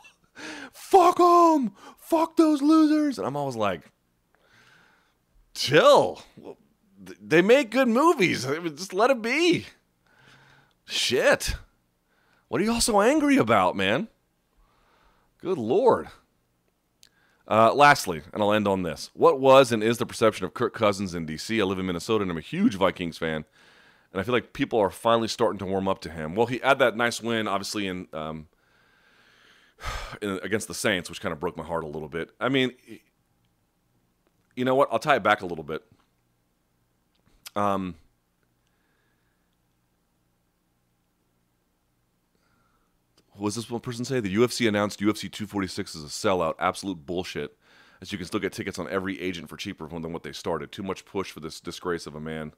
[0.73, 3.19] fuck them, fuck those losers.
[3.19, 3.91] And I'm always like,
[5.53, 6.23] chill.
[7.21, 8.45] They make good movies.
[8.45, 9.67] Just let it be.
[10.85, 11.57] Shit.
[12.49, 14.09] What are you all so angry about, man?
[15.41, 16.09] Good Lord.
[17.49, 19.11] Uh, lastly, and I'll end on this.
[19.15, 21.61] What was and is the perception of Kirk Cousins in D.C.?
[21.61, 23.45] I live in Minnesota and I'm a huge Vikings fan.
[24.13, 26.35] And I feel like people are finally starting to warm up to him.
[26.35, 28.49] Well, he had that nice win, obviously, in, um,
[30.23, 32.31] in against the Saints, which kind of broke my heart a little bit.
[32.41, 32.73] I mean,
[34.55, 34.89] you know what?
[34.93, 35.83] I'll tie it back a little bit.
[37.57, 37.95] Um,
[43.49, 44.21] does this one person say?
[44.21, 46.55] The UFC announced UFC 246 is a sellout.
[46.59, 47.57] Absolute bullshit.
[48.03, 50.73] As you can still get tickets on every agent for cheaper than what they started.
[50.73, 52.53] Too much push for this disgrace of a man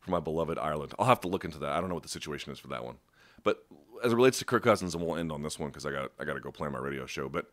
[0.00, 0.94] from my beloved Ireland.
[0.98, 1.70] I'll have to look into that.
[1.70, 2.96] I don't know what the situation is for that one.
[3.42, 3.64] But
[4.04, 6.12] as it relates to Kirk Cousins, and we'll end on this one because I got
[6.18, 7.28] I got to go play my radio show.
[7.28, 7.46] But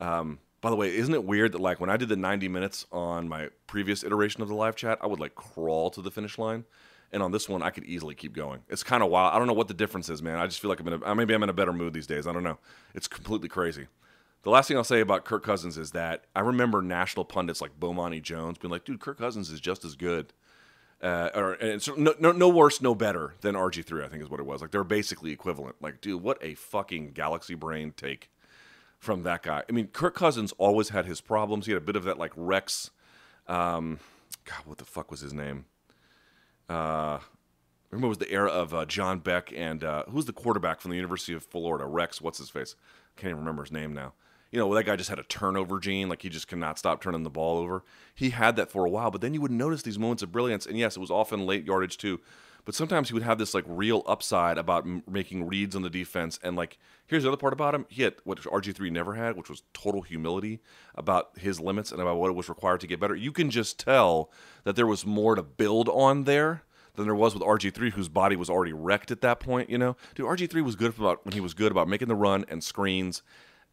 [0.00, 2.86] um, by the way, isn't it weird that like when I did the 90 minutes
[2.92, 6.38] on my previous iteration of the live chat, I would like crawl to the finish
[6.38, 6.64] line
[7.12, 8.60] and on this one I could easily keep going.
[8.68, 9.34] It's kind of wild.
[9.34, 10.38] I don't know what the difference is, man.
[10.38, 12.26] I just feel like I'm in a maybe I'm in a better mood these days.
[12.26, 12.58] I don't know.
[12.94, 13.86] It's completely crazy.
[14.42, 17.78] The last thing I'll say about Kirk Cousins is that I remember national pundits like
[17.78, 20.32] Bomani Jones being like, "Dude, Kirk Cousins is just as good."
[21.00, 24.04] Uh, or and no, no, no worse, no better than RG three.
[24.04, 24.60] I think is what it was.
[24.60, 25.76] Like they're basically equivalent.
[25.80, 28.30] Like, dude, what a fucking galaxy brain take
[28.98, 29.64] from that guy.
[29.68, 31.66] I mean, Kirk Cousins always had his problems.
[31.66, 32.90] He had a bit of that like Rex.
[33.48, 33.98] Um,
[34.44, 35.64] God, what the fuck was his name?
[36.72, 37.20] Uh,
[37.90, 40.90] remember it was the era of uh, John Beck and uh, who's the quarterback from
[40.90, 41.86] the University of Florida?
[41.86, 42.74] Rex, what's his face?
[43.16, 44.14] Can't even remember his name now.
[44.50, 47.22] You know, that guy just had a turnover gene, like he just cannot stop turning
[47.22, 47.84] the ball over.
[48.14, 50.66] He had that for a while, but then you would notice these moments of brilliance,
[50.66, 52.20] and yes, it was often late yardage too.
[52.64, 55.90] But sometimes he would have this like real upside about m- making reads on the
[55.90, 59.14] defense, and like here's the other part about him: he had what RG three never
[59.14, 60.60] had, which was total humility
[60.94, 63.16] about his limits and about what it was required to get better.
[63.16, 64.30] You can just tell
[64.64, 66.62] that there was more to build on there
[66.94, 69.70] than there was with RG3, whose body was already wrecked at that point.
[69.70, 72.44] You know, dude, RG3 was good about when he was good about making the run
[72.48, 73.22] and screens,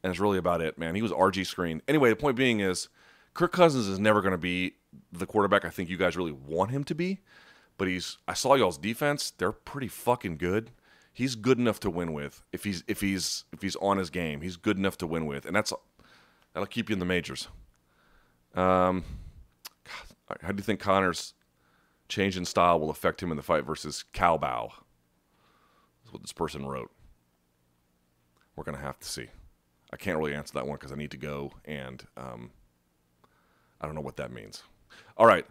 [0.04, 0.96] and it's really about it, man.
[0.96, 1.82] He was RG screen.
[1.88, 2.90] Anyway, the point being is,
[3.34, 4.74] Kirk Cousins is never going to be
[5.12, 7.20] the quarterback I think you guys really want him to be,
[7.80, 8.20] but he's.
[8.28, 10.70] I saw y'all's defense; they're pretty fucking good.
[11.12, 14.42] He's good enough to win with if he's if he's if he's on his game.
[14.42, 15.74] He's good enough to win with, and that's
[16.54, 17.48] that'll keep you in the majors.
[18.54, 19.04] Um,
[20.28, 21.34] God, how do you think Conor's
[22.10, 24.68] change in style will affect him in the fight versus Cowboy.
[26.04, 26.92] That's what this person wrote.
[28.56, 29.28] We're to have to see.
[29.94, 32.52] I can't really answer that one because I need to go and um,
[33.80, 34.64] I don't know what that means.
[35.16, 35.46] All right.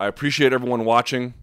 [0.00, 1.34] I appreciate everyone watching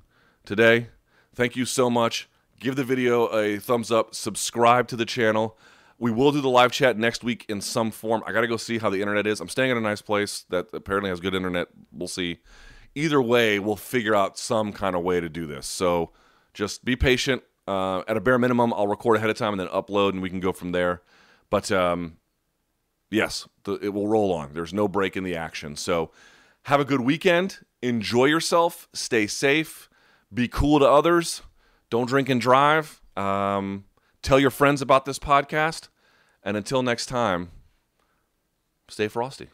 [0.45, 0.88] today.
[1.34, 2.30] Thank you so much.
[2.60, 5.57] Give the video a thumbs up, subscribe to the channel.
[5.99, 8.24] We will do the live chat next week in some form.
[8.26, 9.40] I got to go see how the internet is.
[9.40, 11.68] I'm staying in a nice place that apparently has good internet.
[11.91, 12.40] We'll see.
[12.95, 15.65] Either way, we'll figure out some kind of way to do this.
[15.65, 16.11] So
[16.53, 17.44] just be patient.
[17.68, 20.30] Uh, at a bare minimum, I'll record ahead of time and then upload, and we
[20.30, 21.02] can go from there.
[21.49, 22.18] But um,
[23.10, 24.53] yes, the, it will roll on.
[24.53, 25.76] There's no break in the action.
[25.76, 26.11] So
[26.64, 27.60] have a good weekend.
[27.82, 28.88] Enjoy yourself.
[28.94, 29.90] Stay safe.
[30.34, 31.41] Be cool to others.
[31.89, 33.01] Don't drink and drive.
[33.15, 33.85] Um,
[34.22, 35.89] tell your friends about this podcast.
[36.43, 37.51] And until next time,
[38.89, 39.49] stay frosty.